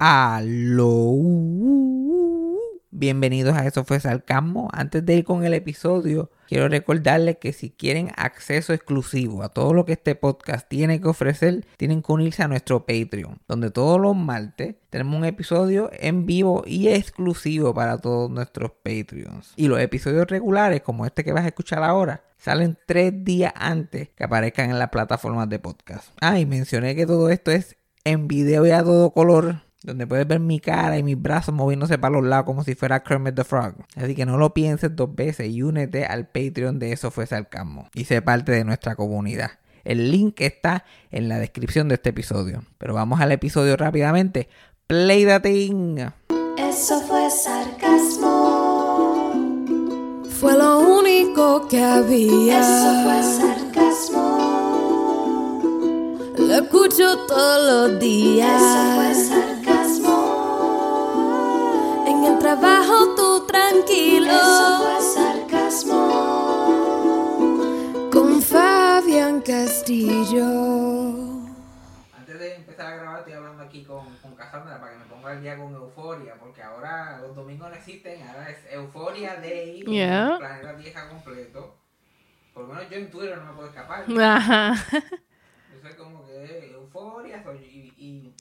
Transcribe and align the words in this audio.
Aló. 0.00 1.12
Bienvenidos 2.92 3.56
a 3.56 3.66
Eso 3.66 3.84
fue 3.84 3.98
Sarcasmo. 3.98 4.68
Antes 4.72 5.04
de 5.04 5.16
ir 5.16 5.24
con 5.24 5.44
el 5.44 5.54
episodio, 5.54 6.30
quiero 6.46 6.68
recordarles 6.68 7.38
que 7.38 7.52
si 7.52 7.70
quieren 7.70 8.12
acceso 8.16 8.72
exclusivo 8.72 9.42
a 9.42 9.48
todo 9.48 9.74
lo 9.74 9.84
que 9.84 9.94
este 9.94 10.14
podcast 10.14 10.68
tiene 10.68 11.00
que 11.00 11.08
ofrecer, 11.08 11.66
tienen 11.76 12.02
que 12.02 12.12
unirse 12.12 12.44
a 12.44 12.48
nuestro 12.48 12.86
Patreon, 12.86 13.40
donde 13.48 13.72
todos 13.72 14.00
los 14.00 14.14
martes 14.14 14.76
tenemos 14.90 15.18
un 15.18 15.24
episodio 15.24 15.90
en 15.92 16.26
vivo 16.26 16.62
y 16.64 16.88
exclusivo 16.88 17.74
para 17.74 17.98
todos 17.98 18.30
nuestros 18.30 18.70
Patreons. 18.84 19.52
Y 19.56 19.66
los 19.66 19.80
episodios 19.80 20.28
regulares, 20.28 20.82
como 20.82 21.06
este 21.06 21.24
que 21.24 21.32
vas 21.32 21.44
a 21.44 21.48
escuchar 21.48 21.82
ahora, 21.82 22.22
salen 22.36 22.78
tres 22.86 23.12
días 23.24 23.52
antes 23.56 24.10
que 24.10 24.22
aparezcan 24.22 24.70
en 24.70 24.78
las 24.78 24.90
plataformas 24.90 25.48
de 25.48 25.58
podcast. 25.58 26.10
Ah, 26.20 26.38
y 26.38 26.46
mencioné 26.46 26.94
que 26.94 27.04
todo 27.04 27.30
esto 27.30 27.50
es 27.50 27.76
en 28.04 28.28
video 28.28 28.64
y 28.64 28.70
a 28.70 28.84
todo 28.84 29.10
color 29.10 29.67
donde 29.82 30.06
puedes 30.06 30.26
ver 30.26 30.40
mi 30.40 30.60
cara 30.60 30.98
y 30.98 31.02
mis 31.02 31.20
brazos 31.20 31.54
moviéndose 31.54 31.98
para 31.98 32.14
los 32.14 32.24
lados 32.24 32.46
como 32.46 32.64
si 32.64 32.74
fuera 32.74 33.02
Kermit 33.02 33.34
the 33.34 33.44
Frog. 33.44 33.74
Así 33.96 34.14
que 34.14 34.26
no 34.26 34.36
lo 34.36 34.54
pienses 34.54 34.94
dos 34.94 35.14
veces 35.14 35.48
y 35.48 35.62
únete 35.62 36.04
al 36.04 36.26
Patreon 36.26 36.78
de 36.78 36.92
Eso 36.92 37.10
Fue 37.10 37.26
Sarcasmo 37.26 37.88
y 37.94 38.04
sé 38.04 38.22
parte 38.22 38.52
de 38.52 38.64
nuestra 38.64 38.96
comunidad. 38.96 39.52
El 39.84 40.10
link 40.10 40.40
está 40.40 40.84
en 41.10 41.28
la 41.28 41.38
descripción 41.38 41.88
de 41.88 41.94
este 41.94 42.10
episodio. 42.10 42.62
Pero 42.76 42.92
vamos 42.92 43.20
al 43.20 43.32
episodio 43.32 43.74
rápidamente. 43.76 44.48
Play 44.86 45.24
the 45.24 45.40
thing. 45.40 45.96
Eso 46.58 47.00
fue 47.00 47.30
sarcasmo. 47.30 48.28
Fue 50.40 50.56
lo 50.58 50.80
único 50.80 51.66
que 51.68 51.82
había. 51.82 52.60
Eso 52.60 53.02
fue 53.04 53.22
sarcasmo. 53.22 54.38
Lo 56.36 56.54
escucho 56.54 57.26
todos 57.26 57.90
los 57.90 57.98
días. 58.00 58.60
Eso 58.60 58.94
fue 58.94 59.14
sarcasmo. 59.14 59.27
En 62.18 62.24
el 62.24 62.38
trabajo 62.40 63.14
tú 63.14 63.46
tranquilo. 63.46 64.26
Eso 64.32 64.78
fue 64.82 65.00
sarcasmo. 65.14 66.00
Con 68.12 68.42
Fabián 68.42 69.40
Castillo. 69.40 70.44
Antes 72.18 72.38
de 72.40 72.56
empezar 72.56 72.86
a 72.92 72.96
grabar 72.96 73.18
estoy 73.20 73.34
hablando 73.34 73.62
aquí 73.62 73.84
con, 73.84 74.16
con 74.16 74.34
Cassandra 74.34 74.80
para 74.80 74.94
que 74.94 74.98
me 74.98 75.04
ponga 75.04 75.32
el 75.32 75.42
día 75.42 75.56
con 75.56 75.72
Euforia, 75.72 76.34
porque 76.40 76.60
ahora 76.60 77.18
los 77.20 77.36
domingos 77.36 77.70
no 77.70 77.76
existen, 77.76 78.20
ahora 78.26 78.50
es 78.50 78.58
Euforia 78.72 79.36
Day, 79.36 79.84
Yeah. 79.86 80.38
planeta 80.38 80.72
vieja 80.72 81.08
completo. 81.08 81.76
Por 82.52 82.64
lo 82.64 82.74
menos 82.74 82.90
yo 82.90 82.96
en 82.96 83.10
Twitter 83.12 83.38
no 83.38 83.44
me 83.44 83.52
puedo 83.52 83.68
escapar. 83.68 84.04
Ajá. 84.20 84.74
Yo 84.90 85.80
soy 85.80 85.92
como 85.96 86.26
que 86.26 86.72
euforia, 86.72 87.40
soy, 87.44 87.58
y, 87.58 87.94
y 88.04 88.34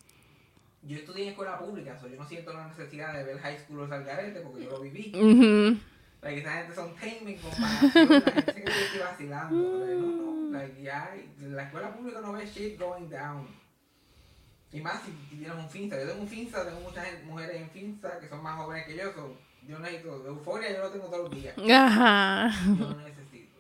yo 0.88 0.98
estudié 0.98 1.24
en 1.24 1.30
escuela 1.30 1.60
pública, 1.60 2.00
so 2.00 2.08
yo 2.08 2.16
no 2.16 2.28
siento 2.28 2.54
la 2.54 2.68
necesidad 2.68 3.14
de 3.14 3.24
ver 3.24 3.40
High 3.40 3.60
School 3.60 3.82
o 3.82 3.88
Salgarete 3.88 4.40
porque 4.42 4.64
yo 4.66 4.72
lo 4.72 4.82
viví. 4.82 5.12
Ujú. 5.16 5.80
Like, 6.22 6.40
esa 6.42 6.52
gente 6.54 6.76
son 6.76 6.96
tame 6.96 7.32
en 7.34 7.38
comparación, 7.38 8.10
la 8.10 8.32
gente 8.32 8.54
que 8.54 8.72
estoy 8.72 9.00
vacilando. 9.00 9.56
no, 9.56 10.52
no, 10.52 10.58
like, 10.58 10.82
ya, 10.82 11.16
la 11.42 11.64
escuela 11.64 11.94
pública 11.96 12.22
no 12.22 12.34
ve 12.34 12.46
shit 12.46 12.80
going 12.80 13.08
down. 13.10 13.48
Y 14.72 14.82
más 14.82 15.02
si 15.04 15.12
tienes 15.36 15.56
un 15.58 15.70
finza. 15.70 15.98
Yo 15.98 16.08
tengo 16.08 16.22
un 16.22 16.28
finza, 16.28 16.66
tengo 16.66 16.80
muchas 16.82 17.06
mujeres 17.24 17.62
en 17.62 17.70
finza 17.70 18.20
que 18.20 18.28
son 18.28 18.44
más 18.44 18.58
jóvenes 18.58 18.86
que 18.86 18.98
yo, 18.98 19.14
so 19.14 19.38
yo 19.68 19.80
necesito, 19.80 20.26
euforia 20.26 20.72
yo 20.74 20.80
lo 20.80 20.90
tengo 20.92 21.06
todos 21.08 21.30
los 21.30 21.32
días. 21.32 21.56
Ajá. 21.58 22.50
Yo 22.66 22.74
no 22.90 23.02
necesito. 23.02 23.58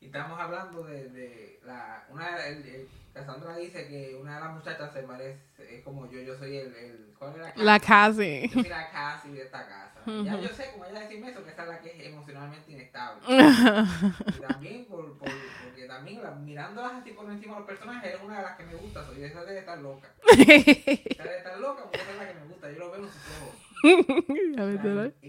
Y 0.00 0.06
estamos 0.06 0.38
hablando 0.40 0.82
de, 0.84 1.08
de 1.10 1.60
la, 1.66 2.06
una, 2.10 2.46
el, 2.46 2.64
el- 2.66 2.88
Cassandra 3.18 3.56
dice 3.56 3.86
que 3.86 4.14
una 4.20 4.34
de 4.34 4.40
las 4.40 4.54
muchachas 4.54 4.92
se 4.92 5.00
parece, 5.02 5.40
es 5.68 5.82
como 5.84 6.06
yo, 6.10 6.20
yo 6.20 6.34
soy 6.36 6.54
el, 6.56 6.74
el 6.74 7.14
¿cuál 7.18 7.34
era? 7.34 7.52
La 7.56 7.78
casi. 7.80 8.48
Yo 8.48 8.62
soy 8.62 8.68
la 8.70 8.88
casi 8.88 9.30
de 9.32 9.42
esta 9.44 9.66
casa. 9.66 10.02
Ya 10.24 10.40
yo 10.40 10.48
sé, 10.48 10.70
como 10.70 10.84
ella 10.84 11.00
decirme 11.00 11.30
eso, 11.30 11.44
que 11.44 11.50
esa 11.50 11.62
es 11.62 11.68
la 11.68 11.80
que 11.80 11.88
es 11.88 12.06
emocionalmente 12.06 12.70
inestable. 12.72 13.22
Y 14.38 14.44
también, 14.44 14.86
por, 14.88 15.18
por, 15.18 15.28
porque 15.70 15.86
también 15.86 16.22
la- 16.22 16.32
mirándolas 16.32 16.92
así 17.02 17.10
por 17.12 17.30
encima 17.30 17.54
de 17.54 17.60
los 17.60 17.66
personajes, 17.66 18.14
es 18.14 18.20
una 18.22 18.36
de 18.38 18.42
las 18.42 18.56
que 18.56 18.64
me 18.64 18.74
gusta, 18.74 19.04
soy 19.04 19.22
esa 19.22 19.44
debe 19.44 19.58
estar 19.60 19.78
loca. 19.78 20.08
Esa 20.28 21.22
debe 21.22 21.36
estar 21.38 21.58
loca 21.60 21.82
porque 21.90 22.02
esa 22.02 22.12
es 22.12 22.18
la 22.18 22.26
que 22.28 22.34
me 22.34 22.46
gusta, 22.46 22.70
yo 22.72 22.78
lo 22.78 22.90
veo 22.92 23.04
en 23.04 23.10
sus 23.12 23.28
ojos. 23.28 23.54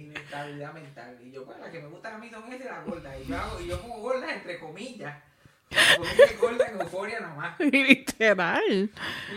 La 0.03 0.09
inestabilidad 0.09 0.73
mental. 0.73 1.17
Y 1.23 1.31
yo, 1.31 1.45
pues, 1.45 1.59
las 1.59 1.71
que 1.71 1.79
me 1.79 1.87
gustan 1.89 2.13
a 2.15 2.17
mí 2.19 2.29
son 2.29 2.51
esas 2.51 2.65
las 2.65 2.85
gordas. 2.85 3.15
Y 3.23 3.25
yo, 3.27 3.37
hago, 3.37 3.59
y 3.61 3.67
yo 3.67 3.81
como 3.81 3.97
gordas 3.99 4.31
entre 4.35 4.59
comillas. 4.59 5.15
Es 5.69 6.39
gorda 6.39 6.65
en 6.67 6.81
euforia 6.81 7.19
nomás. 7.19 7.59
Literal. 7.59 8.61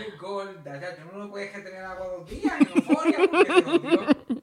Es 0.07 0.19
gorda. 0.19 0.81
Ya, 0.81 0.97
yo 0.97 1.05
no 1.13 1.19
lo 1.25 1.31
puedes 1.31 1.53
tener 1.53 1.85
agua 1.85 2.07
dos 2.09 2.31
días 2.31 2.55
en 2.61 2.69
euforia 2.77 3.19
porque 3.31 3.53
se 3.53 3.63
jodió. 3.63 4.07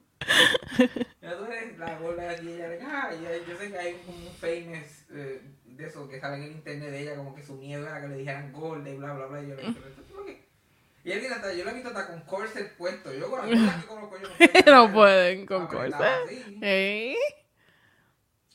Ya 1.20 1.36
tú 1.36 1.44
eres 1.46 1.78
la 1.78 1.98
gorda 1.98 2.34
ella, 2.34 2.78
ah, 2.84 3.10
y 3.14 3.24
ella- 3.26 3.44
yo 3.48 3.56
sé 3.56 3.70
que 3.70 3.78
hay 3.78 3.94
como 4.06 4.18
un 4.18 4.34
famous 4.34 5.04
eh, 5.12 5.40
de 5.64 5.86
eso 5.86 6.08
que 6.08 6.20
sale 6.20 6.36
en 6.36 6.42
el 6.44 6.50
internet 6.52 6.90
de 6.90 7.02
ella, 7.02 7.16
como 7.16 7.34
que 7.34 7.42
su 7.42 7.54
miedo 7.54 7.86
era 7.86 8.00
que 8.00 8.08
le 8.08 8.16
dijeran 8.18 8.52
gorda 8.52 8.88
y 8.88 8.96
bla, 8.96 9.14
bla, 9.14 9.26
bla. 9.26 9.42
Y 9.42 9.48
yo 9.48 9.54
le 9.56 9.62
dije, 9.62 9.74
que. 10.26 10.44
Y 11.02 11.12
él 11.12 11.32
hasta, 11.32 11.52
yo 11.54 11.64
lo 11.64 11.70
he 11.70 11.74
visto 11.74 11.88
hasta 11.88 12.06
con 12.08 12.20
corset 12.22 12.76
puesto. 12.76 13.12
Yo 13.12 13.30
con 13.30 13.40
cosas 13.40 13.80
que 13.82 13.86
conozco 13.88 14.16
yo 14.18 14.28
no 14.28 14.72
No 14.86 14.92
pueden 14.92 15.46
con 15.46 15.66
corset. 15.66 15.94
¿Eh? 16.62 17.16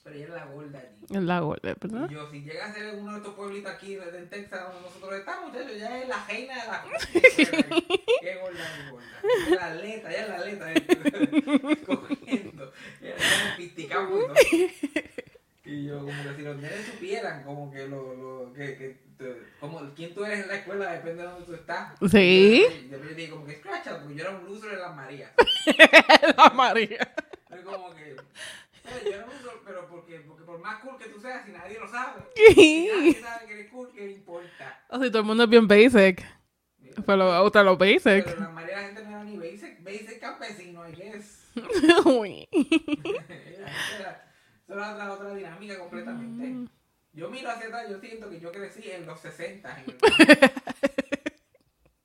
Pero 0.05 0.15
ella 0.17 0.25
es 0.25 0.29
la 0.33 0.45
gorda 0.45 0.77
allí. 0.79 1.05
Es 1.17 1.23
la 1.23 1.39
gorda, 1.39 1.75
¿verdad? 1.81 2.07
Y 2.09 2.13
yo, 2.13 2.29
si 2.29 2.41
llega 2.43 2.65
a 2.67 2.73
ser 2.73 2.93
uno 2.95 3.11
de 3.13 3.17
estos 3.17 3.33
pueblitos 3.33 3.71
aquí 3.73 3.95
de- 3.95 4.17
en 4.19 4.29
Texas 4.29 4.61
donde 4.61 4.81
nosotros 4.81 5.13
estamos, 5.15 5.51
muchachos, 5.51 5.77
ya 5.79 5.99
es 6.01 6.07
la 6.07 6.25
reina 6.27 6.53
de 6.53 6.67
la 6.67 6.85
Qué 8.21 8.35
gorda, 8.39 8.63
qué 8.75 8.91
gorda. 8.91 9.05
Es 9.47 9.49
la 9.49 9.65
atleta, 9.65 10.11
ya 10.11 10.21
es 10.21 10.29
la 10.29 10.35
atleta. 10.37 10.73
eh, 10.73 11.77
Cogiendo. 11.87 12.71
Ya 13.01 13.09
estamos 13.09 13.57
pisticando 13.57 14.33
y 15.67 15.85
yo, 15.87 15.97
como 15.97 16.11
que 16.23 16.35
si 16.35 16.41
los 16.43 16.57
nenes 16.57 16.85
supieran, 16.85 17.43
como 17.43 17.71
que 17.71 17.87
lo, 17.87 18.13
lo, 18.13 18.53
que, 18.53 18.77
que, 18.77 19.41
como 19.59 19.81
quién 19.95 20.13
tú 20.13 20.23
eres 20.23 20.41
en 20.41 20.47
la 20.49 20.57
escuela 20.57 20.91
depende 20.91 21.23
de 21.23 21.27
dónde 21.29 21.45
tú 21.47 21.55
estás. 21.55 21.93
Sí. 22.11 22.63
Y 22.85 22.89
yo, 22.91 22.99
yo 22.99 23.15
dije, 23.15 23.31
como 23.31 23.47
que 23.47 23.55
scratch 23.55 23.87
out, 23.87 24.01
porque 24.01 24.13
yo 24.15 24.21
era 24.25 24.37
un 24.37 24.45
loser 24.45 24.73
en 24.73 24.79
las 24.81 24.95
Marías. 24.95 25.31
La 26.37 26.49
María. 26.51 27.11
Es 27.55 27.61
como 27.61 27.95
que, 27.95 28.03
"Oye, 28.03 28.15
yo 29.03 29.25
un 29.25 29.43
loser, 29.43 29.59
pero 29.65 29.87
porque, 29.87 30.19
porque 30.21 30.43
por 30.43 30.59
más 30.59 30.79
cool 30.81 30.97
que 30.97 31.09
tú 31.09 31.19
seas, 31.19 31.45
si 31.45 31.51
nadie 31.51 31.79
lo 31.79 31.87
sabe, 31.87 32.21
si 32.35 32.87
nadie 32.93 33.13
sabe 33.15 33.47
que 33.47 33.53
eres 33.53 33.71
cool, 33.71 33.91
¿qué 33.93 34.11
importa? 34.11 34.85
O 34.89 35.01
si 35.01 35.09
todo 35.09 35.19
el 35.19 35.25
mundo 35.25 35.43
es 35.43 35.49
bien 35.49 35.67
basic. 35.67 36.23
Pero 37.05 37.23
a 37.23 37.43
usted 37.43 37.63
lo 37.63 37.77
basic. 37.77 38.25
Pero 38.25 38.39
la 38.39 38.49
mayoría 38.49 38.77
de 38.77 38.81
la 38.81 38.87
gente 38.87 39.03
no 39.03 39.09
era 39.09 39.23
ni 39.23 39.37
basic, 39.37 39.83
basic 39.83 40.19
campesino, 40.19 40.87
I 40.87 40.93
guess. 40.93 41.51
Uy. 42.05 42.47
Era, 42.51 43.25
era, 43.97 44.31
eso 44.67 44.73
era 44.73 44.91
otra, 44.91 45.13
otra 45.13 45.33
dinámica 45.35 45.77
completamente. 45.79 46.71
Yo 47.13 47.29
miro 47.29 47.49
hacia 47.49 47.67
atrás, 47.67 47.89
yo 47.89 47.99
siento 47.99 48.29
que 48.29 48.39
yo 48.39 48.51
crecí 48.51 48.89
en 48.91 49.05
los 49.05 49.19
60 49.19 49.81
en 49.81 49.89
el. 49.89 49.97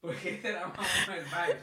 Porque 0.01 0.37
ese 0.37 0.49
era 0.51 0.69
más 0.69 0.79
o 0.79 1.11
menos 1.11 1.25
el 1.25 1.31
barrio. 1.31 1.57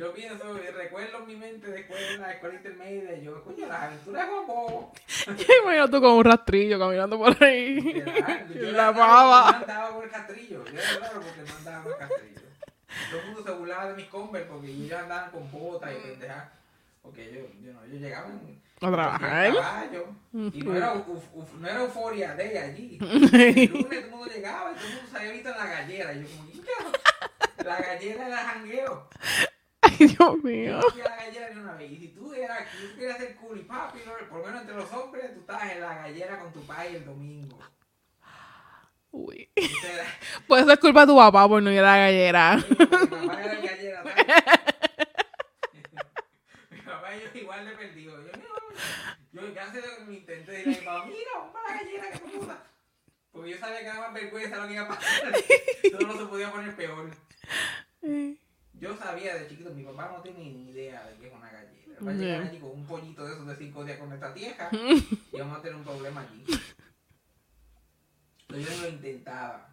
Yo 0.00 0.14
pienso, 0.14 0.56
y 0.56 0.66
recuerdo 0.70 1.18
en 1.18 1.26
mi 1.26 1.36
mente 1.36 1.66
de 1.70 1.80
escuela, 1.80 2.32
escuela 2.32 2.54
intermedia, 2.54 3.16
y 3.16 3.24
yo, 3.24 3.44
coño, 3.44 3.66
las 3.66 3.82
aventuras 3.82 4.26
de 4.26 4.32
Bobo. 4.32 4.92
Imagino 5.62 5.90
tú 5.90 6.00
con 6.00 6.12
un 6.12 6.24
rastrillo 6.24 6.78
caminando 6.78 7.18
por 7.18 7.44
ahí. 7.44 8.02
Yo 8.54 8.70
La 8.72 8.92
baba. 8.92 9.50
No 9.52 9.56
andaba 9.58 9.94
por 9.94 10.04
el 10.04 10.10
castrillo. 10.10 10.64
Yo 10.64 10.72
era 10.80 10.98
raro 11.00 11.20
porque 11.20 11.42
no 11.50 11.56
andaba 11.58 11.82
por 11.84 11.92
el 11.92 11.98
castrillo. 11.98 12.40
Todo 13.10 13.20
el 13.20 13.26
mundo 13.26 13.42
se 13.44 13.50
burlaba 13.52 13.88
de 13.88 13.94
mis 13.94 14.06
Converse 14.06 14.48
porque 14.48 14.66
ellos 14.68 14.98
andaban 15.00 15.30
con 15.32 15.50
botas 15.52 15.92
y 15.92 16.08
pendejas. 16.08 16.48
Porque 17.02 17.26
yo, 17.32 17.40
yo 17.64 17.72
no, 17.72 17.84
ellos 17.84 18.00
llegaban 18.00 18.40
A 18.80 18.90
trabajar. 18.90 19.46
en 19.46 19.54
caballo. 19.54 20.06
Y 20.32 20.62
no 20.62 20.76
era, 20.76 20.94
uf- 20.94 21.28
uf- 21.34 21.52
no 21.58 21.68
era 21.68 21.80
euforia 21.82 22.34
de 22.34 22.58
allí. 22.58 22.98
El 23.00 23.70
lunes 23.70 23.88
todo 23.88 23.98
el 23.98 24.10
mundo 24.10 24.26
llegaba 24.34 24.72
y 24.72 24.74
todo 24.76 24.86
el 24.88 24.94
mundo 24.94 25.10
se 25.10 25.18
había 25.18 25.32
visto 25.32 25.48
en 25.50 25.56
la 25.58 25.66
gallera. 25.66 26.12
Y 26.14 26.22
yo 26.22 26.28
como, 26.36 26.50
¿qué? 26.52 27.64
La 27.64 27.76
gallera 27.78 28.26
era 28.26 28.36
jangueo. 28.38 29.08
Dios 30.06 30.44
mío. 30.44 30.80
la 30.96 31.16
gallera 31.16 31.50
una. 31.60 31.82
Y 31.82 31.96
si 31.96 32.08
tú 32.08 32.32
eras, 32.34 32.66
tú 32.70 32.98
querías 32.98 33.18
ser 33.18 33.36
cool 33.36 33.58
y 33.60 33.62
papi, 33.62 33.98
por 34.28 34.38
lo 34.40 34.44
menos 34.46 34.60
entre 34.62 34.76
los 34.76 34.92
hombres, 34.92 35.34
tú 35.34 35.40
estabas 35.40 35.70
en 35.72 35.80
la 35.80 35.94
gallera 35.96 36.38
con 36.38 36.52
tu 36.52 36.60
padre 36.66 36.96
el 36.96 37.04
domingo. 37.04 37.58
Uy. 39.12 39.50
Era- 39.56 40.04
Puede 40.46 40.64
ser 40.66 40.78
culpa 40.78 41.00
de 41.00 41.06
tu 41.08 41.16
papá 41.16 41.48
por 41.48 41.62
no 41.62 41.70
ir 41.72 41.80
a 41.80 41.82
la 41.82 41.96
gallera. 41.98 42.56
Mi 42.56 42.76
papá 43.28 43.42
era 43.42 43.54
gallera. 43.60 44.02
Mi 46.70 46.78
papá 46.80 47.16
y 47.16 47.20
yo 47.20 47.40
igual 47.40 47.64
de 47.66 47.72
perdido. 47.72 48.20
Yo, 48.24 48.32
no, 48.32 49.42
yo 49.42 49.54
ya 49.54 49.72
sé 49.72 49.80
lo 49.80 49.96
que 49.96 50.04
me 50.04 50.14
intenté 50.16 50.52
decirle 50.52 50.76
a 50.76 50.80
mi 50.80 50.84
papá, 50.86 51.06
mira, 51.06 51.30
vamos 51.36 51.56
a 51.56 51.72
la 51.72 51.80
gallera 51.82 52.10
que 52.12 52.18
puta. 52.20 52.62
Porque 53.32 53.50
yo 53.50 53.58
sabía 53.58 53.78
que 53.80 53.86
era 53.86 54.00
más 54.00 54.12
vergüenza 54.14 54.56
lo 54.56 54.66
que 54.68 54.72
iba 54.74 54.82
a 54.82 54.88
pasar. 54.88 55.32
Todo 55.92 56.06
no 56.06 56.18
se 56.18 56.26
podía 56.26 56.50
poner 56.52 56.76
peor. 56.76 57.10
Yo 58.80 58.96
sabía 58.96 59.34
de 59.34 59.46
chiquito, 59.46 59.70
mi 59.70 59.84
papá 59.84 60.10
no 60.16 60.22
tiene 60.22 60.38
ni 60.38 60.70
idea 60.70 61.04
de 61.06 61.14
qué 61.16 61.26
es 61.26 61.34
una 61.34 61.50
gallera. 61.50 62.00
Va 62.04 62.10
a 62.10 62.14
llegar 62.14 62.42
allí 62.42 62.58
con 62.58 62.70
un 62.70 62.86
pollito 62.86 63.26
de 63.26 63.34
esos 63.34 63.46
de 63.46 63.56
cinco 63.56 63.84
días 63.84 63.98
con 63.98 64.10
esta 64.10 64.32
tieja 64.32 64.70
y 64.72 65.38
vamos 65.38 65.58
a 65.58 65.62
tener 65.62 65.76
un 65.76 65.84
problema 65.84 66.22
allí. 66.22 66.44
Pero 68.48 68.60
yo 68.60 68.80
lo 68.80 68.88
intentaba. 68.88 69.68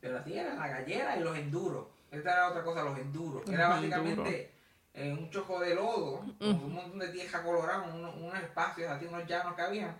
Pero 0.00 0.18
así 0.18 0.32
era 0.32 0.54
la 0.54 0.68
gallera 0.68 1.18
y 1.18 1.20
los 1.22 1.36
enduros. 1.36 1.88
Esta 2.10 2.32
era 2.32 2.48
otra 2.48 2.64
cosa, 2.64 2.84
los 2.84 2.98
enduros, 2.98 3.46
era 3.50 3.68
básicamente 3.68 4.50
eh, 4.94 5.12
un 5.12 5.28
choco 5.28 5.60
de 5.60 5.74
lodo, 5.74 6.24
con 6.38 6.48
un 6.48 6.72
montón 6.72 6.98
de 7.00 7.08
tierra 7.08 7.42
colorada, 7.42 7.82
unos, 7.82 8.16
unos 8.16 8.34
espacios, 8.38 8.90
así, 8.90 9.04
unos 9.04 9.26
llanos 9.26 9.54
que 9.54 9.62
había. 9.62 9.94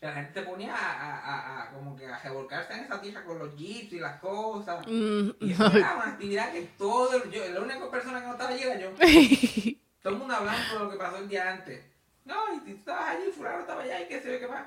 La 0.00 0.12
gente 0.12 0.42
ponía 0.42 0.74
a, 0.74 1.18
a, 1.18 1.62
a- 1.62 1.70
como 1.72 1.96
que 1.96 2.06
a 2.06 2.18
revolcarse 2.20 2.72
en 2.74 2.84
esa 2.84 3.00
tierra 3.00 3.24
con 3.24 3.38
los 3.38 3.54
jeeps 3.56 3.92
y 3.94 3.98
las 3.98 4.20
cosas. 4.20 4.86
Mm, 4.86 5.30
Y 5.40 5.52
eso 5.52 5.66
era 5.66 5.94
una 5.96 6.06
actividad 6.12 6.52
que 6.52 6.62
todo, 6.78 7.22
el- 7.22 7.30
yo, 7.30 7.48
la 7.48 7.60
única 7.60 7.90
persona 7.90 8.20
que 8.20 8.26
no 8.26 8.32
estaba 8.32 8.50
allí 8.50 8.62
era 8.62 8.78
yo. 8.78 8.90
Todo 10.02 10.12
el 10.12 10.18
mundo 10.20 10.34
hablando 10.36 10.74
de 10.74 10.78
lo 10.84 10.90
que 10.90 10.96
pasó 10.96 11.16
el 11.16 11.28
día 11.28 11.50
antes. 11.50 11.84
No, 12.24 12.34
y 12.54 12.60
tú 12.60 12.70
estabas 12.70 13.16
allí, 13.16 13.32
fulano 13.36 13.58
estaba 13.60 13.82
allá 13.82 14.00
y 14.00 14.06
qué 14.06 14.20
sé 14.20 14.32
yo 14.34 14.38
qué 14.38 14.46
más. 14.46 14.66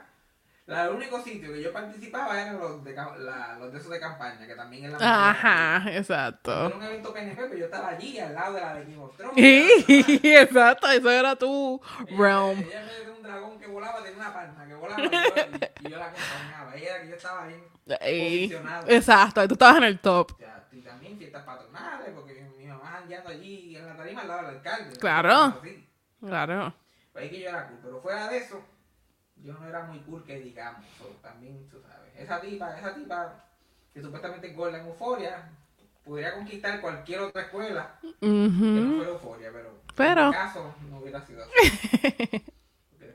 La- 0.65 0.83
el 0.85 0.95
único 0.95 1.21
sitio 1.21 1.51
que 1.53 1.61
yo 1.63 1.71
participaba 1.71 2.39
eran 2.41 2.59
los 2.59 2.83
de, 2.83 2.93
la- 2.93 3.55
los 3.57 3.71
de 3.71 3.79
esos 3.79 3.89
de 3.91 3.99
campaña, 4.01 4.45
que 4.45 4.55
también 4.55 4.85
es 4.85 4.91
la 4.91 5.29
Ajá, 5.29 5.83
Era 5.89 5.97
exacto. 5.97 6.73
un 6.75 6.83
evento 6.83 7.13
PNP, 7.13 7.41
pero 7.43 7.57
yo 7.57 7.65
estaba 7.65 7.87
allí 7.89 8.19
al 8.19 8.33
lado 8.35 8.53
de 8.55 8.61
la 8.61 8.73
de 8.75 8.83
Game 8.83 8.97
of 9.01 9.15
Thrones. 9.15 9.35
exacto, 9.87 10.87
eso 10.89 11.09
era 11.09 11.35
tu 11.37 11.81
Ella- 12.07 12.17
realm. 12.17 12.59
Ella 12.59 12.85
me 12.85 13.05
dio 13.05 13.10
un 13.21 13.27
dragón 13.27 13.59
que 13.59 13.67
volaba, 13.67 14.03
tenía 14.03 14.17
una 14.19 14.33
palma 14.33 14.65
que 14.67 14.73
volaba 14.73 15.01
y 15.03 15.09
yo, 15.09 15.11
y- 15.11 15.87
y 15.87 15.91
yo 15.91 15.97
la 15.97 16.05
acompañaba. 16.07 16.75
Ella 16.75 16.89
era 16.95 17.01
que 17.03 17.09
yo 17.09 17.15
estaba 17.15 17.45
bien 17.47 17.63
posicionado. 17.85 18.89
Exacto, 18.89 19.47
tú 19.47 19.53
estabas 19.53 19.77
en 19.77 19.83
el 19.83 19.99
top. 19.99 20.31
O 20.33 20.37
sea, 20.37 20.67
y 20.71 20.81
también 20.81 21.17
fiestas 21.17 21.43
patronales, 21.43 22.09
porque 22.15 22.41
mi, 22.57 22.65
mamá 22.65 22.97
andando 22.97 23.29
allí 23.29 23.75
en 23.75 23.85
la 23.85 23.95
tarima 23.95 24.21
al 24.21 24.27
lado 24.27 24.41
del 24.47 24.55
alcalde. 24.57 24.95
Claro. 24.97 25.31
Así. 25.59 25.87
Claro. 26.25 26.73
Pues 27.13 27.23
ahí 27.25 27.29
que 27.29 27.39
yo 27.41 27.49
era 27.49 27.67
cool, 27.67 27.79
pero 27.83 28.01
fuera 28.01 28.27
de 28.29 28.37
eso, 28.37 28.61
yo 29.37 29.53
no 29.53 29.67
era 29.67 29.83
muy 29.83 29.99
cool 29.99 30.23
que 30.23 30.39
digamos. 30.39 30.85
so, 30.97 31.05
también, 31.21 31.67
tú 31.69 31.81
sabes, 31.81 32.11
esa 32.17 32.39
tipa, 32.41 32.77
esa 32.77 32.93
tipa 32.95 33.45
que 33.93 34.01
supuestamente 34.01 34.47
es 34.49 34.55
gorda 34.55 34.79
en 34.79 34.85
euforia, 34.87 35.49
podría 36.05 36.33
conquistar 36.33 36.79
cualquier 36.81 37.19
otra 37.21 37.41
escuela 37.43 37.95
que 38.01 38.15
no 38.27 38.95
fuera 38.97 39.11
euforia, 39.11 39.49
pero, 39.51 39.81
Pero- 39.95 40.21
en 40.21 40.27
mi 40.29 40.33
caso 40.33 40.75
no 40.89 40.97
hubiera 40.99 41.21
sido 41.25 41.43
así. 41.43 42.45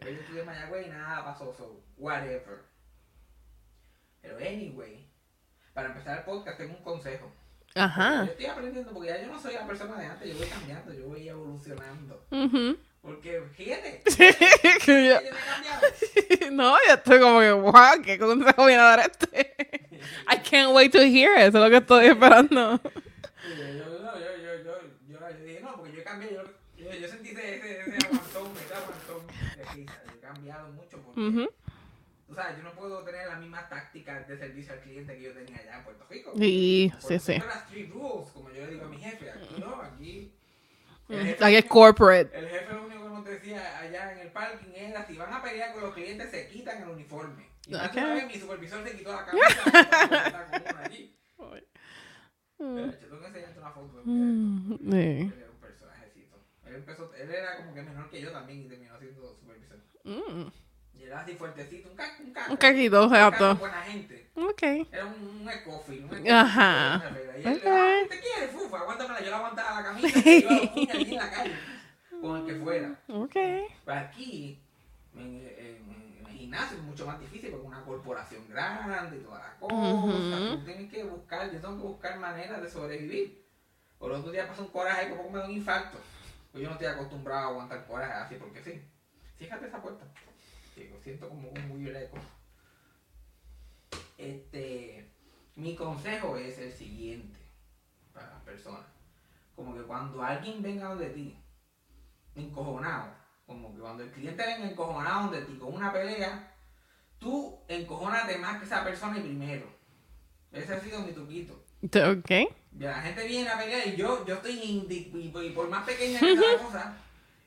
Después 0.07 0.15
yo 0.17 0.21
estudié 0.23 0.41
en 0.41 0.47
Mayagüez 0.47 0.87
y 0.87 0.91
nada 0.91 1.25
pasó, 1.25 1.53
so, 1.53 1.83
whatever. 1.97 2.61
Pero 4.23 4.37
anyway, 4.39 5.07
para 5.75 5.89
empezar 5.89 6.19
el 6.19 6.25
podcast 6.25 6.59
tengo 6.59 6.77
un 6.77 6.83
consejo. 6.83 7.33
Ajá. 7.75 8.25
Yo 8.25 8.31
estoy 8.33 8.47
aprendiendo 8.47 8.93
porque 8.93 9.09
ya 9.09 9.21
yo 9.21 9.29
no 9.29 9.39
soy 9.39 9.55
la 9.55 9.67
persona 9.67 9.99
de 10.01 10.07
antes, 10.07 10.29
yo 10.33 10.39
voy 10.39 10.47
cambiando, 10.47 10.93
yo 10.95 11.07
voy 11.09 11.29
evolucionando. 11.29 12.25
Ujú. 12.31 12.77
Porque, 13.03 13.41
fíjate, 13.55 14.03
Que 14.85 15.09
yo- 15.09 16.51
no 16.53 16.77
yo 16.89 16.95
estoy 16.95 17.21
como 17.21 17.41
que, 17.41 17.53
wow, 17.53 18.03
¿qué 18.05 18.19
consejo 18.19 18.67
viene 18.67 18.83
a 18.83 18.97
dar 18.97 19.01
este? 19.01 19.55
I 20.33 20.39
can't 20.39 20.73
wait 20.75 20.93
to 20.93 20.99
hear 21.03 21.33
it, 21.37 21.49
eso 21.49 21.59
es 21.59 21.65
lo 21.65 21.71
que 21.71 21.77
estoy 21.77 22.07
esperando. 22.07 22.81
Yo, 22.83 22.93
yo, 23.57 24.37
yo, 24.39 24.63
yo, 24.65 25.31
yo 25.31 25.45
dije, 25.45 25.61
no, 25.61 25.77
porque 25.77 25.93
yo 25.93 26.03
cambié, 26.05 26.33
yo, 26.35 26.43
yo, 26.77 26.93
yo 26.93 27.09
sentí 27.09 27.29
ese, 27.31 27.57
ese, 27.57 27.81
ese 27.81 28.07
aguantón, 28.07 28.53
ese 28.65 28.75
aguantón 28.75 29.27
de 29.57 29.65
risa. 29.75 30.03
Yo 30.43 30.49
he 30.49 30.53
porque, 31.17 31.29
Ujú. 31.41 31.49
tú 32.29 32.35
sabes, 32.35 32.57
yo 32.59 32.63
no 32.63 32.73
puedo 32.75 33.03
tener 33.05 33.27
las 33.27 33.41
mismas 33.41 33.69
tácticas 33.69 34.29
de 34.29 34.37
servicio 34.39 34.73
al 34.75 34.81
cliente 34.81 35.17
que 35.17 35.23
yo 35.23 35.33
tenía 35.33 35.57
allá 35.59 35.79
en 35.79 35.85
Puerto 35.85 36.07
Rico. 36.11 36.33
Sí, 36.37 36.93
sí, 37.01 37.19
sí. 37.19 37.19
supuesto, 37.19 37.47
las 37.47 37.63
street 37.65 37.91
rules, 37.93 38.29
como 38.33 38.51
yo 38.51 38.67
le 38.67 38.73
digo 38.73 38.85
a 38.85 38.89
mi 38.89 38.99
jefe, 38.99 39.31
aquí 39.31 39.55
no, 39.61 39.81
aquí... 39.83 40.33
el 41.09 41.19
jefe 41.27 41.41
Like 41.41 41.59
único- 41.59 41.69
corporate. 41.75 42.39
El 42.39 42.49
jefe 42.49 42.73
lo 42.75 42.85
único 42.85 43.03
que 43.03 43.09
nos 43.09 43.25
decía 43.25 43.79
allá 43.79 44.13
en 44.13 44.19
el 44.19 44.33
parking 44.33 44.73
era 44.75 45.07
si 45.07 45.17
van 45.17 45.33
a 45.33 45.43
pelear 45.43 45.73
con 45.73 45.83
los 45.83 45.95
clientes 45.95 46.31
se 46.31 46.49
quitan 46.49 46.83
el 46.83 46.89
uniforme. 46.91 47.47
Y 47.67 47.71
de 47.73 47.79
una 47.79 48.15
vez 48.15 48.27
mi 48.27 48.35
supervisor 48.39 48.85
se 48.89 48.97
quitó 48.97 49.13
la 49.13 49.25
camisa 49.27 50.83
allí. 50.85 51.13
Mm. 52.59 52.77
Yo 52.79 52.91
tengo 52.99 53.21
que 53.21 53.27
enseñarte 53.27 53.59
una 53.59 53.71
foto 53.71 53.97
de 53.99 54.03
Mm, 54.07 54.77
sí. 54.79 54.97
Él 54.97 55.35
era 55.37 55.51
un 55.51 55.61
personajecito. 55.61 56.37
Él, 56.65 56.75
empezó, 56.77 57.13
él 57.15 57.31
era 57.31 57.57
como 57.57 57.75
que 57.75 57.83
menor 57.83 58.09
que 58.11 58.21
yo 58.23 58.33
también 58.33 58.63
y 58.65 58.69
terminó 58.69 58.99
siendo 58.99 59.35
supervisor. 59.35 59.79
Mm. 60.05 60.49
Era 61.01 61.21
así 61.21 61.35
fuertecito, 61.35 61.89
un 61.91 61.97
caco, 61.97 62.23
un 62.23 62.33
caco. 62.33 62.51
Un 62.53 62.57
caquito, 62.57 63.03
Un 63.05 63.11
caco 63.11 63.27
exacto. 63.27 63.57
buena 63.57 63.83
gente. 63.83 64.31
Ok. 64.35 64.63
Era 64.93 65.07
un, 65.07 65.41
un 65.43 65.49
ecofil, 65.49 66.05
un 66.05 66.11
ecofil. 66.15 66.33
Ajá. 66.33 67.03
Y 67.39 67.47
él, 67.49 67.57
Ok. 67.57 67.63
ah, 67.67 68.01
¿te 68.09 68.21
quieres, 68.21 68.51
fufa? 68.51 68.79
Aguántamela. 68.81 69.21
Yo 69.23 69.31
la 69.31 69.37
aguantaba 69.37 69.81
la 69.81 69.87
camisa 69.89 70.19
y 70.25 70.39
iba 70.39 70.51
a 70.51 70.55
los 70.55 70.69
puños 70.71 70.95
allí 70.95 71.13
en 71.13 71.17
la 71.19 71.31
calle. 71.31 71.55
Con 72.21 72.37
el 72.41 72.47
que 72.47 72.55
fuera. 72.63 73.01
Ok. 73.09 73.33
Pero 73.85 73.99
aquí, 74.01 74.61
en, 75.15 75.21
en- 75.23 76.19
en 76.21 76.27
el 76.27 76.33
gimnasio 76.33 76.77
es 76.79 76.83
mucho 76.83 77.07
más 77.07 77.21
difícil 77.21 77.51
porque 77.51 77.67
es 77.67 77.73
una 77.73 77.85
corporación 77.85 78.49
grande 78.49 79.17
y 79.19 79.21
todas 79.21 79.43
las 79.43 79.55
cosas. 79.55 80.59
Tú 80.59 80.65
tienes 80.65 80.91
que 80.93 81.05
buscar, 81.05 81.51
yo 81.53 81.61
tengo 81.61 81.77
que 81.77 81.83
buscar 81.87 82.19
maneras 82.19 82.61
de 82.63 82.69
sobrevivir. 82.71 83.47
Por 83.99 84.13
otro 84.13 84.31
día 84.33 84.47
pasó 84.49 84.63
un 84.63 84.69
coraje 84.69 85.07
poco 85.07 85.31
me 85.31 85.39
da 85.39 85.45
un 85.47 85.53
infarto. 85.53 85.99
Pues 86.53 86.63
yo 86.63 86.69
no 86.69 86.75
estoy 86.75 86.89
acostumbrado 86.89 87.47
a 87.47 87.51
aguantar 87.51 87.87
coraje 87.87 88.13
así 88.13 88.35
porque 88.37 88.63
sí. 88.63 88.83
Fíjate 89.39 89.67
esa 89.67 89.81
puerta. 89.81 90.05
Sí, 90.77 90.91
lo 90.93 91.01
siento 91.01 91.31
como 91.31 91.49
un 91.49 91.69
muy 91.69 91.89
eco. 91.89 92.19
Este, 94.19 95.11
mi 95.55 95.75
consejo 95.75 96.37
es 96.37 96.59
el 96.59 96.71
siguiente 96.71 97.39
para 98.13 98.29
las 98.33 98.43
personas. 98.43 98.85
Como 99.55 99.75
que 99.75 99.85
cuando 99.85 100.23
alguien 100.23 100.63
venga 100.63 100.89
donde 100.89 101.09
ti, 101.09 101.35
encojonado, 102.35 103.11
como 103.47 103.75
que 103.75 103.81
cuando 103.81 104.03
el 104.03 104.11
cliente 104.11 104.45
venga 104.45 104.71
encojonado 104.71 105.31
donde 105.31 105.47
ti 105.47 105.57
con 105.57 105.75
una 105.75 105.91
pelea, 105.91 106.55
tú 107.19 107.59
encojónate 107.69 108.37
más 108.37 108.59
que 108.59 108.67
esa 108.67 108.85
persona 108.85 109.19
y 109.19 109.23
primero. 109.23 109.65
Ese 110.53 110.75
ha 110.75 110.81
sido 110.81 111.01
mi 111.01 111.13
truquito. 111.13 111.55
Ok. 111.85 112.53
Ya 112.73 112.91
la 112.91 113.01
gente 113.01 113.27
viene 113.27 113.49
a 113.49 113.57
pelear 113.57 113.89
y 113.89 113.97
yo, 113.97 114.27
yo 114.27 114.35
estoy 114.35 114.61
indignado, 114.61 115.43
y 115.43 115.51
por 115.53 115.71
más 115.71 115.87
pequeña 115.87 116.21
que 116.21 116.37
sea 116.37 116.53
la 116.53 116.63
cosa, 116.63 116.97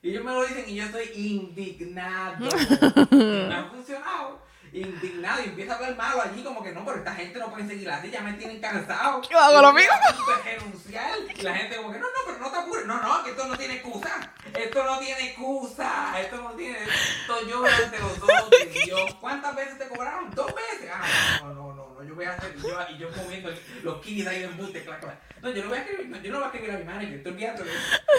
y 0.01 0.11
ellos 0.11 0.23
me 0.23 0.31
lo 0.31 0.45
dicen 0.45 0.63
y 0.67 0.75
yo 0.75 0.83
estoy 0.85 1.11
indignado. 1.13 2.37
Me 3.11 3.53
ha 3.53 3.65
funcionado. 3.65 4.47
Indignado 4.71 5.41
y 5.41 5.45
empieza 5.45 5.73
a 5.73 5.75
hablar 5.77 5.97
malo 5.97 6.21
allí 6.21 6.43
como 6.43 6.63
que 6.63 6.71
no, 6.71 6.85
pero 6.85 6.99
esta 6.99 7.15
gente 7.15 7.39
no 7.39 7.49
puede 7.49 7.67
seguir 7.67 7.89
así, 7.89 8.11
ya 8.11 8.21
me 8.21 8.33
tienen 8.33 8.61
cansado. 8.61 9.21
Yo 9.27 9.39
hago 9.39 9.61
lo 9.61 9.73
mismo. 9.73 9.91
Renunciar. 10.45 11.17
Y 11.35 11.41
la 11.41 11.55
gente 11.55 11.77
como 11.77 11.91
que 11.91 11.97
no, 11.97 12.05
no, 12.05 12.19
pero 12.25 12.37
no 12.37 12.51
te 12.51 12.57
apures. 12.57 12.85
No, 12.85 13.01
no, 13.01 13.23
que 13.23 13.31
esto 13.31 13.47
no 13.47 13.57
tiene 13.57 13.73
excusa. 13.75 14.31
Esto 14.53 14.83
no 14.83 14.99
tiene 14.99 15.29
excusa. 15.29 16.21
Esto 16.21 16.37
no 16.37 16.51
tiene... 16.51 16.77
Esto 16.83 17.47
yo 17.47 17.57
durante 17.57 17.99
los 17.99 18.19
dos 18.19 18.49
Dios. 18.85 19.15
¿Cuántas 19.19 19.55
veces 19.55 19.79
te 19.79 19.87
cobraron? 19.87 20.29
¿Dos 20.31 20.53
veces? 20.53 20.91
Ah, 20.93 21.39
no, 21.43 21.53
no, 21.53 21.68
no. 21.99 22.09
Yo 22.09 22.15
voy 22.15 22.25
a 22.25 22.33
hacer... 22.33 22.55
Yo, 22.57 22.69
y 22.89 22.97
yo 22.97 23.11
comiendo 23.11 23.51
los 23.83 24.01
keys 24.01 24.27
ahí 24.27 24.39
de 24.39 24.45
embuste, 24.45 24.83
clac, 24.83 25.01
clac. 25.01 25.19
No, 25.41 25.51
yo 25.51 25.63
no 25.63 25.69
voy 25.69 25.77
a 25.77 25.81
escribir, 25.81 26.09
no, 26.09 26.21
yo 26.21 26.31
no 26.31 26.37
voy 26.37 26.43
a 26.43 26.47
escribir 26.47 26.71
a 26.71 26.77
mi 26.77 26.83
manager. 26.85 27.13
Estoy 27.13 27.31
olvidando. 27.33 27.63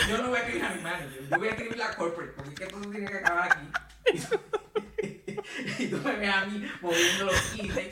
Yo 0.09 0.19
no 0.19 0.29
voy 0.29 0.39
a 0.39 0.41
escribir 0.41 0.65
a 0.65 0.75
mi 0.75 0.83
manager. 0.83 1.29
Yo 1.29 1.39
voy 1.39 1.49
a 1.49 1.51
escribir 1.51 1.77
la 1.77 1.97
corporate. 1.97 2.33
Porque 2.33 2.65
es 2.65 2.73
que 2.73 2.77
tiene 2.77 3.11
que 3.11 3.17
acabar 3.17 3.53
aquí. 3.53 3.67
Y 5.79 5.87
tú 5.89 5.97
me 5.99 6.17
ves 6.17 6.35
a 6.35 6.47
mí 6.47 6.71
moviendo 6.81 7.25
los 7.25 7.53
ahí. 7.53 7.91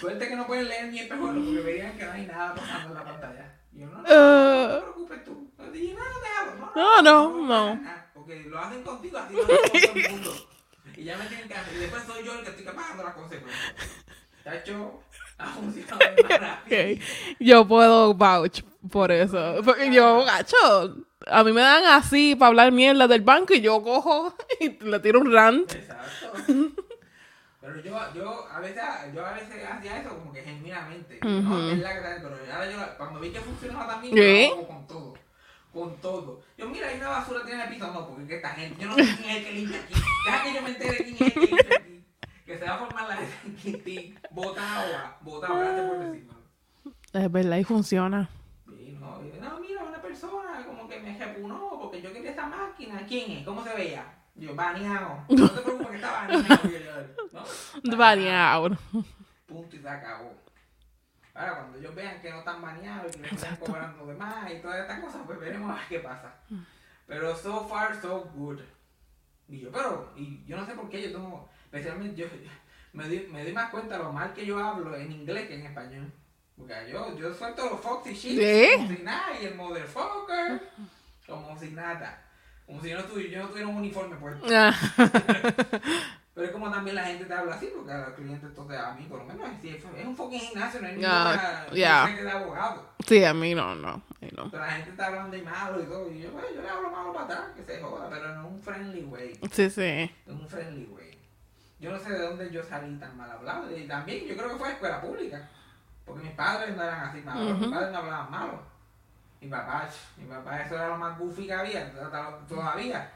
Suerte 0.00 0.28
que 0.28 0.36
no 0.36 0.46
pueden 0.46 0.68
leer 0.68 0.90
mi 0.90 0.98
espejuelo 0.98 1.44
porque 1.44 1.60
verían 1.60 1.96
que 1.96 2.04
no 2.04 2.12
hay 2.12 2.26
nada 2.26 2.54
pasando 2.54 2.88
en 2.88 2.94
la 2.94 3.04
pantalla. 3.04 3.54
Y 3.72 3.80
yo, 3.80 3.86
no, 3.86 4.02
no, 4.02 4.08
no, 4.08 4.66
no 4.66 4.74
te 4.74 4.80
preocupes 4.80 5.24
tú. 5.24 5.52
No, 5.56 5.64
no. 6.56 6.72
No, 6.74 7.02
no, 7.02 7.46
no. 7.46 7.80
Porque 8.14 8.40
lo 8.44 8.58
hacen 8.58 8.82
contigo, 8.82 9.18
así 9.18 9.34
lo 9.34 9.42
hacen 9.42 9.56
con 9.60 9.80
todo 9.80 9.94
el 9.94 10.10
mundo. 10.10 10.48
Y 10.96 11.04
ya 11.04 11.16
me 11.16 11.26
tienen 11.26 11.48
que 11.48 11.54
hacer. 11.54 11.74
Y 11.74 11.78
después 11.78 12.02
soy 12.04 12.24
yo 12.24 12.38
el 12.38 12.44
que 12.44 12.50
estoy 12.50 12.64
pagando 12.64 13.04
las 13.04 13.14
consecuencias. 13.14 13.74
Ha 15.38 15.46
funcionado. 15.46 16.00
Yo 17.40 17.66
puedo 17.66 18.14
vouch 18.14 18.62
por 18.90 19.10
eso. 19.10 19.56
Porque 19.64 19.92
yo, 19.92 20.24
gacho, 20.24 20.56
a 21.26 21.44
mí 21.44 21.52
me 21.52 21.60
dan 21.60 21.84
así 21.84 22.34
para 22.34 22.48
hablar 22.48 22.72
mierda 22.72 23.06
del 23.08 23.22
banco 23.22 23.54
y 23.54 23.60
yo 23.60 23.82
cojo 23.82 24.34
y 24.60 24.70
le 24.84 25.00
tiro 25.00 25.20
un 25.20 25.32
rant. 25.32 25.72
Exacto. 25.72 26.32
Pero 27.60 27.80
yo, 27.80 27.96
yo 28.12 28.48
a 28.50 28.58
veces, 28.58 28.82
yo 29.14 29.24
a 29.24 29.34
veces 29.34 29.64
hacía 29.64 30.00
eso 30.00 30.08
como 30.18 30.32
que 30.32 30.42
genuinamente. 30.42 31.20
Ujú. 31.22 31.30
No, 31.30 31.70
es 31.70 31.78
la 31.78 31.94
que 31.94 32.00
pero 32.20 32.36
ahora 32.52 32.68
yo 32.68 32.78
cuando 32.98 33.20
vi 33.20 33.30
que 33.30 33.40
funcionaba 33.40 33.86
también, 33.86 34.16
yo 34.16 34.22
lo 34.22 34.54
hago 34.54 34.66
con 34.66 34.86
todo. 34.88 35.14
Con 35.72 35.96
todo. 36.00 36.42
Yo, 36.58 36.68
mira, 36.68 36.88
hay 36.88 36.96
una 36.96 37.10
basura 37.10 37.44
tiene 37.44 37.62
en 37.62 37.68
el 37.68 37.74
piso. 37.74 37.86
No, 37.92 38.08
porque 38.08 38.22
es 38.22 38.28
que 38.28 38.34
esta 38.34 38.48
gente, 38.48 38.82
yo 38.82 38.88
no 38.88 38.96
sé 38.96 39.16
quién 39.16 39.30
es 39.30 39.36
el 39.36 39.44
que 39.44 39.52
limpia 39.52 39.78
aquí. 39.78 39.94
Deja 40.26 40.42
que 40.42 40.54
yo 40.54 40.62
me 40.62 40.70
entere 40.70 40.96
quién 40.96 41.14
es 41.14 41.20
el 41.20 41.32
que 41.32 41.40
limpia 41.40 41.76
aquí. 41.78 41.91
Que 42.52 42.58
se 42.58 42.66
va 42.66 42.74
a 42.74 42.78
formar 42.78 43.08
la 43.08 43.18
Quintín. 43.62 44.18
Bota 44.30 44.82
agua, 44.82 45.16
bota 45.22 45.46
agua, 45.46 46.12
por. 46.82 47.22
Es 47.22 47.32
verdad 47.32 47.56
y 47.56 47.64
funciona. 47.64 48.28
Sí, 48.66 48.98
no, 49.00 49.22
no, 49.40 49.58
mira, 49.58 49.82
una 49.82 50.02
persona 50.02 50.62
como 50.66 50.86
que 50.86 51.00
me 51.00 51.18
repunó 51.18 51.78
porque 51.80 52.02
yo 52.02 52.12
quería 52.12 52.32
esa 52.32 52.46
máquina. 52.46 53.06
¿Quién 53.06 53.38
es? 53.38 53.46
¿Cómo 53.46 53.64
se 53.64 53.74
veía? 53.74 54.04
Yo, 54.34 54.54
baneado. 54.54 55.24
No 55.30 55.50
te 55.50 55.62
preocupes 55.62 55.88
que 55.88 55.96
está 55.96 56.12
baneado. 56.12 56.68
¿no? 57.32 57.96
Baneado. 57.96 58.78
Punto 59.46 59.74
y 59.74 59.78
se 59.78 59.88
acabó. 59.88 60.34
Ahora, 61.32 61.56
cuando 61.56 61.78
ellos 61.78 61.94
vean 61.94 62.20
que 62.20 62.30
no 62.32 62.40
están 62.40 62.60
baneados 62.60 63.16
y 63.16 63.20
que 63.20 63.28
le 63.28 63.34
están 63.34 63.56
cobrando 63.56 64.04
de 64.04 64.14
más 64.14 64.52
y 64.52 64.60
todas 64.60 64.80
estas 64.80 65.00
cosas, 65.00 65.22
pues 65.24 65.40
veremos 65.40 65.70
a 65.70 65.76
ver 65.76 65.84
qué 65.88 66.00
pasa. 66.00 66.34
Pero 67.06 67.34
so 67.34 67.66
far, 67.66 67.98
so 67.98 68.30
good. 68.34 68.60
Y 69.48 69.60
yo, 69.60 69.72
pero, 69.72 70.12
y 70.16 70.44
yo 70.44 70.58
no 70.58 70.66
sé 70.66 70.74
por 70.74 70.90
qué 70.90 71.02
yo 71.02 71.12
tengo, 71.12 71.48
especialmente 71.72 72.20
yo, 72.20 72.26
me 72.92 73.04
doy, 73.08 73.28
me 73.32 73.42
doy 73.42 73.52
más 73.52 73.70
cuenta 73.70 73.98
lo 73.98 74.12
mal 74.12 74.34
que 74.34 74.44
yo 74.44 74.62
hablo 74.62 74.94
en 74.94 75.10
inglés 75.10 75.48
que 75.48 75.54
en 75.54 75.66
español. 75.66 76.12
Porque 76.56 76.74
yo, 76.90 77.16
yo 77.16 77.34
suelto 77.34 77.68
los 77.70 77.80
Foxy 77.80 78.12
shit 78.14 78.76
como 78.76 78.88
si 78.88 79.02
nada, 79.02 79.40
y 79.40 79.46
el 79.46 79.54
motherfucker, 79.54 80.60
como 81.26 81.58
si 81.58 81.70
nada. 81.70 82.22
Como 82.66 82.80
si 82.80 82.90
yo 82.90 82.98
no 82.98 83.04
tuviera, 83.04 83.32
yo 83.32 83.42
no 83.42 83.48
tuviera 83.48 83.68
un 83.68 83.76
uniforme 83.76 84.16
puesto. 84.16 84.46
Ah, 84.50 84.72
Pero 86.34 86.46
es 86.46 86.52
como 86.52 86.70
también 86.70 86.96
la 86.96 87.04
gente 87.04 87.26
te 87.26 87.34
habla 87.34 87.56
así, 87.56 87.70
porque 87.74 87.92
los 87.92 88.14
clientes, 88.14 88.48
entonces 88.48 88.78
a 88.78 88.94
mí 88.94 89.04
por 89.04 89.18
lo 89.18 89.24
menos 89.24 89.50
es, 89.62 89.74
es 89.74 90.06
un 90.06 90.16
fucking 90.16 90.40
gimnasio, 90.40 90.80
no 90.80 90.86
hay 90.86 90.92
ninguna 90.94 91.66
gente 92.06 92.22
de 92.22 92.30
abogado. 92.30 92.88
sí, 93.06 93.22
a 93.24 93.34
mí 93.34 93.54
no, 93.54 93.74
no. 93.74 94.02
Pero 94.18 94.50
la 94.52 94.70
gente 94.70 94.90
está 94.90 95.06
hablando 95.08 95.36
de 95.36 95.42
malo 95.42 95.82
y 95.82 95.86
todo, 95.86 96.10
y 96.10 96.22
yo, 96.22 96.30
yo 96.30 96.62
le 96.62 96.68
hablo 96.68 96.90
malo 96.90 97.12
para 97.12 97.24
atrás, 97.26 97.40
que 97.54 97.64
se 97.64 97.82
joda, 97.82 98.08
pero 98.08 98.32
en 98.32 98.38
un 98.38 98.62
friendly 98.62 99.02
way. 99.04 99.38
Sí, 99.50 99.68
sí. 99.68 99.82
En 99.82 100.10
un 100.26 100.48
friendly 100.48 100.86
way. 100.86 101.11
Yo 101.82 101.90
no 101.90 101.98
sé 101.98 102.12
de 102.12 102.20
dónde 102.20 102.48
yo 102.48 102.62
salí 102.62 102.94
tan 102.94 103.16
mal 103.16 103.28
hablado. 103.28 103.76
Y 103.76 103.88
también 103.88 104.24
yo 104.24 104.36
creo 104.36 104.50
que 104.50 104.56
fue 104.56 104.70
escuela 104.70 105.00
pública. 105.00 105.48
Porque 106.06 106.22
mis 106.22 106.34
padres 106.34 106.76
no 106.76 106.82
eran 106.84 107.08
así 107.08 107.20
malos. 107.22 107.58
Mis 107.58 107.68
padres 107.68 107.90
no 107.90 107.98
hablaban 107.98 108.30
malo. 108.30 108.62
Mi 109.40 109.48
papá, 109.48 109.88
mi 110.16 110.26
papá, 110.26 110.62
eso 110.62 110.76
era 110.76 110.86
lo 110.86 110.96
más 110.96 111.18
goofy 111.18 111.48
que 111.48 111.52
había. 111.52 111.92
Todavía. 112.48 113.10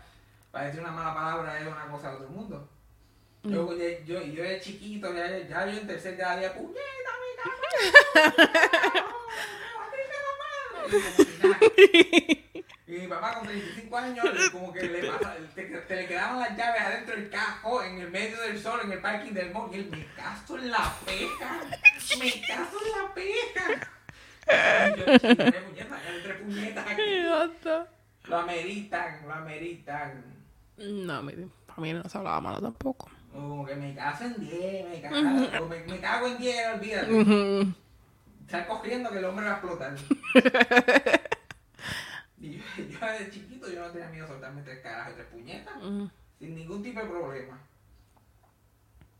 Para 0.50 0.64
decir 0.66 0.80
una 0.80 0.90
mala 0.90 1.14
palabra 1.14 1.60
es 1.60 1.66
una 1.68 1.86
cosa 1.86 2.10
de 2.10 2.16
otro 2.16 2.28
mundo. 2.28 2.68
Yo, 3.44 3.72
yo, 3.72 3.88
yo, 4.04 4.20
yo 4.20 4.42
de 4.42 4.60
chiquito, 4.60 5.14
ya, 5.14 5.38
ya 5.38 5.66
yo 5.66 5.78
en 5.78 5.86
tercer 5.86 6.16
grado, 6.16 6.40
ya, 6.40 6.52
puñeta, 6.52 7.12
mi 7.22 7.36
cabrón. 8.18 9.14
Y 12.88 12.92
mi 12.92 13.08
papá 13.08 13.34
con 13.34 13.48
35 13.48 13.96
años, 13.96 14.26
como 14.52 14.72
que 14.72 14.82
le 14.84 15.10
pasa, 15.10 15.34
te, 15.56 15.64
te 15.64 15.96
le 15.96 16.06
quedaban 16.06 16.38
las 16.38 16.56
llaves 16.56 16.80
adentro 16.82 17.16
del 17.16 17.28
cajo, 17.30 17.82
en 17.82 17.98
el 17.98 18.10
medio 18.12 18.40
del 18.42 18.62
sol, 18.62 18.80
en 18.84 18.92
el 18.92 19.00
parking 19.00 19.32
del 19.32 19.50
mall. 19.52 19.70
Y 19.72 19.78
él, 19.78 19.88
me 19.90 20.06
caso 20.14 20.56
en 20.56 20.70
la 20.70 20.94
peja, 21.04 21.60
me 22.20 22.46
caso 22.46 22.78
en 22.84 22.92
la 22.92 23.14
peja. 23.14 23.90
Y 24.94 24.98
yo, 25.00 25.04
tres 25.04 25.62
puñetas, 25.64 26.00
tres 26.22 26.36
puñetas 26.42 26.86
aquí. 26.86 27.02
Lo 28.28 28.36
ameritan, 28.38 29.26
lo 29.26 29.34
ameritan. 29.34 30.24
No, 30.76 31.14
a 31.14 31.22
mí, 31.22 31.32
a 31.68 31.80
mí 31.80 31.92
no 31.92 32.08
se 32.08 32.18
hablaba 32.18 32.40
malo 32.40 32.60
tampoco. 32.60 33.10
Como 33.32 33.66
que 33.66 33.74
me 33.74 33.94
caso 33.96 34.24
en 34.24 34.38
10, 34.38 34.88
me 34.90 35.00
cago, 35.02 35.66
me, 35.66 35.80
me 35.80 36.00
cago 36.00 36.26
en 36.28 36.38
10, 36.38 36.74
olvídate. 36.74 37.12
Ujú. 37.12 37.72
Sal 38.48 38.66
cogiendo 38.68 39.10
que 39.10 39.18
el 39.18 39.24
hombre 39.24 39.46
va 39.46 39.50
a 39.50 39.54
explotar. 39.54 39.96
Y 42.38 42.52
yo, 42.58 42.62
yo 42.76 43.06
de 43.06 43.30
chiquito 43.30 43.68
yo 43.70 43.80
no 43.86 43.90
tenía 43.92 44.08
miedo 44.08 44.26
de 44.26 44.32
soltarme 44.32 44.62
tres 44.62 44.80
carajos 44.80 45.12
y 45.12 45.16
tres 45.16 45.26
puñetas. 45.28 45.74
Sin 46.38 46.54
ningún 46.54 46.82
tipo 46.82 47.00
de 47.00 47.06
problema. 47.06 47.58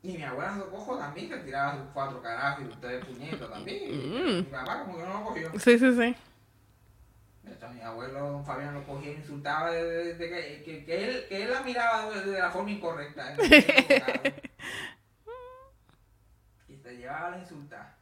Y 0.03 0.13
mi 0.19 0.23
abuela 0.23 0.55
Socojo 0.57 0.99
también 0.99 1.29
se 1.29 1.39
tiraba 1.39 1.77
sus 1.77 1.87
cuatro 1.93 2.23
carajos 2.23 2.65
y 2.65 2.77
tres 2.81 3.05
puñetas 3.05 3.51
también. 3.51 3.91
Mm. 3.91 4.37
Mi 4.37 4.43
papá 4.43 4.85
como 4.85 4.99
que 4.99 5.03
no 5.05 5.13
lo 5.19 5.25
cogió. 5.25 5.51
Sí, 5.59 5.79
sí, 5.79 5.93
sí. 5.93 6.15
De 7.43 7.53
hecho, 7.53 7.69
mi 7.71 7.81
abuelo 7.81 8.21
don 8.33 8.45
Fabián 8.45 8.75
lo 8.75 8.85
cogía 8.85 9.13
y 9.13 9.17
insultaba 9.17 9.71
de, 9.71 9.83
de- 9.85 10.15
de 10.15 10.29
que, 10.29 10.63
que, 10.65 10.85
que 10.85 11.05
él, 11.09 11.27
que 11.29 11.43
él 11.45 11.51
la 11.53 11.63
miraba 11.63 12.11
de, 12.11 12.39
la 12.39 12.51
forma 12.51 12.71
incorrecta. 12.73 13.35
y 16.69 16.77
te 16.77 16.97
llevaba 16.97 17.27
a 17.29 17.31
la 17.31 17.39
insulta. 17.39 17.95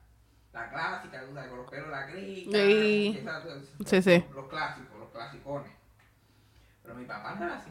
La 0.52 0.70
clásica, 0.70 1.24
con 1.26 1.34
los 1.56 1.68
pelos 1.70 1.88
la 1.90 2.06
crica. 2.06 2.58
Sí. 2.58 3.20
Sí, 3.84 4.02
sí. 4.02 4.24
Los 4.32 4.48
clásicos, 4.48 4.93
clasicones. 5.14 5.72
Pero 6.82 6.94
mi 6.94 7.04
papá 7.06 7.36
no 7.36 7.46
era 7.46 7.56
así. 7.56 7.70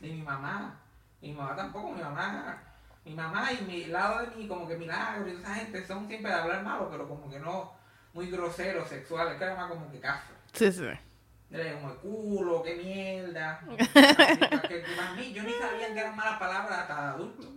Ni 0.00 0.12
mi 0.12 0.22
mamá. 0.22 0.78
Ni 1.20 1.30
mi 1.30 1.34
mamá 1.34 1.56
tampoco. 1.56 1.92
Mi 1.92 2.02
mamá, 2.02 2.62
mi 3.04 3.14
mamá 3.14 3.52
y 3.52 3.62
mi 3.62 3.84
lado 3.86 4.20
de 4.20 4.36
mí, 4.36 4.46
como 4.46 4.68
que 4.68 4.76
milagro 4.76 5.28
y 5.28 5.32
esa 5.32 5.54
gente 5.54 5.84
son 5.84 6.06
siempre 6.06 6.30
de 6.30 6.38
hablar 6.38 6.62
malo, 6.62 6.88
pero 6.90 7.08
como 7.08 7.28
que 7.28 7.40
no 7.40 7.72
muy 8.12 8.30
groseros, 8.30 8.88
sexuales, 8.88 9.36
que 9.36 9.44
era 9.44 9.56
más 9.56 9.68
como 9.68 9.90
que 9.90 10.00
café. 10.00 10.32
Sí, 10.52 10.72
sí. 10.72 10.86
Era 11.50 11.74
como 11.74 11.92
el 11.92 11.98
culo, 11.98 12.62
qué 12.62 12.74
mierda. 12.76 13.60
que, 13.68 13.76
que 13.76 14.84
para 14.96 15.12
mí, 15.14 15.32
yo 15.32 15.42
ni 15.42 15.52
sabía 15.52 15.92
que 15.92 16.00
eran 16.00 16.16
malas 16.16 16.38
palabras 16.38 16.78
hasta 16.78 17.10
adulto. 17.12 17.52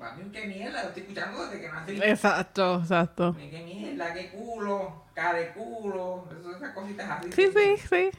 Porque 0.00 0.06
para 0.06 0.14
mí, 0.16 0.30
qué 0.32 0.46
mierda, 0.46 0.82
lo 0.82 0.88
estoy 0.88 1.02
escuchando 1.02 1.42
desde 1.44 1.60
que 1.60 1.68
nací. 1.68 2.00
Exacto, 2.02 2.80
exacto. 2.80 3.36
Qué 3.52 3.62
mierda, 3.62 4.12
qué 4.14 4.30
culo, 4.30 5.04
cara 5.14 5.38
de 5.38 5.52
culo, 5.52 6.28
esas 6.58 6.72
cositas 6.72 7.10
así. 7.10 7.28
Sí, 7.34 7.48
sí, 7.52 7.88
sí. 7.88 8.10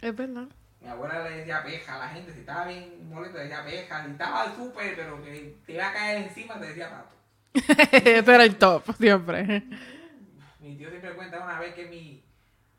Es 0.00 0.16
verdad. 0.16 0.48
Mi 0.80 0.88
abuela 0.88 1.22
le 1.28 1.36
decía 1.36 1.62
peja 1.62 1.94
a 1.94 1.98
la 1.98 2.08
gente, 2.08 2.32
si 2.32 2.40
estaba 2.40 2.66
bien 2.66 3.08
molesto 3.08 3.36
le 3.38 3.44
decía 3.44 3.64
peja, 3.64 4.04
si 4.04 4.10
estaba 4.12 4.42
al 4.42 4.54
súper, 4.56 4.96
pero 4.96 5.20
que 5.22 5.62
te 5.66 5.72
iba 5.74 5.88
a 5.88 5.92
caer 5.92 6.26
encima, 6.26 6.58
te 6.58 6.66
decía 6.66 6.90
pato. 6.90 7.16
Ese 7.92 8.18
era 8.18 8.44
el 8.44 8.56
top, 8.56 8.84
siempre. 8.98 9.64
Mi 10.60 10.76
tío 10.76 10.88
siempre 10.90 11.14
cuenta 11.14 11.42
una 11.42 11.58
vez 11.58 11.74
que 11.74 11.86
mi 11.86 12.24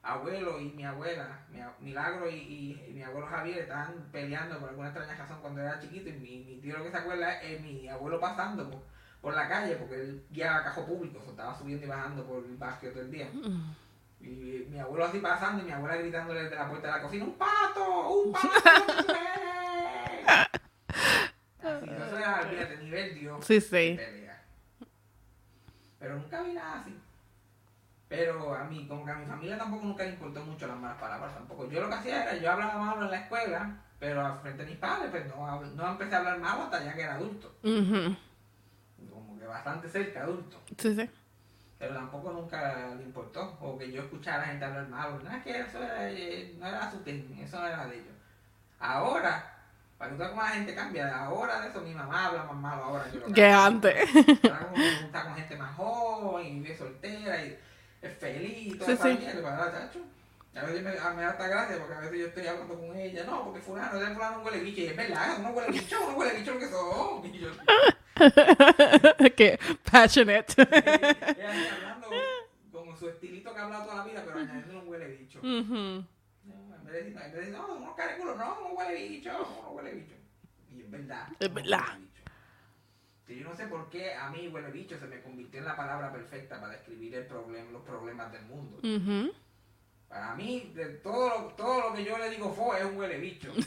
abuelo 0.03 0.59
y 0.59 0.65
mi 0.71 0.83
abuela, 0.83 1.45
mi 1.49 1.59
Milagro 1.85 2.29
y, 2.29 2.35
y- 2.35 2.85
y 2.89 2.93
mi 2.93 3.03
abuelo 3.03 3.27
Javier 3.27 3.59
estaban 3.59 4.09
peleando 4.11 4.59
por 4.59 4.69
alguna 4.69 4.87
extraña 4.89 5.15
razón 5.15 5.37
cuando 5.41 5.61
era 5.61 5.79
chiquito 5.79 6.09
y 6.09 6.13
mi, 6.13 6.39
mi 6.43 6.57
tío 6.57 6.77
lo 6.77 6.83
que 6.83 6.91
se 6.91 6.97
acuerda 6.97 7.39
es 7.41 7.61
mi 7.61 7.87
abuelo 7.87 8.19
pasando 8.19 8.69
por, 8.69 8.81
por 9.21 9.33
la 9.35 9.47
calle 9.47 9.75
porque 9.75 9.95
él 9.95 10.25
guiaba 10.31 10.63
cajo 10.63 10.85
público, 10.85 11.19
o 11.19 11.21
sea, 11.21 11.31
estaba 11.31 11.55
subiendo 11.57 11.85
y 11.85 11.89
bajando 11.89 12.25
por 12.25 12.43
el 12.43 12.57
barrio 12.57 12.91
todo 12.91 13.01
el 13.03 13.11
día. 13.11 13.29
Y 14.19 14.65
mi 14.69 14.79
abuelo 14.79 15.05
así 15.05 15.19
pasando 15.19 15.61
y 15.61 15.65
mi 15.65 15.71
abuela 15.71 15.97
gritándole 15.97 16.43
desde 16.43 16.55
la 16.55 16.67
puerta 16.69 16.87
de 16.87 16.93
la 16.93 17.01
cocina, 17.01 17.25
¡un 17.25 17.33
pato! 17.37 18.09
¡Un 18.09 18.31
pato! 18.33 19.03
güey". 19.07 20.25
Así, 21.63 21.89
eso 21.89 22.17
era, 22.17 22.41
fíjate, 22.49 22.77
nivel 22.77 23.19
Dios 23.19 23.45
Sí, 23.45 23.61
sí. 23.61 23.69
pelea. 23.97 24.43
Pero 25.99 26.15
nunca 26.17 26.41
vi 26.41 26.53
nada 26.53 26.81
así. 26.81 26.97
Pero 28.11 28.53
a 28.53 28.65
mí, 28.65 28.85
como 28.89 29.05
que 29.05 29.11
a 29.11 29.15
mi 29.15 29.25
familia 29.25 29.57
tampoco 29.57 29.85
nunca 29.85 30.03
le 30.03 30.09
importó 30.09 30.43
mucho 30.43 30.67
las 30.67 30.75
malas 30.75 30.97
palabras 30.97 31.33
tampoco. 31.33 31.69
Yo 31.69 31.79
lo 31.79 31.87
que 31.87 31.95
hacía 31.95 32.23
era, 32.23 32.35
yo 32.35 32.51
hablaba 32.51 32.77
malo 32.77 33.05
en 33.05 33.11
la 33.11 33.19
escuela, 33.21 33.77
pero 33.99 34.25
al 34.25 34.37
frente 34.41 34.65
de 34.65 34.71
mis 34.71 34.79
padres, 34.79 35.09
pues 35.09 35.27
no, 35.27 35.61
no 35.61 35.91
empecé 35.91 36.15
a 36.15 36.17
hablar 36.17 36.37
malo 36.39 36.63
hasta 36.63 36.83
ya 36.83 36.93
que 36.93 37.03
era 37.03 37.15
adulto. 37.15 37.55
Como 37.61 39.39
que 39.39 39.45
bastante 39.45 39.87
cerca 39.87 40.23
adulto. 40.23 40.57
Sí, 40.77 40.93
sí. 40.93 41.09
Pero 41.79 41.93
tampoco 41.95 42.33
nunca 42.33 42.93
le 42.95 43.01
importó. 43.01 43.57
O 43.61 43.77
que 43.77 43.89
yo 43.89 44.01
escuchara 44.01 44.39
a 44.39 44.41
la 44.41 44.47
gente 44.47 44.65
hablar 44.65 44.89
malo. 44.89 45.17
No 45.23 45.31
es 45.31 45.41
que 45.41 45.61
eso 45.61 45.81
era, 45.81 46.11
eh, 46.11 46.53
no 46.59 46.67
era 46.67 46.91
su 46.91 46.97
thing, 46.97 47.23
eso 47.39 47.61
no 47.61 47.67
era 47.67 47.85
de 47.85 47.95
ellos. 47.95 48.15
Ahora, 48.77 49.55
para 49.97 50.09
que 50.09 50.15
tú 50.17 50.19
veas 50.19 50.31
cómo 50.31 50.41
la 50.41 50.49
gente 50.49 50.75
cambia, 50.75 51.17
ahora 51.17 51.61
de 51.61 51.69
eso 51.69 51.79
mi 51.79 51.93
mamá 51.95 52.25
habla 52.25 52.43
más 52.43 52.57
malo 52.57 52.83
ahora 52.83 53.05
que 53.09 53.19
lo 53.19 53.27
que 53.27 53.45
antes. 53.45 54.09
Ahora 54.43 54.67
como 54.67 54.75
que 54.75 55.05
está 55.05 55.23
con 55.23 55.35
gente 55.35 55.55
más 55.55 55.75
joven 55.77 56.45
y 56.45 56.59
vive 56.59 56.77
soltera 56.77 57.41
y 57.41 57.57
es 58.01 58.17
feliz 58.17 58.67
y 58.67 58.77
toda 58.77 58.93
esa 58.93 59.09
mierda, 59.09 59.41
¿verdad, 59.41 59.73
chacho? 59.73 59.99
A 60.55 60.63
veces 60.63 60.83
me, 60.83 60.91
me 60.91 61.21
da 61.23 61.29
hasta 61.29 61.47
gracia 61.47 61.77
porque 61.79 61.93
a 61.95 61.99
veces 61.99 62.19
yo 62.19 62.27
estoy 62.27 62.45
hablando 62.47 62.77
con 62.77 62.95
ella, 62.95 63.23
no, 63.25 63.43
porque 63.43 63.59
fulano, 63.61 63.95
ese 63.97 64.11
fulano 64.13 64.39
un 64.39 64.45
huele 64.45 64.59
bicho, 64.59 64.81
y 64.81 64.87
es 64.87 64.95
verdad, 64.95 65.37
no 65.41 65.49
huele 65.51 65.71
bicho, 65.71 65.95
no 66.07 66.17
huele 66.17 66.33
bicho 66.37 66.53
lo 66.53 66.59
que 66.59 66.67
son. 66.67 66.89
Y 67.33 67.39
yo, 67.39 67.49
que 69.35 69.59
passionate. 69.89 70.53
ella 70.61 71.93
hablando 71.95 72.35
como 72.71 72.95
su 72.97 73.09
estilito 73.09 73.53
que 73.53 73.59
ha 73.59 73.63
hablado 73.63 73.83
toda 73.83 73.95
la 74.03 74.03
vida, 74.07 74.21
pero 74.23 74.37
añadiendo 74.39 74.79
un 74.79 74.87
huele 74.87 75.07
bicho. 75.07 75.39
Ujú. 75.39 76.05
No, 76.43 76.75
en 76.75 76.85
vez 76.85 76.93
de 76.93 77.39
decir, 77.39 77.53
no, 77.53 77.75
unos 77.77 77.95
caraculos, 77.95 78.37
no, 78.37 78.45
no 78.61 78.69
huele 78.75 79.07
bicho, 79.09 79.31
no 79.63 79.69
huele 79.71 79.91
bicho. 79.95 80.15
Y 80.69 80.81
es 80.81 80.91
verdad. 80.91 81.27
Es 81.39 81.53
verdad. 81.53 81.85
Sí, 83.31 83.39
yo 83.39 83.47
no 83.47 83.55
sé 83.55 83.65
por 83.67 83.89
qué 83.89 84.13
a 84.13 84.29
mí 84.29 84.49
huele 84.49 84.71
bicho 84.71 84.99
se 84.99 85.07
me 85.07 85.21
convirtió 85.21 85.61
en 85.61 85.65
la 85.65 85.77
palabra 85.77 86.11
perfecta 86.11 86.59
para 86.59 86.73
describir 86.73 87.15
el 87.15 87.25
problema, 87.25 87.71
los 87.71 87.81
problemas 87.83 88.29
del 88.29 88.43
mundo. 88.43 88.77
Para 90.09 90.35
mí, 90.35 90.73
de 90.75 90.95
todo, 90.95 91.29
lo, 91.29 91.47
todo 91.53 91.79
lo 91.79 91.95
que 91.95 92.03
yo 92.03 92.17
le 92.17 92.29
digo 92.29 92.53
fue 92.53 92.79
es 92.79 92.85
un 92.85 92.97
huele 92.97 93.17
bicho. 93.19 93.53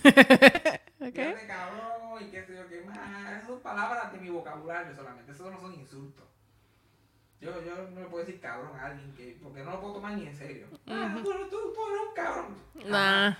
Ok. 1.00 1.12
Fíjate, 1.12 1.46
cabrón, 1.46 2.22
y 2.22 2.30
qué 2.30 2.44
sé 2.44 2.54
yo 2.54 2.66
qué 2.66 2.80
más. 2.82 2.96
Esas 2.96 3.46
son 3.46 3.60
palabras 3.60 4.10
de 4.12 4.18
mi 4.20 4.30
vocabulario 4.30 4.94
solamente, 4.94 5.32
esos 5.32 5.50
no 5.52 5.60
son 5.60 5.74
insultos. 5.74 6.24
Yo, 7.40 7.62
yo 7.62 7.90
no 7.90 8.00
le 8.00 8.06
puedo 8.06 8.24
decir 8.24 8.40
cabrón 8.40 8.78
a 8.78 8.86
alguien 8.86 9.12
que, 9.14 9.36
porque 9.42 9.62
no 9.64 9.72
lo 9.72 9.80
puedo 9.80 9.94
tomar 9.94 10.12
ni 10.14 10.26
en 10.26 10.34
serio. 10.34 10.66
Ah, 10.86 11.12
tú, 11.14 11.24
tú, 11.24 11.74
tú 11.74 11.80
eres 11.88 12.08
un 12.08 12.14
cabrón. 12.14 12.56
Nah. 12.86 13.34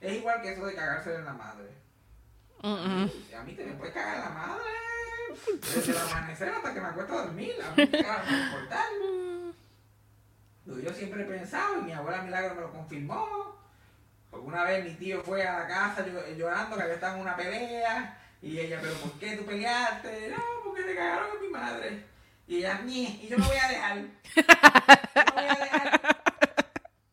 Es 0.00 0.12
igual 0.18 0.42
que 0.42 0.52
eso 0.52 0.66
de 0.66 0.74
cagarse 0.74 1.14
en 1.14 1.24
la 1.24 1.32
madre. 1.32 1.70
A 2.62 3.42
mí 3.44 3.54
te 3.54 3.64
me 3.64 3.72
puedes 3.72 3.94
cagar 3.94 4.16
en 4.16 4.22
la 4.22 4.30
madre. 4.30 4.70
Desde 5.60 5.92
el 5.92 5.98
amanecer 5.98 6.48
hasta 6.48 6.74
que 6.74 6.80
me 6.80 6.88
acuesto 6.88 7.18
a 7.18 7.22
dormir. 7.22 7.52
A 7.62 7.70
mí 7.74 7.88
me 7.90 7.98
me 7.98 8.04
yo 10.80 10.92
siempre 10.94 11.22
he 11.22 11.26
pensado, 11.26 11.80
y 11.80 11.82
mi 11.82 11.92
abuela 11.92 12.22
Milagro 12.22 12.54
me 12.54 12.60
lo 12.62 12.72
confirmó. 12.72 13.56
Porque 14.30 14.46
una 14.46 14.64
vez 14.64 14.84
mi 14.84 14.94
tío 14.94 15.22
fue 15.22 15.46
a 15.46 15.60
la 15.60 15.66
casa 15.66 16.06
llo- 16.06 16.36
llorando 16.36 16.76
que 16.76 16.82
había 16.82 16.94
estado 16.94 17.16
en 17.16 17.22
una 17.22 17.36
pelea. 17.36 18.16
Y 18.42 18.58
ella, 18.58 18.78
¿pero 18.80 18.94
por 18.94 19.12
qué 19.18 19.36
tú 19.36 19.44
peleaste? 19.44 20.28
No, 20.30 20.42
porque 20.64 20.82
te 20.82 20.94
cagaron 20.94 21.36
a 21.36 21.40
mi 21.40 21.48
madre. 21.48 22.04
Y 22.46 22.58
ella, 22.58 22.80
ni, 22.84 23.04
y 23.22 23.28
yo 23.28 23.36
no 23.38 23.46
voy 23.46 23.56
a 23.56 23.68
dejar. 23.68 23.96
Yo 23.98 25.24
no 25.24 25.32
voy 25.34 25.44
a 25.44 25.54
dejar. 25.64 26.00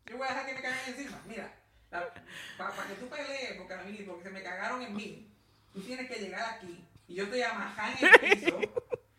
Yo 0.06 0.18
voy 0.18 0.28
a 0.28 0.30
dejar 0.30 0.46
que 0.46 0.54
me 0.54 0.62
caguen 0.62 0.80
encima. 0.88 1.18
Mira, 1.28 1.52
para 1.90 2.88
que 2.88 2.94
tú 3.00 3.08
pelees, 3.10 3.54
porque, 3.58 4.04
porque 4.08 4.24
se 4.24 4.30
me 4.30 4.44
cagaron 4.44 4.82
en 4.82 4.96
mí, 4.96 5.30
tú 5.74 5.82
tienes 5.82 6.08
que 6.10 6.20
llegar 6.20 6.56
aquí. 6.56 6.84
Y 7.08 7.16
yo 7.16 7.24
estoy 7.24 7.42
amajada 7.42 7.94
en 7.94 8.08
el 8.08 8.20
piso. 8.40 8.60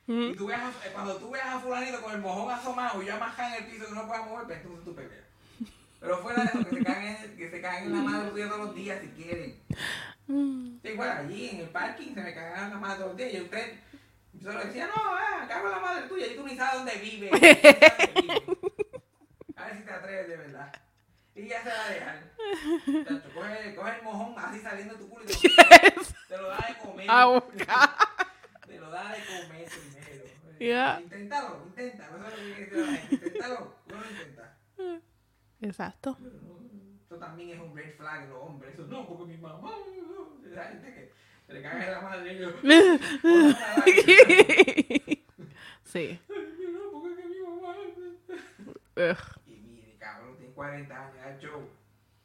Y 0.06 0.34
tú 0.36 0.46
veas, 0.46 0.60
a- 0.62 0.86
eh, 0.86 0.90
cuando 0.92 1.16
tú 1.16 1.30
veas 1.30 1.46
a 1.46 1.60
fulanito 1.60 2.00
con 2.00 2.12
el 2.14 2.20
mojón 2.20 2.50
asomado 2.52 3.02
y 3.02 3.06
yo 3.06 3.14
amajado 3.14 3.54
en 3.56 3.64
el 3.64 3.70
piso 3.70 3.86
que 3.88 3.94
no 3.94 4.06
pueda 4.06 4.22
mover, 4.22 4.44
pues 4.46 4.58
entonces 4.60 4.84
tú 4.84 4.94
peleas. 4.94 5.24
Pero 6.00 6.18
fuera 6.18 6.42
de 6.44 6.48
eso, 6.48 6.64
que 6.70 6.76
se 6.76 6.84
caen, 6.84 7.36
que 7.36 7.50
se 7.50 7.60
caen 7.60 7.84
en 7.84 7.92
la 7.92 8.00
madre 8.00 8.30
tuya 8.30 8.46
todos 8.48 8.66
los 8.66 8.74
días 8.74 9.00
si 9.00 9.08
quieren. 9.22 9.60
Sí, 10.82 10.92
bueno, 10.96 11.12
allí 11.12 11.48
en 11.50 11.60
el 11.60 11.68
parking 11.70 12.14
se 12.14 12.20
me 12.22 12.34
cagaban 12.34 12.64
en 12.66 12.70
la 12.70 12.76
madre 12.78 12.96
todos 12.98 13.08
los 13.08 13.16
días 13.16 13.32
y 13.34 13.40
usted 13.42 13.80
yo 14.34 14.52
le 14.52 14.64
decía, 14.66 14.86
no, 14.86 14.92
ah, 14.96 15.44
cago 15.48 15.66
en 15.66 15.72
la 15.72 15.78
madre 15.80 16.06
tuya 16.08 16.26
y 16.28 16.36
tú 16.36 16.46
ni 16.46 16.56
sabes 16.56 16.74
dónde 16.74 16.94
vive. 16.96 17.30
ni 17.32 17.38
sabes 17.40 17.62
dónde 17.62 18.20
vive. 18.22 18.62
A 19.56 19.64
ver 19.66 19.76
si 19.78 19.82
te 19.82 19.90
atreves 19.90 20.28
de 20.28 20.36
verdad. 20.36 20.72
Y 21.38 21.46
ya 21.46 21.62
se 21.62 21.68
va 21.68 21.84
a 21.84 21.90
dejar. 21.90 22.32
Coge, 23.34 23.74
coge 23.76 23.96
el 23.96 24.02
mojón 24.02 24.34
así 24.36 24.60
saliendo 24.60 24.94
de 24.94 25.00
tu 25.00 25.08
culo 25.08 25.22
y 25.22 25.26
te, 25.26 25.34
te 26.28 26.36
lo 26.36 26.48
da 26.48 26.66
de 26.66 26.78
comer. 26.78 27.06
Te 28.66 28.78
lo 28.78 28.90
da 28.90 29.12
de 29.12 29.24
comer 29.24 29.68
primero. 29.68 30.24
Ya. 30.58 30.98
Inténtalo, 31.00 31.62
inténtalo. 31.66 32.16
Eso 32.16 32.26
es 32.26 32.32
lo 32.32 32.56
que 32.56 32.76
la. 32.76 33.00
Inténtalo. 33.12 33.74
Uno 33.86 34.00
lo 34.00 34.10
intenta. 34.10 34.58
Exacto. 35.60 36.18
Eso 37.06 37.16
también 37.18 37.50
es 37.50 37.60
un 37.60 37.76
red 37.76 37.96
flag 37.96 38.24
en 38.24 38.30
los 38.30 38.42
hombres. 38.42 38.74
Eso 38.74 38.82
no, 38.88 39.06
porque 39.06 39.34
mi 39.34 39.38
mamá. 39.38 39.70
Esa 40.50 40.64
gente 40.64 40.92
que 40.92 41.12
se 41.46 41.52
le 41.52 41.62
caga 41.62 41.90
la 41.92 42.00
madre 42.00 42.34
y 42.34 42.38
yo. 42.40 42.48
Sí. 45.84 46.20
No, 46.28 46.90
porque 46.90 47.10
es 47.12 47.16
que 47.16 47.28
mi 47.28 47.40
mamá. 47.40 47.76
Ugh. 48.96 49.40
Y 49.46 49.60
mire, 49.60 49.96
cabrón, 49.98 50.36
tiene 50.38 50.47
40 50.58 50.92
años, 50.92 51.16
ha 51.24 51.30
hecho. 51.36 51.68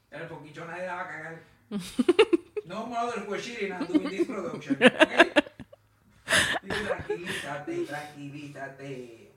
El 0.10 0.28
poquito 0.28 0.66
nadie 0.66 0.88
la 0.88 0.96
va 0.96 1.02
a 1.02 1.08
cagar. 1.08 1.44
No 2.66 2.86
mother 2.86 3.28
was 3.28 3.42
shitting 3.42 3.74
on 3.74 3.86
doing 3.86 4.10
this 4.10 4.26
production. 4.26 4.78
Dice, 6.64 6.84
tranquilízate, 6.88 7.86
tranquilízate. 7.86 9.32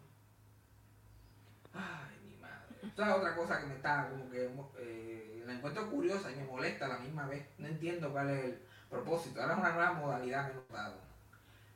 Ay, 1.74 2.16
mi 2.24 2.36
madre. 2.36 2.76
Esta 2.84 3.10
es 3.10 3.16
otra 3.16 3.34
cosa 3.34 3.60
que 3.60 3.66
me 3.66 3.74
está 3.74 4.08
como 4.08 4.30
que 4.30 4.48
eh, 4.78 5.42
la 5.44 5.54
encuentro 5.54 5.90
curiosa 5.90 6.30
y 6.30 6.36
me 6.36 6.44
molesta 6.44 6.86
a 6.86 6.90
la 6.90 6.98
misma 6.98 7.26
vez. 7.26 7.44
No 7.58 7.66
entiendo 7.66 8.12
cuál 8.12 8.30
es 8.30 8.44
el 8.44 8.58
propósito. 8.88 9.42
Ahora 9.42 9.54
es 9.54 9.60
una 9.60 9.72
nueva 9.72 9.92
modalidad 9.94 10.46
que 10.46 10.52
he 10.52 10.54
notado. 10.54 11.00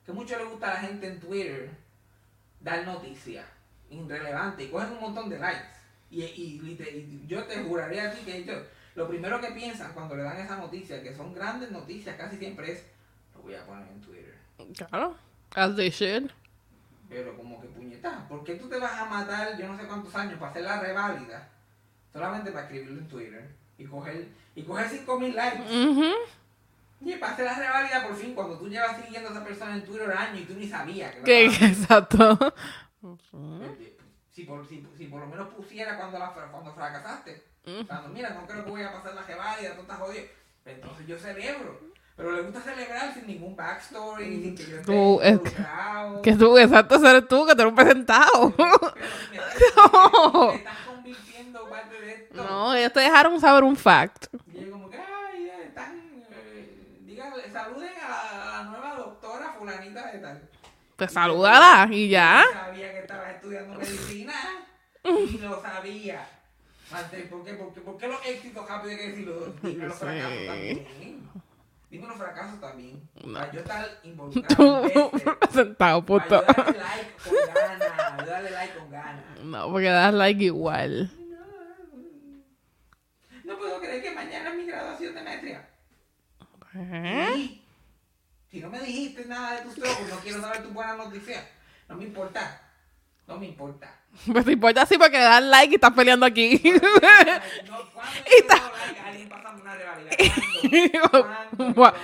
Que 0.07 0.13
mucho 0.13 0.39
le 0.39 0.45
gusta 0.45 0.71
a 0.71 0.75
la 0.75 0.81
gente 0.81 1.09
en 1.09 1.19
Twitter 1.19 1.71
dar 2.61 2.87
noticias 2.87 3.45
irrelevantes 3.91 4.69
y 4.69 4.71
cogen 4.71 4.93
un 4.93 5.01
montón 5.01 5.29
de 5.29 5.39
likes. 5.41 5.80
Y, 6.11 6.23
y, 6.23 7.25
yo 7.27 7.45
te 7.45 7.63
juraría 7.63 8.09
a 8.09 8.13
ti 8.13 8.25
que 8.25 8.39
ellos, 8.39 8.63
lo 8.95 9.09
primero 9.09 9.41
que 9.41 9.53
piensan 9.53 9.93
cuando 9.93 10.17
le 10.17 10.25
dan 10.25 10.39
esa 10.39 10.57
noticia, 10.57 11.03
que 11.03 11.15
son 11.15 11.33
grandes 11.33 11.71
noticias, 11.71 12.17
casi 12.17 12.37
siempre 12.37 12.73
es, 12.73 12.87
lo 13.35 13.43
voy 13.43 13.55
a 13.55 13.65
poner 13.65 13.87
en 13.89 14.01
Twitter. 14.01 14.35
Claro. 14.77 15.17
As 15.55 15.77
they 15.77 15.91
should. 15.91 16.31
Pero 17.09 17.37
como 17.37 17.61
que 17.61 17.69
puñeta, 17.69 18.27
¿por 18.29 18.45
qué 18.45 18.55
tú 18.55 18.69
te 18.69 18.79
vas 18.79 18.93
a 18.93 19.05
matar 19.05 19.59
yo 19.59 19.67
no 19.67 19.77
sé 19.77 19.87
cuántos 19.87 20.15
años 20.15 20.39
para 20.39 20.51
hacer 20.51 20.63
la 20.63 20.81
reválida? 20.81 21.49
Solamente 22.13 22.53
para 22.53 22.65
escribirlo 22.65 23.01
en 23.01 23.09
Twitter 23.09 23.49
y 23.79 23.85
coger, 23.85 24.29
y 24.55 24.63
coger 24.63 24.89
5000 24.89 25.35
likes. 25.35 25.63
Y 27.01 27.17
para 27.17 27.33
hacer 27.33 27.47
la 27.47 27.59
reválida 27.59 28.07
por 28.07 28.17
fin, 28.17 28.35
cuando 28.35 28.59
tú 28.59 28.69
llevas 28.69 29.03
siguiendo 29.03 29.29
a 29.29 29.33
esa 29.33 29.45
persona 29.45 29.75
en 29.75 29.85
Twitter 29.85 30.13
años 30.13 30.41
y 30.41 30.45
tú 30.45 30.55
ni 30.55 30.69
sabías 30.69 31.15
que 31.17 31.47
Exacto. 31.47 32.39
Si, 34.41 34.47
por, 34.47 34.67
si, 34.67 34.87
si 34.97 35.07
por 35.07 35.21
lo 35.21 35.27
menos 35.27 35.49
pusiera 35.49 35.99
cuando, 35.99 36.19
la, 36.19 36.33
cuando 36.51 36.73
fracasaste. 36.73 37.45
Ujú. 37.67 37.87
Cuando, 37.87 38.09
mira, 38.09 38.31
no 38.31 38.47
creo 38.47 38.65
que 38.65 38.71
voy 38.71 38.83
a 38.83 38.93
pasar 38.93 39.15
la 39.15 39.23
tú 39.75 39.83
estás 39.83 39.99
jodido. 39.99 40.25
Entonces 40.65 41.07
yo 41.07 41.19
celebro. 41.19 41.79
Pero 42.17 42.33
le 42.33 42.43
gusta 42.43 42.61
celebrar 42.61 43.15
sin 43.15 43.27
ningún 43.27 43.57
backstory, 43.57 44.25
sin 44.25 44.55
que 44.55 44.67
yo 44.67 44.77
esté 44.77 44.87
Tú, 44.87 45.21
involucrado. 45.23 46.23
Que 46.23 46.37
tú, 46.37 46.59
exacto, 46.59 47.07
eres 47.07 47.29
tú, 47.29 47.47
que 47.47 47.55
tú 47.55 47.63
eres 47.63 47.71
un 47.71 47.77
presentado. 47.77 48.55
Convirtiendo 50.87 51.69
parte 51.69 52.01
de 52.01 52.15
esto. 52.15 52.43
No, 52.43 52.75
ellos 52.75 52.93
te 52.93 53.01
dejaron 53.01 53.41
saber 53.41 53.65
un 53.65 53.77
fact. 53.77 54.27
Y 54.55 54.65
yo 54.65 54.71
como 54.71 54.91
que, 54.91 54.99
ay, 54.99 55.51
están, 55.67 55.99
eh, 56.31 56.99
díganle, 57.07 57.51
saluden 57.51 57.91
a 58.05 58.09
la, 58.09 58.31
a 58.31 58.63
la 58.63 58.71
nueva 58.71 58.95
doctora 58.97 59.55
fulanita 59.59 60.13
de 60.13 60.19
tal. 60.19 60.49
Pues 61.01 61.13
salúdala 61.13 61.89
y 61.91 62.11
ya. 62.11 62.45
Yo 62.45 62.53
sabía 62.61 62.93
que 62.93 62.99
estabas 62.99 63.35
estudiando 63.37 63.79
medicina 63.79 64.35
y 65.03 65.39
lo 65.39 65.63
sabía. 65.63 66.29
¿por 67.31 67.43
qué, 67.43 67.55
por 67.55 67.73
qué, 67.73 67.81
por 67.81 67.97
qué 67.97 68.07
los 68.09 68.27
éxitos 68.27 68.69
rápido 68.69 68.91
hay 68.91 68.97
que 68.99 69.09
decirlo? 69.09 69.55
Dime 69.63 69.87
los 69.87 69.99
fracasos 69.99 70.47
también. 70.47 70.87
Dime 71.89 72.07
los 72.07 72.17
fracasos 72.19 72.61
también. 72.61 73.09
No. 73.25 73.39
Para 73.39 73.51
yo 73.51 73.61
estar 73.61 73.89
involucrado 74.03 74.85
este. 74.85 75.31
presentado, 75.41 76.05
Para 76.05 76.21
puto. 76.21 76.45
yo 76.47 76.65
darle 76.67 76.81
like 76.81 77.15
con 77.25 77.31
ganas. 77.47 78.19
Yo 78.19 78.27
darle 78.27 78.51
like 78.51 78.75
con 78.79 78.91
ganas. 78.91 79.25
No, 79.43 79.73
porque 79.73 79.89
das 79.89 80.13
like 80.13 80.45
igual. 80.45 81.11
No 83.45 83.57
puedo 83.57 83.81
creer 83.81 84.03
que 84.03 84.11
mañana 84.11 84.51
es 84.51 84.57
mi 84.57 84.67
graduación 84.67 85.15
de 85.15 85.23
maestría. 85.23 85.67
¿Eh? 86.75 87.60
Sí. 88.51 88.57
Si 88.57 88.61
no 88.61 88.69
me 88.71 88.81
dijiste 88.81 89.25
nada 89.27 89.57
de 89.57 89.63
tus 89.63 89.75
trucos, 89.75 90.09
no 90.09 90.17
quiero 90.21 90.41
saber 90.41 90.63
tus 90.63 90.73
buenas 90.73 90.97
noticias. 90.97 91.45
No 91.89 91.97
me 91.97 92.05
importa. 92.05 92.61
No 93.27 93.39
me 93.39 93.47
importa. 93.47 93.97
Pues 94.33 94.45
te 94.45 94.53
importa 94.53 94.83
así 94.83 94.99
porque 94.99 95.19
le 95.19 95.23
das 95.23 95.43
like 95.43 95.71
y 95.73 95.75
estás 95.77 95.93
peleando 95.93 96.27
aquí. 96.27 96.61
No, 96.65 97.79
¿Cuándo 97.93 98.21
yo 98.27 98.35
le 98.35 98.51
doy 99.95 100.05
like 100.05 100.99
a? 100.99 101.11
¿Cuándo? 101.11 101.75
¿Cuándo? 101.75 101.99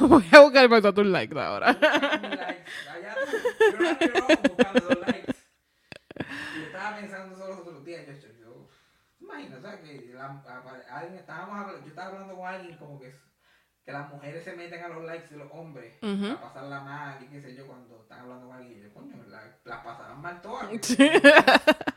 Voy 0.08 0.24
a- 0.32 0.36
a 0.36 0.40
buscar 0.40 0.68
por 0.70 0.94
tus 0.94 1.06
likes 1.06 1.38
ahora. 1.38 1.76
Yo 6.56 6.66
estaba 6.66 6.96
pensando 6.96 7.36
solo 7.36 7.50
los 7.54 7.60
otros 7.60 7.84
días, 7.84 8.06
yo, 8.06 8.12
yo, 8.12 8.28
yo 8.38 8.68
imagino. 9.20 9.56
Que 9.60 10.12
la, 10.14 10.26
a- 10.26 10.98
alguien, 10.98 11.18
estábamos 11.20 11.58
hablando, 11.58 11.80
yo 11.82 11.88
estaba 11.88 12.08
hablando 12.08 12.36
con 12.36 12.46
alguien 12.46 12.76
como 12.78 13.00
que, 13.00 13.14
que 13.84 13.92
las 13.92 14.08
mujeres 14.10 14.44
se 14.44 14.54
meten 14.54 14.82
a 14.84 14.88
los 14.88 15.04
likes 15.04 15.28
de 15.30 15.36
los 15.38 15.50
hombres 15.52 15.94
Ujú. 16.02 16.32
a 16.32 16.40
pasarla 16.40 16.80
mal 16.80 17.22
y 17.22 17.26
qué 17.26 17.40
sé 17.40 17.54
yo, 17.56 17.66
cuando 17.66 18.00
están 18.02 18.20
hablando 18.20 18.46
con 18.48 18.56
alguien, 18.56 18.78
y 18.78 18.82
yo, 18.82 18.92
coño, 18.94 19.16
la, 19.28 19.42
las 19.64 19.78
pasarán 19.84 20.20
mal 20.20 20.40
todas. 20.40 20.70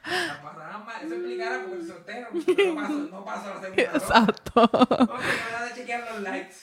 Las 0.05 0.37
pasarán 0.43 0.85
mal, 0.85 1.03
eso 1.03 1.15
explicará 1.15 1.61
porque 1.63 1.77
soy 1.77 1.87
soltero, 1.87 2.29
no 2.31 2.41
paso, 2.45 3.09
no 3.11 3.23
paso 3.25 3.49
la 3.55 3.61
segunda. 3.61 3.83
Exacto. 3.83 4.63
Ok, 4.63 5.19
me 5.19 5.51
da 5.51 5.65
de 5.65 5.73
chequear 5.75 6.11
los 6.11 6.21
likes. 6.21 6.55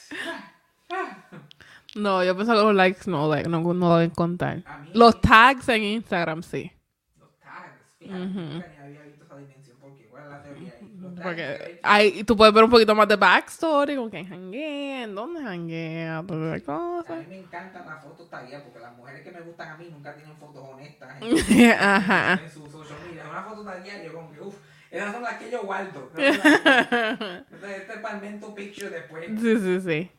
No, 1.95 2.25
yo 2.25 2.35
pienso 2.35 2.53
que 2.55 2.59
los 2.63 2.75
likes 2.75 3.11
no, 3.11 3.29
like, 3.29 3.49
no, 3.49 3.61
no 3.61 3.89
lo 3.89 3.97
deben 3.97 4.11
contar. 4.15 4.63
A 4.67 4.79
Los 4.95 5.21
tags 5.21 5.69
en 5.69 5.83
Instagram 5.85 6.43
sí. 6.43 6.71
Los 7.19 7.39
tags, 7.39 7.95
fíjate, 7.99 8.19
nunca 8.19 8.69
ni 8.69 8.77
había 8.77 9.03
visto 9.03 9.25
esa 9.25 9.37
dimensión 9.37 9.77
porque 9.81 10.07
¿cuál 10.09 10.25
es 10.25 10.31
la 10.31 10.43
teoría 10.43 10.73
ahí? 10.81 10.89
Los 11.01 11.12
tags, 11.12 11.12
Porque 11.23 11.59
hay, 11.83 12.25
tú 12.25 12.37
puedes 12.37 12.53
ver 12.53 12.65
un 12.65 12.71
poquito 12.71 12.95
más 12.95 13.09
de 13.09 13.17
backstory, 13.17 13.97
con 13.97 14.11
quién 14.11 14.27
janguean, 14.29 15.15
dónde 15.15 15.41
janguean, 15.43 16.27
todas 16.27 16.57
esas 16.57 16.69
A 16.69 17.05
cosas. 17.05 17.19
mí 17.19 17.27
me 17.31 17.39
encantan 17.39 17.87
las 17.87 18.01
fotos 18.03 18.29
tagueadas 18.29 18.63
porque 18.65 18.81
las 18.81 18.93
mujeres 18.97 19.23
que 19.23 19.31
me 19.31 19.41
gustan 19.41 19.69
a 19.71 19.77
mí 19.77 19.89
nunca 19.91 20.15
tienen 20.15 20.37
fotos 20.37 20.65
honestas 20.69 21.17
en, 21.21 21.71
Ajá. 21.81 22.33
en 22.45 22.51
su 22.51 22.67
social 22.71 22.99
media. 23.09 23.25
Una 23.31 23.43
foto 23.45 23.65
tagueada 23.65 24.03
yo 24.05 24.13
como 24.13 24.33
que, 24.33 24.41
uff, 24.41 24.57
esas 24.91 25.13
son 25.13 25.23
las 25.23 25.39
que 25.39 25.51
yo 25.51 25.63
guardo. 25.63 26.11
Entonces 26.17 27.81
este 27.81 27.93
es 27.95 28.21
mental 28.21 28.55
picture 28.55 28.91
después. 28.91 29.25
Sí, 29.41 29.57
sí, 29.59 29.81
sí. 29.81 30.11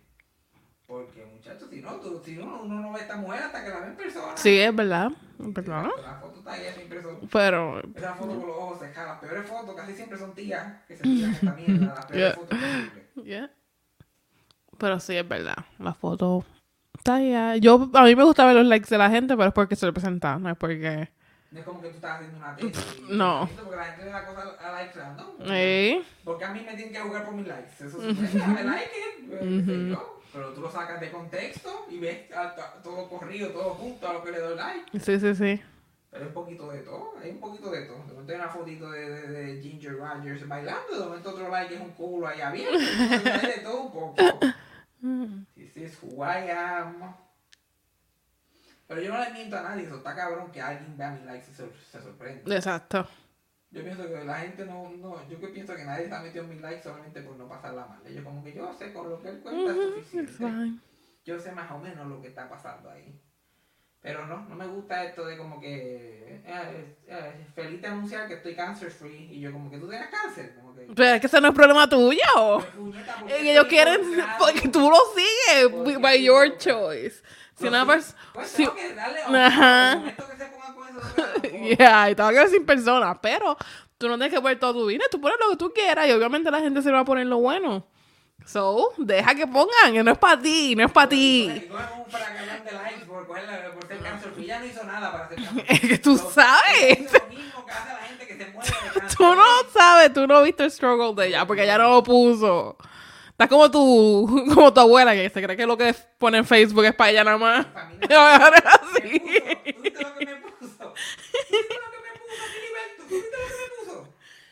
Porque 1.06 1.26
muchachos, 1.26 1.70
si 1.70 1.82
no, 1.82 1.90
tú- 2.00 2.22
si 2.24 2.38
uno, 2.38 2.62
uno 2.62 2.80
no 2.82 2.92
ve 2.94 3.00
a 3.00 3.02
esta 3.04 3.16
mujer 3.16 3.42
hasta 3.44 3.64
que 3.64 3.70
la 3.70 3.80
ve 3.80 3.88
en 3.88 3.96
persona. 3.98 4.34
Sí, 4.36 4.58
es 4.60 4.76
verdad. 4.76 5.12
Es 5.40 5.54
verdad. 5.54 5.84
La 5.84 6.16
foto 6.20 6.42
tagueada 6.44 6.74
siempre 6.74 7.02
son... 7.02 7.28
Pero, 7.30 7.82
Esa 7.96 8.14
foto 8.16 8.36
con 8.36 8.46
los 8.48 8.58
ojos 8.58 8.80
cerrados. 8.80 9.10
Las 9.12 9.20
peores 9.20 9.50
fotos 9.50 9.76
casi 9.76 9.94
siempre 9.96 10.18
son 10.18 10.34
tías 10.36 10.66
que 10.88 10.96
se 10.96 11.04
tiran 11.04 11.22
esta 11.24 11.46
mierda. 11.46 11.84
Las 11.84 12.06
peores 12.08 12.14
Yeah. 12.14 12.40
fotos 13.14 13.26
yeah. 13.26 13.52
Pero 14.78 15.00
sí, 15.00 15.16
es 15.16 15.28
verdad. 15.28 15.66
La 15.80 15.94
foto 15.94 16.46
está 16.98 17.22
ya. 17.22 17.56
Yo, 17.58 17.90
a 17.94 18.04
mí 18.04 18.16
me 18.16 18.24
gusta 18.24 18.46
ver 18.46 18.56
los 18.56 18.66
likes 18.66 18.90
de 18.90 18.98
la 18.98 19.10
gente, 19.10 19.36
pero 19.36 19.48
es 19.50 19.54
porque 19.54 19.76
se 19.76 19.86
lo 19.86 19.94
presenta, 19.94 20.38
no 20.38 20.50
es 20.50 20.58
porque. 20.58 21.10
No 21.52 21.60
es 21.60 21.66
como 21.66 21.82
que 21.82 21.90
tú 21.90 21.96
estás 21.98 22.16
haciendo 22.18 22.38
una 22.38 22.56
y- 22.60 22.72
No. 23.16 23.50
Porque 23.62 23.76
la 23.76 23.86
gente 23.86 24.06
le 24.06 24.10
da 24.12 24.26
cosas 24.26 24.60
a 24.60 24.72
likes 24.72 25.00
random. 25.00 25.26
¿Eh? 25.52 26.02
Porque 26.26 26.44
a 26.46 26.50
mí 26.50 26.60
me 26.66 26.74
tienen 26.76 26.92
que 26.94 27.00
jugar 27.00 27.24
por 27.26 27.36
mis 27.36 27.48
likes. 27.48 27.72
Eso 27.72 27.86
es 27.86 28.02
dame 28.02 28.64
like 28.64 28.92
qué 29.40 29.62
sé 29.64 29.90
yo. 29.90 29.98
Pero 30.34 30.50
tú 30.54 30.62
lo 30.62 30.72
sacas 30.72 31.00
de 31.00 31.12
contexto 31.12 31.86
y 31.90 32.00
ves 32.00 32.32
a- 32.32 32.48
a- 32.50 32.82
todo 32.82 33.08
corrido, 33.08 33.50
todo 33.52 33.76
junto 33.76 34.08
a 34.10 34.14
lo 34.14 34.24
que 34.24 34.32
le 34.32 34.40
doy 34.40 34.56
like. 34.58 35.00
Sí, 35.00 35.20
sí, 35.20 35.36
sí. 35.36 35.62
Pero 36.10 36.24
hay 36.24 36.28
un 36.28 36.34
poquito 36.34 36.70
de 36.72 36.80
todo, 36.82 37.14
hay 37.22 37.30
un 37.32 37.40
poquito 37.40 37.72
de 37.72 37.86
todo. 37.86 37.98
De 38.06 38.14
momento 38.14 38.32
hay 38.34 38.40
una 38.40 38.50
fotito 38.50 38.92
de, 38.92 39.10
de, 39.10 39.28
de 39.56 39.62
Ginger 39.62 39.98
Rogers 39.98 40.48
bailando, 40.48 41.00
de 41.00 41.06
momento 41.06 41.30
otro 41.32 41.50
like 41.50 41.74
es 41.76 41.82
un 41.82 41.92
culo 41.92 42.28
ahí 42.28 42.42
abierto. 42.42 42.78
Hay 42.80 43.48
de 43.48 43.60
todo 43.64 43.82
un 43.82 43.92
poco. 43.92 44.16
This 45.56 45.76
is 45.78 45.98
who 46.02 46.24
I 46.24 46.50
am. 46.52 47.14
Pero 48.88 49.02
yo 49.02 49.14
no 49.14 49.20
le 49.24 49.32
miento 49.32 49.58
a 49.58 49.62
nadie, 49.64 49.84
eso 49.86 49.98
está 49.98 50.16
cabrón 50.16 50.52
que 50.52 50.62
alguien 50.62 50.96
vea 50.98 51.12
mi 51.12 51.26
like 51.26 51.46
y 51.50 51.54
se, 51.54 51.66
se 51.92 52.02
sorprende. 52.02 52.56
Exacto. 52.56 53.08
Yo 53.74 53.84
pienso 53.84 54.08
que 54.08 54.24
la 54.24 54.36
gente 54.36 54.66
no, 54.66 54.92
no, 54.92 55.28
yo 55.28 55.40
que 55.40 55.48
pienso 55.48 55.76
que 55.76 55.84
nadie 55.84 56.04
está 56.04 56.22
metido 56.22 56.44
en 56.44 56.50
mi 56.52 56.82
solamente 56.82 57.22
por 57.22 57.36
no 57.36 57.50
pasarla 57.50 57.88
mal. 57.88 58.00
Ellos 58.06 58.24
como 58.24 58.44
que 58.44 58.54
yo 58.54 58.72
sé 58.72 58.94
con 58.94 59.10
lo 59.10 59.20
que 59.20 59.30
él 59.30 59.40
cuenta 59.42 59.72
es 59.72 59.78
suficiente. 59.78 60.80
Yo 61.26 61.40
sé 61.40 61.52
más 61.54 61.72
o 61.72 61.80
menos 61.80 62.08
lo 62.08 62.22
que 62.22 62.28
está 62.28 62.48
pasando 62.48 62.92
ahí. 62.92 63.20
Pero 64.00 64.28
no, 64.28 64.46
no 64.48 64.56
me 64.56 64.68
gusta 64.68 65.06
esto 65.06 65.26
de 65.26 65.38
como 65.38 65.60
que 65.62 66.42
eh, 66.46 66.96
eh, 67.08 67.46
feliz 67.56 67.82
de 67.82 67.88
anunciar 67.88 68.28
que 68.28 68.34
estoy 68.36 68.54
cancer 68.54 68.92
free 68.92 69.30
y 69.32 69.40
yo 69.40 69.52
como 69.52 69.72
que 69.72 69.78
tú 69.80 69.88
tienes 69.90 70.10
cáncer, 70.10 70.54
como 70.56 70.76
que 70.76 70.82
Pero 70.94 71.16
es 71.16 71.22
que 71.22 71.28
ese 71.28 71.40
no 71.40 71.48
es 71.48 71.56
problema 71.56 71.88
tuyo. 71.90 72.20
puñeta, 72.76 73.16
¿por 73.16 73.28
qué 73.28 73.34
Eh, 73.34 73.52
Ellos 73.54 73.66
quieren, 73.66 74.02
porque 74.38 74.68
tú 74.68 74.90
lo 74.92 74.98
sigues, 75.16 76.00
by 76.02 76.22
your 76.22 76.58
choice. 76.58 77.24
Si 77.60 77.68
una 77.68 77.86
persona... 77.86 78.18
Pues 78.34 78.48
si- 78.50 78.64
tengo 78.64 78.76
que 78.76 78.94
darle 78.94 79.20
Ajá. 79.22 79.96
momento 79.98 80.28
que 80.28 80.38
se 80.38 80.46
pongan 80.46 80.74
con 80.76 80.88
eso, 80.90 81.00
tengo 81.16 81.42
que 81.42 81.50
darle 81.50 81.76
Yeah, 81.78 82.10
y 82.12 82.16
te 82.16 82.22
va 82.22 82.28
a 82.30 82.32
quedar 82.32 82.50
sin 82.50 82.66
personas, 82.66 83.18
pero 83.22 83.58
tú 83.98 84.08
no 84.10 84.16
tienes 84.18 84.34
que 84.34 84.42
poner 84.42 84.60
todo 84.60 84.74
tu 84.74 84.88
dinero, 84.88 85.10
tú 85.12 85.22
pones 85.22 85.38
lo 85.40 85.50
que 85.52 85.58
tú 85.58 85.72
quieras 85.74 86.08
y 86.08 86.12
obviamente 86.12 86.50
la 86.52 86.60
gente 86.60 86.82
se 86.82 86.92
va 86.92 87.00
a 87.00 87.06
poner 87.06 87.28
lo 87.28 87.38
bueno. 87.38 87.86
So, 88.46 88.92
deja 88.98 89.36
que 89.36 89.48
pongan, 89.48 89.94
que 89.94 90.04
no 90.04 90.12
es 90.12 90.18
para 90.18 90.42
ti, 90.42 90.76
no 90.76 90.86
es 90.86 90.92
para 90.92 91.08
ti. 91.08 91.70
Ya 94.46 94.60
no 94.60 94.66
hizo 94.66 94.84
nada 94.84 95.12
para 95.12 95.30
Es 95.68 95.80
que 95.80 95.98
tú 95.98 96.18
sabes. 96.18 97.00
hizo 97.00 97.18
Lo 97.18 97.28
mismo 97.30 97.66
que 97.66 97.72
hace 97.72 97.90
la 97.94 98.00
gente 98.08 98.28
que 98.28 98.38
se 98.38 98.52
muere 98.52 98.70
de 98.70 98.76
cáncer. 99.00 99.18
Tú 99.18 99.36
no 99.36 99.44
sabes, 99.74 100.14
tú 100.14 100.28
no 100.28 100.42
viste 100.42 100.64
el 100.66 100.72
struggle 100.72 101.14
de 101.22 101.30
ella, 101.30 101.46
porque 101.48 101.64
ella 101.64 101.78
no 101.78 101.90
lo 101.90 102.04
puso. 102.04 102.78
Estás 103.44 103.58
como 103.58 103.70
tu, 103.70 104.46
como 104.56 104.74
tu 104.74 104.80
abuela, 104.80 105.14
que 105.14 105.30
se 105.30 105.44
cree 105.44 105.58
que 105.58 105.66
lo 105.66 105.76
que 105.78 105.94
pone 106.18 106.38
en 106.38 106.46
Facebook 106.46 106.86
es 106.86 106.96
para 106.96 107.12
ella 107.12 107.26
nada 107.26 107.38
más. 107.38 107.68
Familia. 107.68 108.38
Ahora 108.38 108.64
Me 108.94 109.02
sí. 109.02 109.20
puso, 109.20 109.34
¿Tú 109.34 109.82
viste 109.84 110.00
lo 110.02 110.16
que 110.16 110.26
me 110.26 110.36
puso? 110.38 110.94
¿Tú 110.94 111.44
viste 111.52 111.76
lo 111.76 111.92
que 111.92 112.00
me 112.00 112.12
puso? 112.16 112.40
¿Tú 112.98 113.04
viste 113.10 113.38
lo 113.38 113.48
que 113.48 113.56
me 113.60 113.68
puso? 113.76 114.08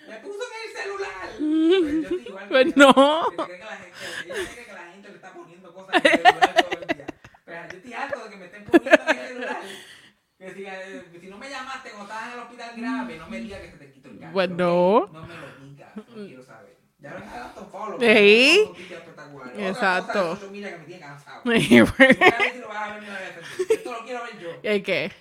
Me 0.10 0.16
puso 0.18 0.40
en 0.44 0.54
el 0.62 0.72
celular. 0.76 1.12
Pues 2.12 2.26
yo 2.26 2.36
que 2.36 2.44
Pues 2.50 2.76
no. 2.76 2.94
Que 3.30 3.46
cree 3.46 3.60
que 3.60 3.64
la 3.64 3.78
gente, 3.78 4.66
que 4.66 4.74
la 4.74 4.84
gente 4.92 5.08
le 5.10 5.16
está 5.16 5.34
poniendo 5.34 5.74
cosas 5.74 5.96
en 5.96 6.06
el 6.06 6.12
celular 6.12 6.54
todo 6.70 6.82
el 6.82 6.88
día. 6.98 7.06
Pero 7.46 7.62
yo 7.72 7.78
estoy 7.78 7.94
harto 7.94 8.24
de 8.26 8.30
que 8.30 8.36
me 8.38 8.46
estén 8.46 8.66
poniendo 8.66 9.02
en 9.04 9.18
el 9.18 9.28
celular. 9.28 9.62
Que 10.38 10.54
si, 10.54 10.66
eh, 10.66 11.06
si 11.22 11.28
no 11.28 11.38
me 11.38 11.50
llamaste 11.50 11.92
cuando 11.92 12.12
estabas 12.12 12.28
en 12.28 12.34
el 12.34 12.40
hospital 12.40 12.72
grave, 12.76 13.18
no 13.18 13.30
me 13.30 13.40
digas 13.40 13.62
que 13.62 13.72
se 13.72 13.78
te 13.78 13.92
quitó 13.94 14.10
el 14.10 14.16
cáncer. 14.20 14.34
Pues 14.34 14.50
no. 14.50 15.08
No 15.14 15.22
me 15.26 15.36
lo 15.38 15.66
digas, 15.66 15.96
no 15.96 16.04
quiero 16.28 16.44
saber. 16.44 16.81
Ya 17.02 17.10
me 17.18 17.26
dado 17.26 17.66
follow. 17.66 18.00
Sí. 18.00 18.72
Exacto. 19.58 20.14
cosa 20.14 20.30
de 20.30 20.36
social 20.36 20.52
media 20.52 20.72
que 20.72 20.78
me 20.78 20.86
tiene 20.86 21.02
cansado. 21.02 21.42
¿Y. 21.56 21.78
Esto 23.74 23.92
lo 23.92 24.04
quiero 24.06 24.24
ver 24.24 24.40
yo. 24.40 24.84
qué? 24.84 25.12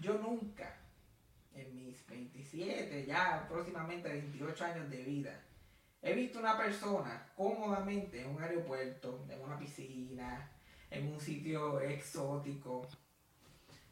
Yo 0.00 0.14
nunca, 0.14 0.74
en 1.54 1.76
mis 1.76 2.06
27, 2.06 3.04
ya 3.06 3.46
próximamente 3.48 4.08
28 4.08 4.64
años 4.64 4.90
de 4.90 5.02
vida, 5.04 5.40
he 6.00 6.14
visto 6.14 6.38
una 6.38 6.56
persona 6.56 7.26
cómodamente 7.36 8.22
en 8.22 8.34
un 8.34 8.42
aeropuerto, 8.42 9.26
en 9.28 9.42
una 9.42 9.58
piscina, 9.58 10.50
en 10.90 11.12
un 11.12 11.20
sitio 11.20 11.78
exótico, 11.80 12.88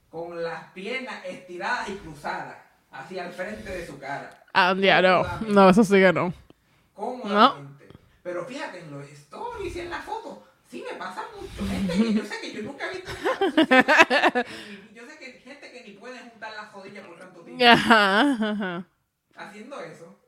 con 0.08 0.42
las 0.42 0.70
piernas 0.72 1.22
estiradas 1.26 1.90
y 1.90 1.96
cruzadas 1.96 2.56
hacia 2.90 3.26
el 3.26 3.32
frente 3.34 3.70
de 3.70 3.86
su 3.86 3.98
cara. 3.98 4.42
Ah, 4.54 4.74
ya 4.78 5.02
no. 5.02 5.24
No, 5.48 5.68
eso 5.68 5.84
sí 5.84 5.96
que 5.96 6.12
no. 6.14 6.32
Cómodamente. 6.98 7.88
Pero 8.24 8.44
fíjate, 8.44 8.80
en 8.80 8.90
los 8.90 9.08
stories 9.08 9.76
y 9.76 9.80
en 9.80 9.90
la 9.90 10.02
foto, 10.02 10.42
sí 10.68 10.84
me 10.90 10.98
pasa 10.98 11.22
mucho. 11.40 11.64
Gente 11.70 11.92
que 11.94 12.12
yo 12.12 12.24
sé 12.24 12.40
que 12.40 12.52
yo 12.52 12.62
nunca 12.62 12.86
he 12.86 12.96
visto. 12.96 13.12
Yo 14.94 15.06
sé 15.06 15.18
que 15.18 15.26
hay 15.26 15.40
gente 15.40 15.70
que 15.70 15.84
ni 15.84 15.92
puede 15.92 16.18
juntar 16.18 16.52
las 16.54 16.72
rodillas 16.72 17.06
por 17.06 17.18
tanto 17.18 17.40
tiempo 17.42 17.64
Ajá, 17.64 18.20
ajá. 18.32 18.84
haciendo 19.36 19.80
eso. 19.80 20.18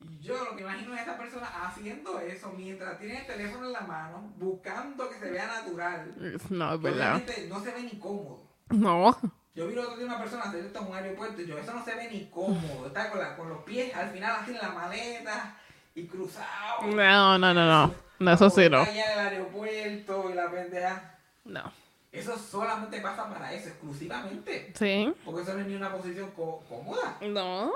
Y 0.00 0.18
yo 0.18 0.44
lo 0.44 0.56
que 0.56 0.62
imagino 0.62 0.94
es 0.94 1.00
esta 1.00 1.16
persona 1.16 1.46
haciendo 1.46 2.18
eso 2.20 2.52
mientras 2.56 2.98
tiene 2.98 3.20
el 3.20 3.26
teléfono 3.26 3.66
en 3.66 3.72
la 3.72 3.82
mano, 3.82 4.32
buscando 4.36 5.08
que 5.08 5.18
se 5.18 5.30
vea 5.30 5.46
natural. 5.46 6.14
No, 6.50 6.74
es 6.74 6.82
verdad. 6.82 7.22
No 7.48 7.62
se 7.62 7.72
ve 7.72 7.82
ni 7.84 7.98
cómodo. 7.98 8.42
No. 8.70 9.16
Yo 9.54 9.66
vi 9.66 9.74
el 9.74 9.78
otro 9.78 9.96
día 9.96 10.06
una 10.06 10.18
persona 10.18 10.44
hacer 10.44 10.64
esto 10.64 10.80
en 10.80 10.86
un 10.86 10.94
aeropuerto 10.94 11.40
y 11.42 11.46
yo, 11.46 11.58
eso 11.58 11.72
no 11.72 11.84
se 11.84 11.94
ve 11.94 12.08
ni 12.10 12.28
cómodo. 12.30 12.86
Está 12.86 13.10
con, 13.10 13.20
la, 13.20 13.36
con 13.36 13.48
los 13.48 13.62
pies 13.62 13.94
al 13.94 14.10
final 14.10 14.36
así 14.40 14.50
en 14.52 14.58
la 14.58 14.70
maleta 14.70 15.56
y 16.00 16.06
cruzado. 16.06 16.82
No, 16.86 17.38
no, 17.38 17.54
no, 17.54 17.66
no. 17.66 17.94
No, 18.18 18.32
eso 18.32 18.50
sí 18.50 18.68
no. 18.68 18.80
Allá 18.82 19.10
del 19.10 19.18
aeropuerto 19.28 20.30
y 20.30 20.34
la 20.34 20.50
pendeja. 20.50 21.14
No. 21.44 21.72
Eso 22.12 22.36
solamente 22.36 23.00
pasa 23.00 23.28
para 23.28 23.52
eso, 23.52 23.68
exclusivamente. 23.68 24.72
Sí. 24.76 25.12
Porque 25.24 25.42
eso 25.42 25.54
no 25.54 25.60
es 25.60 25.66
ni 25.66 25.74
una 25.76 25.92
posición 25.92 26.30
có- 26.32 26.62
cómoda. 26.68 27.16
No, 27.20 27.28
no, 27.28 27.66
no. 27.66 27.72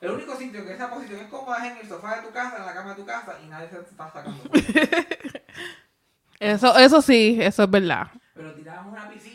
El 0.00 0.10
único 0.10 0.36
sitio 0.36 0.64
que 0.66 0.74
esa 0.74 0.90
posición 0.90 1.20
es 1.20 1.28
cómoda 1.28 1.64
es 1.64 1.72
en 1.72 1.78
el 1.78 1.88
sofá 1.88 2.16
de 2.16 2.26
tu 2.26 2.32
casa, 2.32 2.56
en 2.58 2.66
la 2.66 2.74
cama 2.74 2.90
de 2.90 2.96
tu 2.96 3.06
casa 3.06 3.38
y 3.42 3.46
nadie 3.46 3.68
se 3.70 3.78
está 3.78 4.10
sacando. 4.12 4.42
Eso, 6.38 6.76
eso 6.76 7.00
sí, 7.00 7.38
eso 7.40 7.62
es 7.62 7.70
verdad. 7.70 8.08
Pero 8.34 8.52
tiramos 8.52 8.92
una 8.92 9.08
piscina 9.08 9.25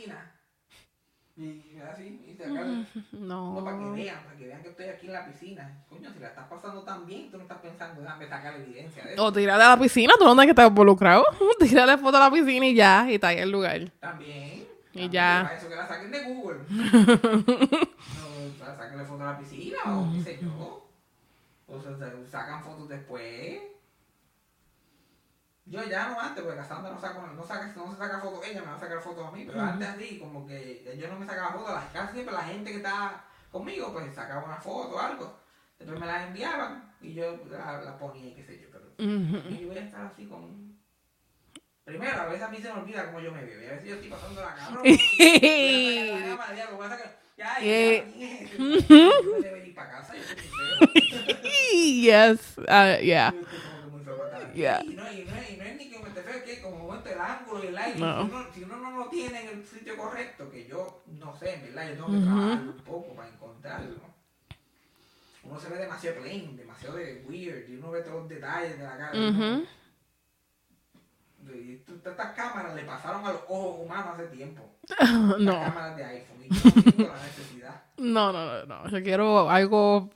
acaba. 2.62 2.86
No, 3.12 3.62
para 3.65 3.78
que 3.78 3.84
No. 3.84 3.93
vean, 3.95 4.24
para 4.26 4.38
que 4.38 4.45
vean 4.47 4.62
que 4.63 4.69
estoy 4.69 4.86
aquí 4.88 5.08
en 5.08 5.13
la 5.13 5.26
piscina. 5.26 5.84
Coño, 5.89 6.10
si 6.13 6.19
la 6.19 6.28
estás 6.30 6.47
pasando 6.47 6.84
tan 6.84 7.06
bien, 7.06 7.30
tú 7.32 7.38
no 7.38 7.43
estás 7.43 7.60
pensando, 7.60 8.02
déjame 8.02 8.28
sacar 8.28 8.56
evidencia 8.56 9.04
de 9.04 9.13
eso. 9.13 9.24
O 9.24 9.32
tirarle 9.32 9.63
a 9.63 9.69
la 9.69 9.80
piscina, 9.80 10.13
tú 10.17 10.26
no 10.26 10.32
tienes 10.32 10.45
que 10.47 10.52
estar 10.52 10.67
involucrado. 10.67 11.24
Tírale 11.60 11.97
foto 11.97 12.17
a 12.17 12.21
la 12.21 12.32
piscina 12.32 12.65
y 12.67 12.76
ya, 12.76 13.06
y 13.10 13.15
está 13.15 13.30
ahí 13.30 13.38
el 13.39 13.52
lugar. 13.52 13.91
También. 14.00 14.67
Y 14.93 15.10
ya. 15.10 15.43
Para 15.45 15.58
eso 15.58 15.69
que 15.69 15.76
la 15.76 15.88
saquen 15.88 16.12
de 16.12 16.24
Google. 16.24 16.60
no, 16.69 18.60
para 18.60 18.76
sacarle 18.78 19.06
foto 19.06 19.24
a 19.24 19.26
la 19.34 19.39
piscina 19.39 19.78
o 19.88 20.12
qué 20.13 20.21
sé 20.24 20.39
yo. 20.41 20.88
O 21.67 21.82
sea, 21.82 21.95
se- 21.97 22.30
sacan 22.30 22.63
fotos 22.63 22.89
después. 22.89 23.62
Yo 25.65 25.84
ya 25.84 26.10
no 26.10 26.19
antes, 26.19 26.43
porque 26.43 26.58
Cassandra 26.58 26.91
no, 26.91 27.00
saco, 27.00 27.21
no, 27.21 27.45
saca, 27.45 27.74
no 27.76 27.91
se 27.91 27.97
saca 27.97 28.19
fotos, 28.19 28.45
ella 28.45 28.62
me 28.62 28.67
va 28.67 28.76
a 28.76 28.80
sacar 28.80 29.02
fotos 29.02 29.28
a 29.28 29.32
mí, 29.32 29.45
pero 29.45 29.62
antes 29.62 29.88
así, 29.88 30.19
como 30.19 30.45
que 30.45 30.97
yo 31.00 31.08
no 31.08 31.19
me 31.19 31.26
sacaba 31.26 31.54
fotos, 31.54 31.71
las, 31.71 31.86
casi 31.91 32.13
siempre 32.13 32.34
la 32.34 32.43
gente 32.43 32.71
que 32.71 32.78
estaba 32.78 33.24
conmigo, 33.52 33.93
pues 33.93 34.13
sacaba 34.13 34.45
una 34.45 34.58
foto 34.58 34.95
o 34.95 35.00
algo. 35.00 35.39
Después 35.78 36.00
me 36.00 36.08
las 36.08 36.28
enviaban 36.28 36.93
y 37.00 37.13
yo 37.13 37.39
la, 37.50 37.82
la 37.82 37.97
ponía 37.97 38.28
y 38.28 38.34
qué 38.34 38.43
sé 38.43 38.60
yo, 38.60 38.67
pero 38.71 38.86
Ujú. 38.97 39.50
y 39.50 39.60
yo 39.62 39.67
voy 39.67 39.78
a 39.78 39.82
estar 39.82 40.06
así 40.06 40.26
con... 40.26 40.71
Primero, 41.84 42.21
a 42.21 42.26
veces 42.26 42.43
a 42.43 42.50
mí 42.50 42.58
se 42.58 42.71
me 42.71 42.80
olvida 42.80 43.06
cómo 43.08 43.19
yo 43.19 43.32
me 43.32 43.43
veo. 43.43 43.62
Y 43.62 43.65
a 43.65 43.71
veces 43.71 43.89
yo 43.89 43.95
estoy 43.95 44.10
pasando 44.10 44.41
la 44.41 44.56
cámara. 44.56 44.82
voy 44.82 44.93
a 44.93 46.38
sacar 46.38 46.58
la 46.58 46.71
voy 46.71 46.86
a 46.86 46.89
sacar. 46.89 47.19
Ya, 47.38 47.60
ya, 47.60 47.65
Eh. 47.65 48.06
Yes, 51.74 52.58
uh, 52.58 52.97
yeah. 53.02 53.32
Yeah. 54.53 54.81
Y, 54.83 54.89
no, 54.95 55.11
y, 55.11 55.23
no, 55.25 55.35
es- 55.35 55.49
y 55.51 55.57
no 55.57 55.63
es 55.63 55.77
ni 55.77 55.89
que 55.89 55.99
me 55.99 56.09
es 56.09 56.43
que 56.43 56.61
como 56.61 56.77
momento 56.87 57.09
el 57.09 57.19
ángulo 57.19 57.63
y 57.63 57.67
el 57.67 57.77
aire. 57.77 57.99
No. 57.99 58.23
Si, 58.23 58.29
uno, 58.31 58.45
si 58.53 58.59
no 58.81 58.91
lo 58.97 59.09
tiene 59.09 59.41
en 59.43 59.47
el 59.59 59.65
sitio 59.65 59.97
correcto, 59.97 60.49
que 60.49 60.67
yo 60.67 61.03
no 61.07 61.35
sé, 61.37 61.53
en 61.55 61.61
verdad, 61.63 61.87
yo 61.89 61.93
tengo 61.95 62.11
que 62.19 62.25
trabajarlo 62.25 62.71
un 62.71 62.77
poco 62.77 63.15
para 63.15 63.27
encontrarlo. 63.29 63.95
Uno 65.43 65.59
se 65.59 65.69
ve 65.69 65.77
demasiado 65.79 66.21
plain, 66.21 66.55
demasiado 66.55 66.97
de 66.97 67.25
weird, 67.27 67.67
y 67.69 67.75
uno 67.77 67.91
ve 67.91 68.01
todos 68.01 68.19
los 68.21 68.29
detalles 68.29 68.77
de 68.77 68.83
la 68.83 68.97
cara. 68.97 69.11
Y 71.53 71.77
tú- 71.77 71.95
estas 72.05 72.33
cámaras 72.35 72.75
le 72.75 72.83
pasaron 72.83 73.25
a 73.25 73.31
los 73.33 73.41
ojos 73.49 73.79
humanos 73.85 74.13
hace 74.13 74.27
tiempo. 74.27 74.61
No, 75.39 75.53
Las 75.53 75.69
cámaras 75.73 75.97
de 75.97 76.03
iPhone. 76.05 76.37
Y 76.43 76.49
yo 76.49 76.61
no 76.75 76.83
tengo 76.93 77.07
la 77.13 77.23
necesidad. 77.23 77.83
no, 77.97 78.31
no, 78.31 78.45
no, 78.45 78.65
no. 78.65 78.89
Yo 78.89 79.03
quiero 79.03 79.49
algo 79.49 80.09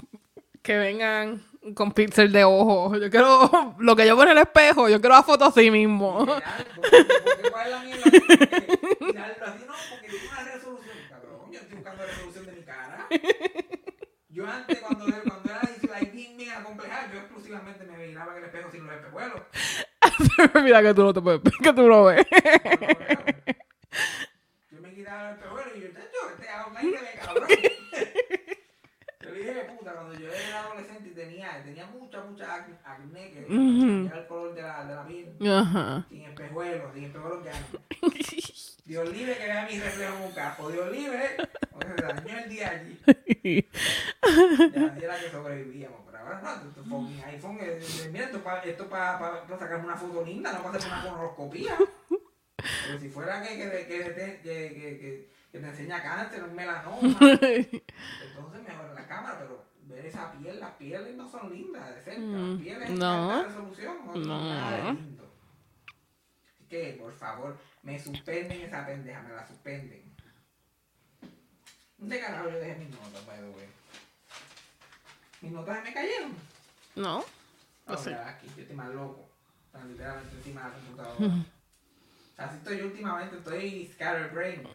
que 0.62 0.78
vengan 0.78 1.42
con 1.74 1.92
pixel 1.92 2.32
de 2.32 2.44
ojo. 2.44 2.96
Yo 2.98 3.10
quiero 3.10 3.76
lo 3.80 3.96
que 3.96 4.06
yo 4.06 4.16
veo 4.16 4.26
en 4.26 4.32
el 4.32 4.38
espejo. 4.40 4.90
Yo 4.90 5.00
quiero 5.00 5.16
la 5.16 5.24
foto 5.24 5.46
así 5.46 5.72
mismo. 5.72 6.26
Yo 14.30 14.44
de 14.44 14.52
antes, 14.52 14.80
cuando, 14.82 15.06
cuando 15.06 15.50
era 15.50 15.62
like, 15.94 16.12
bien, 16.12 16.36
bien 16.36 16.52
acomplejada, 16.52 17.10
yo 17.14 17.20
exclusivamente 17.20 17.86
me 17.86 18.06
miraba 18.06 18.34
en 18.34 18.40
el 18.40 18.44
espejo 18.44 18.70
sin 18.70 18.86
los 18.86 18.94
espejuelos. 18.94 19.42
Mira 20.62 20.82
que 20.82 20.94
tú 20.94 21.04
no 21.04 21.14
te 21.14 21.22
puedes, 21.22 21.42
que 21.64 21.74
tú 21.74 21.88
no 21.88 22.04
ves. 22.04 22.26
Yo 24.72 24.82
me 24.82 24.94
quitaba 24.94 25.30
el 25.30 25.36
espejuelo 25.38 25.72
y 25.78 25.80
yo, 25.80 25.88
yo, 25.88 26.30
este 26.32 26.48
que 26.82 27.02
me 27.02 27.14
cabrón. 27.18 27.75
Dije, 29.46 29.64
puta, 29.78 29.94
cuando 29.94 30.14
yo 30.16 30.28
era 30.32 30.64
adolescente 30.66 31.10
y 31.10 31.14
tenía, 31.14 31.64
tenía 31.64 31.86
mucha, 31.88 32.22
mucha 32.24 32.46
ac- 32.46 32.80
acné 32.84 33.32
que 33.32 33.46
Ujú. 33.54 34.08
era 34.08 34.20
el 34.22 34.28
color 34.28 34.54
de 34.56 34.62
la, 34.62 34.86
de 34.86 34.94
la 34.96 35.08
piel. 35.08 35.52
Ajá. 35.52 36.06
Sin 36.10 36.24
espejuelos, 36.24 36.94
sin 36.94 37.04
espejuelos 37.06 37.44
que. 37.44 37.56
Dios 38.86 39.10
libre 39.10 39.38
que 39.38 39.44
vea 39.46 39.68
mi 39.70 39.80
reflejo 39.80 40.16
en 40.18 40.24
un 40.24 40.32
casco. 40.34 40.70
Dios 40.70 40.92
libre, 40.92 41.36
porque 41.72 41.94
se 41.94 42.02
dañó 42.06 42.38
el 42.44 42.50
día 42.50 42.70
allí. 42.72 43.70
Ya 44.76 44.96
era 45.04 45.20
que 45.20 45.30
sobrevivíamos. 45.32 46.02
Pero 46.06 46.18
ahora 46.20 46.42
no, 46.42 46.74
tu, 46.74 46.84
fucking 46.86 47.24
iPhone, 47.24 47.58
eh, 47.62 47.80
eh, 47.82 48.10
mira, 48.12 48.26
esto 48.26 48.44
para 48.44 48.64
esto 48.64 48.88
pa, 48.90 49.18
pa, 49.20 49.48
pa 49.48 49.60
sacarme 49.60 49.86
una 49.86 49.98
foto 49.98 50.24
linda, 50.24 50.52
no 50.54 50.64
para 50.64 50.78
hacer 50.78 50.88
una 50.92 51.02
colonoscopía. 51.02 51.78
Pero 52.86 53.00
si 53.00 53.10
fuera 53.10 53.42
que, 53.42 53.50
que, 53.58 53.70
que, 53.88 54.14
que, 54.14 54.40
que, 55.00 55.30
que, 55.56 55.62
te 55.62 55.68
enseña 55.70 56.02
cáncer, 56.02 56.44
un 56.44 56.56
melanoma, 56.56 57.00
entonces 57.22 58.64
mejor 58.68 58.94
la 58.94 59.08
cámara, 59.08 59.38
pero 59.40 59.66
ver 59.84 60.06
esa 60.06 60.32
piel, 60.34 60.60
las 60.60 60.72
pieles 60.72 61.16
no 61.16 61.30
son 61.30 61.50
lindas 61.52 61.96
de 61.96 62.02
cerca, 62.02 62.20
Mm, 62.22 62.52
las 62.52 62.62
pieles 62.62 62.90
no. 62.92 63.38
de 63.38 63.44
resolución, 63.44 63.98
no, 64.06 64.14
son 64.14 64.28
nada 64.28 64.78
de 64.78 64.94
lindo. 64.94 65.34
Así 66.54 66.66
que, 66.66 66.98
por 67.00 67.14
favor, 67.14 67.58
me 67.84 67.98
suspenden 68.00 68.62
esa 68.62 68.86
pendeja, 68.86 69.22
me 69.22 69.34
la 69.34 69.48
suspenden. 69.48 70.14
¿Dónde 71.98 72.20
carajo 72.20 72.50
yo 72.50 72.60
dejé 72.60 72.76
mis 72.76 72.90
notas, 72.90 73.26
by 73.26 73.38
the 73.38 73.50
way? 73.50 73.68
¿Mis 75.42 75.52
notas 75.52 75.78
se 75.78 75.84
me 75.84 75.94
cayeron? 75.94 76.34
No. 76.96 77.24
No, 77.88 78.00
mira, 78.06 78.30
aquí, 78.30 78.48
yo 78.56 78.62
estoy 78.64 78.76
más 78.76 78.90
loco. 78.90 79.30
Sea, 79.72 79.86
literalmente 79.86 80.36
encima 80.36 80.64
de 80.64 80.68
la 80.68 80.74
computadora. 80.76 81.36
Así 82.38 82.58
estoy 82.58 82.78
yo 82.80 82.86
últimamente, 82.88 83.38
estoy 83.38 83.90
scatterbrain. 83.94 84.68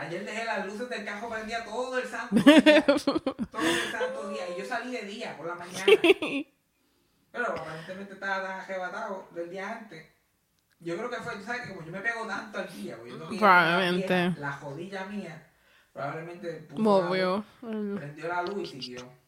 Ayer 0.00 0.24
dejé 0.24 0.44
las 0.44 0.66
luces 0.66 0.88
del 0.88 1.04
carro 1.04 1.28
prendidas 1.28 1.64
todo 1.64 1.98
el 1.98 2.08
santo 2.08 2.34
día. 2.36 2.84
todo 2.86 3.34
el 3.60 3.92
santo 3.92 4.28
día. 4.30 4.48
Y 4.54 4.58
yo 4.60 4.64
salí 4.64 4.92
de 4.92 5.02
día, 5.02 5.36
por 5.36 5.46
la 5.46 5.54
mañana. 5.54 5.84
Pero 7.32 7.46
aparentemente 7.46 8.14
estaba 8.14 8.42
tan 8.42 8.60
arrebatado 8.60 9.28
del 9.34 9.50
día 9.50 9.70
antes. 9.78 10.06
Yo 10.80 10.96
creo 10.96 11.10
que 11.10 11.16
fue, 11.16 11.36
tú 11.36 11.44
sabes 11.44 11.62
que 11.62 11.68
como 11.74 11.84
yo 11.84 11.92
me 11.92 12.00
pego 12.00 12.26
tanto 12.26 12.58
al 12.58 12.72
día, 12.74 12.96
porque 12.96 13.10
yo 13.12 13.18
no 13.18 13.28
Probablemente. 13.28 14.32
que 14.34 14.40
la 14.40 14.52
jodilla 14.52 15.04
mía, 15.04 15.46
probablemente 15.92 16.68
Movió. 16.76 17.44
prendió 17.60 18.28
la 18.28 18.42
luz 18.42 18.62
y 18.62 18.66
siguió. 18.66 19.20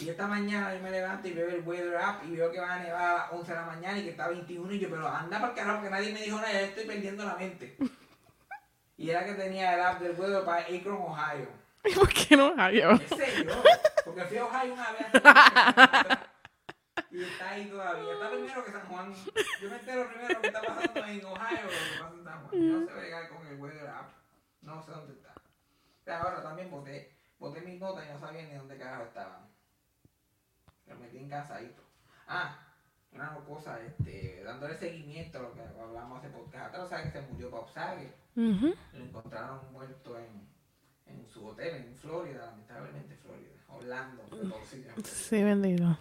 Y 0.00 0.08
esta 0.08 0.26
mañana 0.26 0.74
yo 0.74 0.80
me 0.82 0.90
levanto 0.90 1.28
y 1.28 1.32
veo 1.32 1.50
el 1.50 1.60
weather 1.60 1.96
app 1.98 2.24
y 2.24 2.30
veo 2.34 2.50
que 2.50 2.58
va 2.58 2.76
a 2.76 2.78
nevar 2.78 3.02
a 3.02 3.14
las 3.18 3.32
11 3.32 3.52
de 3.52 3.58
la 3.58 3.66
mañana 3.66 3.98
y 3.98 4.04
que 4.04 4.10
está 4.10 4.28
21 4.28 4.72
y 4.72 4.78
yo, 4.78 4.88
pero 4.88 5.06
anda 5.06 5.38
para 5.38 5.52
el 5.52 5.58
carajo 5.58 5.76
porque 5.76 5.90
nadie 5.90 6.12
me 6.14 6.22
dijo 6.22 6.36
nada, 6.38 6.52
ya 6.52 6.60
estoy 6.62 6.86
perdiendo 6.86 7.22
la 7.22 7.34
mente. 7.36 7.76
Y 9.04 9.10
era 9.10 9.22
que 9.22 9.34
tenía 9.34 9.74
el 9.74 9.80
app 9.82 10.00
del 10.00 10.18
weather 10.18 10.42
para 10.46 10.62
Akron, 10.62 10.96
Ohio. 10.96 11.46
¿Y 11.84 11.94
por 11.94 12.08
qué 12.10 12.38
no 12.38 12.54
hay? 12.56 12.80
¿Qué 13.00 13.08
sé 13.08 13.44
yo? 13.44 13.52
Porque 14.02 14.24
fui 14.24 14.38
a 14.38 14.46
Ohio 14.46 14.72
una 14.72 14.92
vez. 14.92 15.06
Y 17.10 17.22
está 17.22 17.50
ahí 17.50 17.66
todavía. 17.66 18.14
Está 18.14 18.30
primero 18.30 18.64
que 18.64 18.72
San 18.72 18.86
Juan. 18.86 19.14
Yo 19.60 19.68
me 19.68 19.76
entero 19.76 20.08
primero 20.08 20.40
que 20.40 20.46
está 20.46 20.62
pasando 20.62 21.04
en 21.04 21.24
Ohio 21.26 21.62
lo 21.64 21.68
que 21.68 22.00
pasa 22.00 22.14
en 22.14 22.24
San 22.24 22.46
Juan. 22.46 22.62
Yo 22.62 22.80
no 22.80 22.86
sé 22.86 22.94
bregar 22.94 23.28
con 23.28 23.46
el 23.46 23.60
weather 23.60 23.88
app. 23.88 24.10
No 24.62 24.82
sé 24.82 24.90
dónde 24.90 25.12
está. 25.12 25.34
Pero 26.02 26.16
ahora 26.16 26.42
también 26.42 26.70
boté, 26.70 27.14
boté 27.38 27.60
mis 27.60 27.78
notas 27.78 28.06
y 28.08 28.08
no 28.10 28.18
sabía 28.18 28.42
ni 28.44 28.54
dónde 28.54 28.78
carajo 28.78 29.04
estaban. 29.04 29.46
Lo 30.86 30.96
metí 30.96 31.18
en 31.18 31.28
casadito. 31.28 31.82
Ah, 32.26 32.56
una 33.14 33.34
cosa, 33.46 33.78
este, 33.80 34.42
dándole 34.44 34.76
seguimiento 34.76 35.38
a 35.38 35.42
lo 35.42 35.52
que 35.54 35.60
hablamos 35.62 36.18
hace 36.18 36.28
podcast 36.30 36.66
atrás, 36.68 36.88
¿sabes 36.88 37.06
que 37.12 37.20
se 37.20 37.26
murió 37.28 37.50
Bob 37.50 37.68
Saget? 37.72 38.12
Lo 38.34 38.74
encontraron 39.04 39.60
muerto 39.72 40.18
en, 40.18 40.48
en 41.06 41.26
su 41.28 41.46
hotel 41.46 41.76
en 41.76 41.94
Florida, 41.94 42.46
lamentablemente 42.46 43.16
Florida, 43.16 43.50
Orlando, 43.68 44.22
sitios. 44.64 44.94
Sí, 45.06 45.42
bendito. 45.42 45.96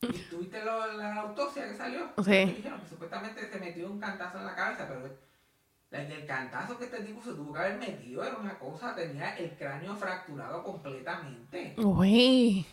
¿Y 0.00 0.06
tuviste 0.30 0.64
lo- 0.64 0.92
la 0.92 1.14
autopsia 1.22 1.66
que 1.68 1.74
salió? 1.76 2.08
Sí. 2.24 2.44
Dijeron 2.56 2.80
que 2.80 2.88
supuestamente 2.88 3.50
se 3.50 3.58
metió 3.58 3.90
un 3.90 3.98
cantazo 3.98 4.38
en 4.38 4.46
la 4.46 4.54
cabeza, 4.54 4.86
pero 4.86 5.00
el 5.90 6.26
cantazo 6.26 6.76
que 6.78 6.84
este 6.84 7.00
tipo 7.02 7.22
se 7.22 7.32
tuvo 7.32 7.52
que 7.52 7.58
haber 7.60 7.78
metido 7.78 8.22
era 8.22 8.36
una 8.36 8.58
cosa, 8.58 8.94
tenía 8.94 9.36
el 9.38 9.56
cráneo 9.56 9.96
fracturado 9.96 10.62
completamente. 10.62 11.74
Uy. 11.78 12.66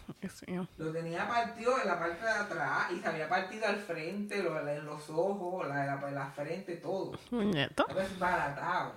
Lo 0.78 0.91
tenía 0.91 1.25
partido 1.28 1.80
en 1.82 1.88
la 1.88 1.97
parte 1.97 2.21
de 2.23 2.30
atrás 2.30 2.91
y 2.91 2.99
se 2.99 3.08
había 3.08 3.30
partido 3.30 3.65
al 3.67 3.78
frente, 3.78 4.43
lo- 4.43 4.67
en 4.67 4.86
los 4.86 5.10
ojos, 5.10 5.65
la, 5.67 5.86
la, 5.86 6.12
la 6.12 6.25
frente, 6.32 6.75
todo. 6.78 7.17
Muñeto. 7.32 7.84
Estaba 7.88 8.01
desbaratado. 8.01 8.91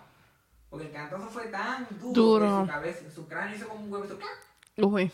Porque 0.68 0.86
el 0.86 0.92
cantazo 0.92 1.28
fue 1.28 1.46
tan 1.46 1.86
duro, 1.98 2.12
Duro. 2.12 2.44
que 2.46 2.66
su 2.66 2.66
cabeza, 2.72 3.10
su 3.14 3.28
cráneo 3.28 3.56
hizo 3.56 3.68
como 3.68 3.84
un 3.84 3.92
huevo. 3.92 4.18
Uy. 4.78 5.10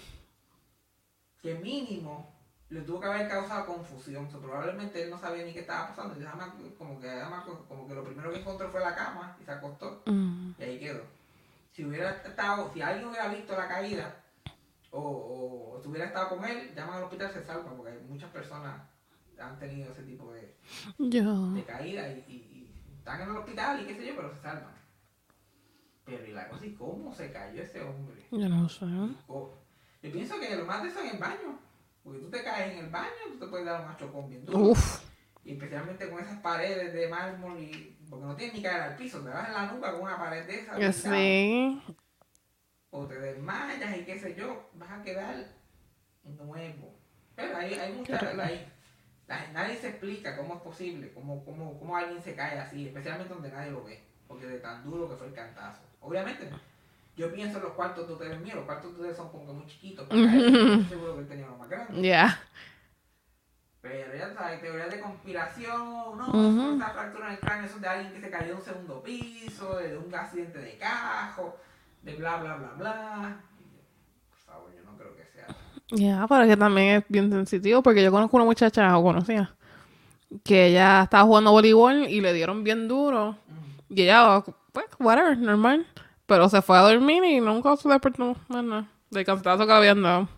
que 1.42 1.54
mínimo 1.56 2.34
le 2.74 2.80
tuvo 2.82 3.00
que 3.00 3.06
haber 3.06 3.28
causado 3.28 3.66
confusión. 3.66 4.26
O 4.26 4.30
sea, 4.30 4.40
probablemente 4.40 5.02
él 5.02 5.10
no 5.10 5.18
sabía 5.18 5.44
ni 5.44 5.52
qué 5.52 5.60
estaba 5.60 5.88
pasando. 5.88 6.16
Y 6.16 6.24
nada 6.24 6.34
más 6.37 6.48
como 6.76 7.00
que, 7.00 7.08
como 7.68 7.87
que 7.88 7.94
lo 7.94 8.04
primero 8.04 8.30
que 8.32 8.40
encontró 8.40 8.68
fue 8.70 8.80
la 8.80 8.94
cama 8.94 9.37
y 9.40 9.44
se 9.44 9.50
acostó. 9.52 10.02
Mm. 10.06 10.52
Y 10.58 10.62
ahí 10.62 10.78
quedó. 10.78 11.02
Si 11.72 11.84
hubiera 11.84 12.10
estado, 12.10 12.70
si 12.72 12.82
alguien 12.82 13.08
hubiera 13.08 13.28
visto 13.28 13.56
la 13.56 13.66
caída 13.68 14.22
o, 14.90 15.00
o, 15.00 15.88
hubiera 15.88 16.06
estado 16.06 16.28
con 16.30 16.44
él, 16.44 16.72
llaman 16.74 16.96
al 16.98 17.04
hospital 17.04 17.32
se 17.32 17.44
salva 17.44 17.70
porque 17.76 17.92
hay 17.92 17.98
muchas 18.08 18.30
personas 18.30 18.80
han 19.40 19.58
tenido 19.58 19.90
ese 19.92 20.02
tipo 20.04 20.32
de, 20.32 20.54
Yo. 20.98 21.50
de 21.52 21.64
caída 21.64 22.08
y, 22.08 22.24
y- 22.28 22.32
y 22.88 22.94
están 22.98 23.20
en 23.22 23.30
el 23.30 23.37
hospital 23.37 23.80
y 23.82 23.87
qué 23.87 23.96
sé 23.96 24.06
yo, 24.06 24.14
pero 24.16 24.32
se 24.32 24.40
salvan. 24.40 24.74
Pero 26.04 26.24
y 26.26 26.32
la 26.32 26.48
cosa, 26.48 26.64
¿y 26.66 26.74
cómo 26.74 27.12
se 27.12 27.32
cayó 27.32 27.62
ese 27.62 27.80
hombre? 27.82 28.26
Yo 28.30 28.48
no 28.48 28.68
sé. 28.68 28.87
Yo 28.87 30.12
pienso 30.12 30.38
que 30.38 30.54
lo 30.56 30.64
más 30.66 30.82
de 30.82 30.90
eso 30.90 31.00
en 31.00 31.08
el 31.10 31.18
baño. 31.18 31.58
Porque 32.04 32.18
tú 32.20 32.30
te 32.30 32.44
caes 32.44 32.72
en 32.72 32.84
el 32.84 32.90
baño, 32.90 33.08
tú 33.32 33.38
te 33.38 33.46
puedes 33.46 33.66
dar 33.66 33.80
un 33.80 33.88
machocón 33.88 34.28
bien 34.28 34.44
duro. 34.44 34.58
Uf. 34.58 35.00
Y 35.42 35.52
especialmente 35.54 36.08
con 36.08 36.20
esas 36.20 36.38
paredes 36.40 36.92
de 36.92 37.08
mármol 37.08 37.58
y. 37.58 37.96
Porque 38.08 38.26
no 38.26 38.36
tienes 38.36 38.54
ni 38.54 38.62
caer 38.62 38.80
al 38.82 38.96
piso, 38.96 39.20
te 39.20 39.30
vas 39.30 39.48
en 39.48 39.54
la 39.54 39.72
nuca 39.72 39.92
con 39.92 40.02
una 40.02 40.18
pared 40.18 40.46
de 40.46 40.60
esas. 40.60 40.76
pegada. 40.76 40.92
Sí. 40.92 41.82
O 42.90 43.06
te 43.06 43.18
desmayas 43.18 43.96
y 43.96 44.04
qué 44.04 44.18
sé 44.18 44.34
yo, 44.34 44.70
vas 44.74 44.90
a 44.90 45.02
quedar 45.02 45.34
nuevo. 46.24 46.94
Pero 47.34 47.56
hay, 47.56 47.74
hay 47.74 47.92
muchas. 47.92 48.22
Hay- 48.22 48.68
nadie 49.52 49.76
se 49.76 49.88
explica 49.88 50.36
cómo 50.36 50.54
es 50.56 50.60
posible, 50.60 51.12
cómo, 51.12 51.44
cómo, 51.44 51.78
cómo 51.78 51.96
alguien 51.96 52.22
se 52.22 52.34
cae 52.34 52.58
así, 52.58 52.86
especialmente 52.86 53.32
donde 53.32 53.50
nadie 53.50 53.70
lo 53.72 53.82
ve. 53.84 54.04
Porque 54.28 54.46
de 54.46 54.58
tan 54.58 54.84
duro 54.84 55.08
que 55.08 55.16
fue 55.16 55.26
el 55.28 55.34
cantazo. 55.34 55.80
Obviamente, 56.00 56.48
yo 57.16 57.33
pienso 57.33 57.57
en 57.59 57.62
los 57.64 57.72
cuartos 57.72 58.07
de 58.07 58.14
hoteles 58.14 58.40
míos, 58.40 58.57
los 58.57 58.64
cuartos 58.64 58.92
de 58.92 58.98
hoteles 59.00 59.16
son 59.16 59.29
como 59.31 59.46
que 59.46 59.53
muy 59.53 59.66
chiquitos. 59.66 60.07
para 60.09 60.20
seguro 60.88 61.14
que 61.16 61.20
él 61.22 61.29
tenía 61.29 61.46
uno 61.46 61.57
más 61.59 61.68
grande. 61.70 62.03
Ya. 62.09 62.40
Pero 63.83 64.16
ya 64.16 64.33
sabes, 64.33 64.61
teorías 64.61 64.90
de 64.90 64.98
conspiración, 65.00 66.18
no, 66.18 66.27
Ujú. 66.29 66.79
esa 66.79 66.90
fractura 66.90 67.27
en 67.29 67.33
el 67.35 67.38
cráneo 67.40 67.66
eso 67.66 67.77
es 67.77 67.83
de 67.83 67.88
alguien 67.88 68.12
que 68.12 68.20
se 68.20 68.31
cayó 68.31 68.46
de 68.48 68.55
un 68.55 68.62
segundo 68.62 69.03
piso, 69.03 69.77
de 69.77 69.96
un 69.98 70.14
accidente 70.14 70.59
de 70.59 70.77
cajo, 70.79 71.57
de 72.03 72.14
bla 72.16 72.38
bla 72.38 72.57
bla 72.57 72.72
bla. 72.79 73.40
Por 74.31 74.38
favor, 74.38 74.72
yo 74.74 74.83
no 74.90 74.96
creo 74.96 75.14
que 75.16 75.24
sea. 75.27 75.46
Ya, 75.90 76.27
pero 76.27 76.46
que 76.46 76.57
también 76.57 76.96
es 76.96 77.05
bien 77.09 77.31
sensitivo 77.31 77.83
porque 77.83 78.03
yo 78.03 78.11
conozco 78.11 78.37
una 78.37 78.46
muchacha, 78.46 78.96
o 78.96 79.03
conocía, 79.03 79.55
que 80.44 80.66
ella 80.68 81.03
estaba 81.05 81.24
jugando 81.24 81.53
voleibol 81.53 82.09
y 82.09 82.20
le 82.20 82.33
dieron 82.33 82.64
bien 82.64 82.88
duro. 82.88 83.37
Y 83.90 84.03
ella, 84.03 84.42
pues, 84.72 84.87
whatever, 84.98 85.37
normal. 85.38 85.87
Pero 86.26 86.48
se 86.48 86.62
fue 86.62 86.76
a 86.78 86.82
dormir 86.82 87.22
y 87.24 87.40
nunca 87.40 87.76
se 87.76 87.88
despertó 87.88 88.37
más 88.48 88.64
nada. 88.64 88.88
Del 89.10 89.24
cantazo 89.24 89.60
que 89.66 89.72
le 89.72 89.72
habían 89.78 90.02
dado. 90.02 90.28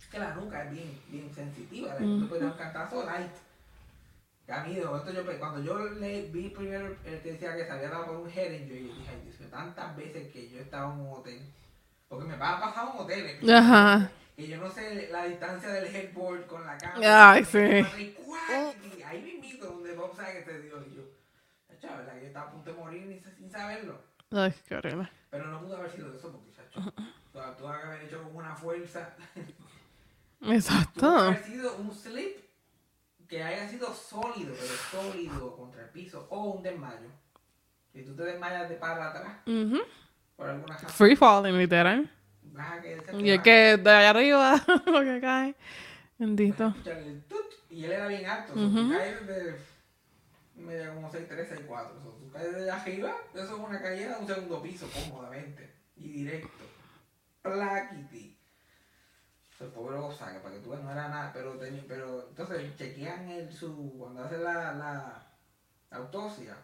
Es 0.00 0.06
que 0.08 0.18
la 0.18 0.34
nuca 0.34 0.64
es 0.64 0.70
bien, 0.70 1.00
bien 1.08 1.34
sensitiva, 1.34 1.94
la 1.98 2.28
puede 2.28 2.42
dar 2.42 2.52
un 2.52 2.58
cantazo 2.58 3.04
light. 3.04 3.32
Que 4.46 4.52
a 4.52 4.62
mí, 4.62 4.74
de 4.74 4.84
momento, 4.84 5.10
yo, 5.10 5.24
pe- 5.24 5.38
cuando 5.38 5.62
yo 5.62 5.78
le 5.78 6.22
vi 6.30 6.50
primero 6.50 6.96
el 7.04 7.20
que 7.22 7.32
decía 7.32 7.56
que 7.56 7.64
se 7.64 7.72
había 7.72 7.88
dado 7.88 8.06
por 8.06 8.16
un 8.16 8.28
head 8.30 8.52
injury, 8.52 8.88
yo 8.88 8.94
dije, 8.94 9.08
ay 9.10 9.20
Dios 9.24 9.40
mío, 9.40 9.48
tantas 9.50 9.96
veces 9.96 10.30
que 10.32 10.50
yo 10.50 10.60
estaba 10.60 10.92
en 10.92 11.00
un 11.00 11.12
hotel. 11.14 11.40
Porque 12.08 12.26
me 12.26 12.36
va 12.36 12.58
a 12.58 12.60
pasar 12.60 12.88
un 12.94 13.00
hotel. 13.00 13.26
eh, 13.40 13.52
Ajá. 13.54 14.10
Que 14.36 14.46
yo 14.48 14.58
no 14.58 14.70
sé 14.70 15.08
la 15.10 15.24
distancia 15.24 15.70
del 15.70 15.86
headboard 15.96 16.46
con 16.46 16.64
la 16.66 16.76
cama. 16.76 17.00
Ay, 17.34 17.44
sí. 17.44 17.58
ahí, 17.58 19.22
mismito 19.22 19.66
donde 19.66 19.94
Bob 19.94 20.14
sabe 20.14 20.34
que 20.34 20.40
te 20.42 20.60
dio. 20.62 20.74
Yo, 20.94 21.02
chacho, 21.84 21.96
¿verdad? 21.98 22.14
que 22.14 22.20
yo 22.20 22.26
estaba 22.26 22.46
a 22.48 22.52
punto 22.52 22.72
de 22.72 22.78
morir 22.78 23.06
ni- 23.06 23.20
sin 23.20 23.50
saberlo. 23.50 24.00
Ay, 24.30 24.52
qué 24.66 24.74
horrible. 24.76 25.08
Pero 25.30 25.46
no 25.48 25.60
pudo 25.60 25.76
haber 25.76 25.90
sido 25.90 26.12
eso 26.14 26.32
porque, 26.32 26.52
chacho, 26.52 26.80
tú, 27.32 27.40
tú 27.58 27.68
haber 27.68 28.02
hecho 28.02 28.22
con 28.22 28.36
una 28.36 28.54
fuerza. 28.54 29.14
Exacto. 30.42 31.08
haber 31.08 31.42
sido 31.42 31.76
un 31.76 31.92
slip 31.92 32.36
que 33.28 33.42
haya 33.42 33.68
sido 33.68 33.92
sólido, 33.94 34.54
pero 34.58 34.74
sólido 35.02 35.56
contra 35.56 35.82
el 35.82 35.88
piso, 35.90 36.26
o 36.30 36.50
un 36.52 36.62
desmayo. 36.62 37.08
Si 37.92 38.02
tú 38.04 38.14
te 38.14 38.22
desmayas 38.24 38.68
de 38.68 38.74
para 38.76 39.10
atrás, 39.10 39.38
Ujú. 39.46 39.80
por 40.36 40.48
alguna 40.48 40.74
razón, 40.74 40.90
Free 40.90 41.16
falling, 41.16 41.56
literal. 41.56 42.10
vas 42.52 42.72
a 42.84 43.16
Y 43.16 43.30
es 43.30 43.40
que 43.40 43.76
de 43.78 43.90
allá 43.90 44.10
arriba 44.10 44.54
lo 44.86 45.00
que 45.00 45.20
cae. 45.20 45.54
Bendito. 46.18 46.74
y 47.70 47.84
él 47.84 47.92
era 47.92 48.06
bien 48.08 48.26
alto, 48.26 48.52
o 48.52 48.56
sea, 48.56 48.98
caes 48.98 49.26
desde 49.26 49.58
media 50.64 50.94
como 50.94 51.10
6, 51.10 51.26
3, 51.28 51.48
6, 51.48 51.60
4. 51.66 51.96
O 51.96 52.00
sea, 52.02 52.10
tú 52.18 52.30
caes 52.32 52.52
desde 52.54 52.70
arriba, 52.70 53.14
eso 53.34 53.44
es 53.44 53.50
una 53.50 53.80
caída 53.82 54.14
de 54.16 54.20
un 54.22 54.26
segundo 54.26 54.62
piso, 54.62 54.88
cómodamente, 54.92 55.74
y 55.96 56.08
directo. 56.08 56.64
Plaquiti. 57.42 58.38
El 59.60 59.68
pobre 59.68 59.96
Osaka, 59.96 60.42
para 60.42 60.54
que 60.56 60.60
tú 60.60 60.70
veas, 60.70 60.82
no 60.82 60.90
era 60.92 61.08
nada, 61.08 61.30
pero, 61.32 61.52
tenía- 61.58 61.84
pero 61.88 62.28
entonces 62.28 62.76
chequean 62.76 63.28
el, 63.28 63.52
su, 63.52 63.94
cuando 63.98 64.24
hacen 64.24 64.42
la, 64.44 64.74
la 64.74 65.26
autopsia, 65.92 66.56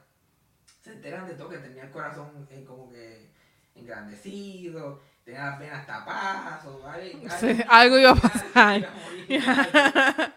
se 0.83 0.93
enteran 0.95 1.27
de 1.27 1.35
todo, 1.35 1.49
que 1.51 1.59
tenía 1.59 1.85
el 1.85 1.91
corazón 1.91 2.47
eh, 2.51 2.65
como 2.67 2.91
que 2.91 3.31
engrandecido, 3.75 5.01
tenía 5.25 5.47
las 5.47 5.59
venas 5.61 5.87
tapadas, 5.87 6.65
o 6.67 6.87
algo, 6.87 7.29
Sí, 7.39 7.59
algo 7.69 7.99
iba 7.99 8.11
a 8.11 8.15
pasar. 8.17 8.89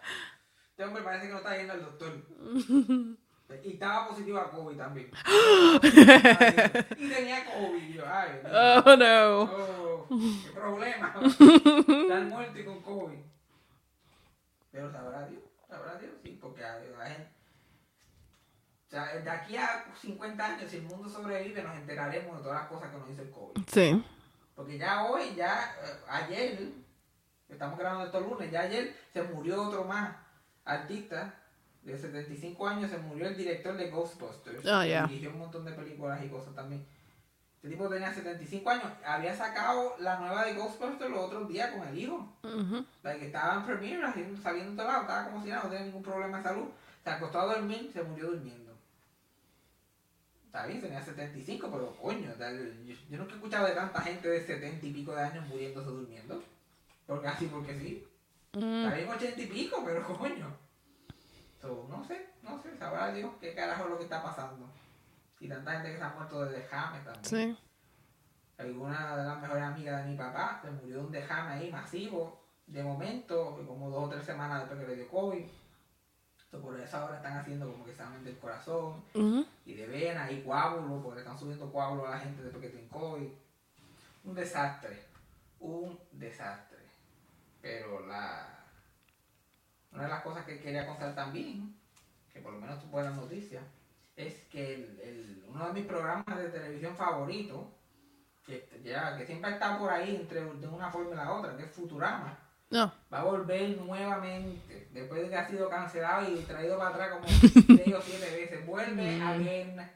Este 0.74 0.84
hombre 0.86 1.04
parece 1.04 1.28
que 1.28 1.32
no 1.34 1.38
está 1.40 1.56
yendo 1.58 1.74
al 1.74 1.82
doctor. 1.82 2.28
Y 3.64 3.74
estaba 3.74 4.08
positivo 4.08 4.40
a 4.40 4.50
COVID 4.50 4.78
también. 4.78 5.12
y 5.84 7.10
tenía 7.10 7.46
COVID. 7.46 7.94
Yo, 7.94 8.04
ay, 8.08 8.40
Dios. 8.42 8.84
Oh 8.86 8.96
no. 8.96 9.42
Oh, 9.44 10.08
qué 10.10 10.52
problema. 10.52 11.14
Estar 11.24 12.24
muerto 12.24 12.60
y 12.60 12.66
con 12.66 12.82
COVID. 12.82 13.20
Pero 14.72 14.92
sabrá 14.92 15.28
Dios, 15.28 15.44
sabrá 15.68 15.96
Dios, 16.00 16.14
sí, 16.24 16.38
porque 16.42 16.66
hay, 16.66 16.84
hay 17.00 17.12
gente. 17.12 17.32
sea, 18.88 19.06
de 19.20 19.30
aquí 19.30 19.56
a 19.56 19.86
50 20.02 20.46
años, 20.46 20.72
si 20.72 20.78
el 20.78 20.84
mundo 20.84 21.08
sobrevive, 21.08 21.62
nos 21.62 21.76
enteraremos 21.76 22.38
de 22.38 22.44
todas 22.44 22.62
las 22.62 22.70
cosas 22.70 22.90
que 22.90 22.98
nos 22.98 23.10
hizo 23.10 23.22
el 23.22 23.32
COVID. 23.32 23.62
Sí. 23.68 24.04
Porque 24.56 24.78
ya 24.78 25.04
hoy, 25.04 25.36
ya 25.36 25.76
eh, 25.84 26.00
ayer, 26.08 26.70
estamos 27.48 27.78
grabando 27.78 28.06
esto 28.06 28.20
lunes, 28.20 28.52
ya 28.52 28.62
ayer 28.62 28.96
se 29.14 29.22
murió 29.24 29.64
otro 29.64 29.84
más 29.84 30.16
artista 30.66 31.43
de 31.84 31.98
75 31.98 32.68
años, 32.68 32.90
se 32.90 32.98
murió 32.98 33.28
el 33.28 33.36
director 33.36 33.76
de 33.76 33.90
Ghostbusters. 33.90 34.66
Oh, 34.66 34.84
yeah. 34.84 35.06
Dirigió 35.06 35.32
un 35.32 35.40
montón 35.40 35.66
de 35.66 35.74
películas 35.74 36.24
y 36.24 36.30
cosas 36.30 36.56
también. 36.56 36.86
Este 37.58 37.70
tipo 37.70 37.88
tenía 37.90 38.14
75 38.14 38.70
años, 38.70 38.86
había 39.06 39.36
sacado 39.36 39.96
la 40.00 40.20
nueva 40.20 40.46
de 40.46 40.54
Ghostbusters 40.54 41.10
los 41.10 41.20
otros 41.20 41.48
días 41.48 41.72
con 41.72 41.88
el 41.88 41.98
hijo. 41.98 42.28
Ujú. 42.44 42.86
La 43.04 43.16
que 43.18 43.28
estaba 43.28 43.56
en 43.56 43.64
Premiere, 43.64 44.02
de 44.02 44.76
todo 44.76 44.88
lado, 44.88 45.02
estaba 45.02 45.30
como 45.30 45.44
si 45.44 45.50
nada, 45.50 45.64
no 45.64 45.70
tenía 45.70 45.86
ningún 45.86 46.04
problema 46.04 46.38
de 46.38 46.44
salud. 46.44 46.68
Se 47.04 47.10
acostó 47.10 47.40
a 47.40 47.56
dormir, 47.56 47.90
se 47.94 48.04
murió 48.04 48.32
durmiendo. 48.32 48.74
Está 50.46 50.66
bien, 50.68 50.82
tenía 50.82 51.02
75, 51.02 51.70
pero 51.72 51.96
coño, 51.96 52.32
yo, 52.38 52.96
yo 53.10 53.18
nunca 53.18 53.32
he 53.32 53.36
escuchado 53.36 53.66
de 53.66 53.74
tanta 53.74 54.02
gente 54.02 54.30
de 54.30 54.46
70 54.46 54.86
y 54.86 54.92
pico 54.92 55.16
de 55.16 55.22
años 55.22 55.48
muriéndose 55.48 55.88
durmiendo. 55.88 56.44
Porque 57.08 57.28
así, 57.28 57.48
porque 57.48 57.80
sí. 57.80 58.08
Mm, 58.54 58.84
Está 58.84 58.96
bien 58.96 59.10
80 59.10 59.42
y 59.42 59.48
pico, 59.48 59.84
pero 59.86 60.06
coño. 60.06 60.63
So, 61.64 61.88
no 61.90 62.04
sé, 62.04 62.28
no 62.42 62.62
sé, 62.62 62.78
sabrá 62.78 63.14
Dios 63.14 63.32
qué 63.40 63.56
carajo 63.56 63.86
es 63.86 63.90
lo 63.92 63.98
que 63.98 64.04
está 64.04 64.22
pasando. 64.22 64.68
Y 65.40 65.48
tanta 65.48 65.72
gente 65.72 65.94
que 65.94 65.98
se 65.98 66.04
ha 66.04 66.10
muerto 66.10 66.44
de 66.44 66.60
dejame 66.60 67.00
también. 67.00 67.24
Sí. 67.24 67.58
Alguna 68.58 69.16
de 69.16 69.24
las 69.24 69.42
mejores 69.42 69.64
amigas 69.64 70.04
de 70.04 70.12
mi 70.12 70.18
papá 70.18 70.60
se 70.62 70.70
murió 70.72 70.98
de 70.98 71.04
un 71.06 71.12
dejame 71.14 71.54
ahí 71.54 71.72
masivo, 71.72 72.44
de 72.68 72.84
momento, 72.84 73.58
como 73.66 73.90
dos 73.90 74.08
o 74.08 74.10
tres 74.10 74.26
semanas 74.26 74.60
después 74.60 74.82
que 74.82 74.88
le 74.88 74.96
dio 74.98 75.08
COVID. 75.08 75.46
So, 76.52 76.62
por 76.62 76.78
eso 76.78 76.98
ahora 76.98 77.16
están 77.16 77.38
haciendo 77.38 77.72
como 77.72 77.86
que 77.86 77.92
examen 77.92 78.26
del 78.26 78.38
corazón 78.38 79.02
Ujú. 79.14 79.46
y 79.66 79.74
de 79.74 79.88
venas 79.88 80.30
y 80.34 80.42
coágulos, 80.42 81.02
porque 81.02 81.22
están 81.22 81.40
subiendo 81.40 81.72
coágulos 81.72 82.08
a 82.08 82.12
la 82.12 82.20
gente 82.20 82.44
después 82.44 82.62
que 82.62 82.72
tienen 82.72 82.90
COVID. 82.90 83.30
Un 84.26 84.36
desastre, 84.36 85.02
un 85.62 85.98
desastre. 86.12 86.80
Pero 87.62 88.06
la 88.06 88.63
una 89.94 90.04
de 90.04 90.10
las 90.10 90.24
cosas 90.24 90.46
que 90.46 90.60
quería 90.60 90.86
contar 90.88 91.14
también, 91.16 91.76
que 92.32 92.40
por 92.40 92.54
lo 92.54 92.60
menos 92.60 92.82
tu 92.82 92.88
buena 92.88 93.12
noticia, 93.12 93.62
es 94.16 94.34
que 94.52 94.74
el, 94.76 95.00
el- 95.04 95.46
uno 95.48 95.68
de 95.68 95.74
mis 95.74 95.86
programas 95.86 96.26
de 96.38 96.50
televisión 96.50 96.96
favoritos, 96.96 97.62
que, 98.46 98.68
ya, 98.84 99.16
que 99.18 99.26
siempre 99.26 99.52
está 99.52 99.78
por 99.78 99.90
ahí 99.90 100.16
entre 100.16 100.42
de 100.44 100.68
una 100.68 100.90
forma 100.90 101.14
y 101.14 101.16
la 101.16 101.32
otra, 101.32 101.56
que 101.56 101.64
es 101.64 101.72
Futurama, 101.72 102.38
No. 102.72 102.92
va 103.14 103.20
a 103.20 103.24
volver 103.24 103.78
nuevamente, 103.78 104.90
después 104.92 105.22
de 105.22 105.30
que 105.30 105.36
ha 105.36 105.48
sido 105.48 105.70
cancelado 105.70 106.28
y 106.30 106.38
traído 106.42 106.78
para 106.78 106.90
atrás 106.90 107.10
como 107.12 107.28
6 107.28 107.96
o 107.96 108.02
7 108.02 108.36
veces, 108.36 108.66
vuelve 108.66 109.22
a 109.22 109.38
ver 109.38 109.92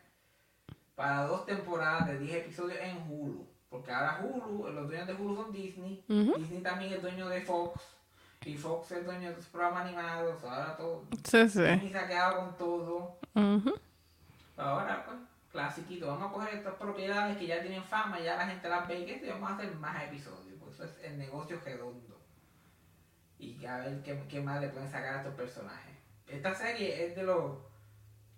para 0.96 1.24
dos 1.26 1.46
temporadas 1.46 2.08
de 2.08 2.20
10 2.20 2.36
episodios 2.46 2.80
en 2.82 2.98
Hulu. 3.12 3.46
Porque 3.70 3.92
ahora 3.92 4.22
Hulu, 4.24 4.70
los 4.72 4.88
dueños 4.88 5.08
de 5.08 5.14
Hulu 5.14 5.36
son 5.36 5.52
Disney. 5.52 6.04
Disney 6.08 6.62
también 6.64 6.94
es 6.94 7.02
dueño 7.02 7.28
de 7.28 7.42
Fox, 7.42 7.82
y 8.46 8.56
Fox 8.56 8.92
es 8.92 9.06
dueño 9.06 9.30
de 9.30 9.36
sus 9.36 9.48
programas 9.48 9.86
animados, 9.86 10.44
ahora 10.44 10.78
todo, 10.78 11.04
Sí, 11.24 11.50
sí. 11.50 11.62
Disney 11.62 11.90
se 11.92 11.98
ha 11.98 12.08
quedado 12.08 12.38
con 12.38 12.58
todo. 12.58 13.20
Ahora, 14.56 15.06
pues, 15.06 15.18
clasiquito, 15.52 16.08
vamos 16.08 16.30
a 16.30 16.34
coger 16.34 16.56
estas 16.56 16.76
propiedades 16.76 17.38
que 17.38 17.48
ya 17.48 17.62
tienen 17.62 17.84
fama, 17.84 18.20
ya 18.20 18.38
la 18.38 18.48
gente 18.48 18.70
las 18.70 18.88
ve 18.88 19.00
y 19.00 19.26
y 19.26 19.30
vamos 19.30 19.52
a 19.52 19.56
hacer 19.56 19.76
más 19.76 20.04
episodios, 20.04 20.58
pues 20.60 20.76
eso 20.76 20.86
es 20.86 21.04
el 21.04 21.18
negocio 21.18 21.60
redondo. 21.64 22.20
Y 23.40 23.64
a 23.66 23.78
ver 23.78 24.02
qué, 24.02 24.24
qué 24.28 24.40
más 24.42 24.62
le 24.62 24.70
pueden 24.70 24.90
sacar 24.90 25.16
a 25.16 25.18
estos 25.20 25.36
personajes. 25.36 25.96
Esta 26.28 26.54
serie 26.56 27.06
es 27.06 27.16
de 27.16 27.24
los 27.24 27.58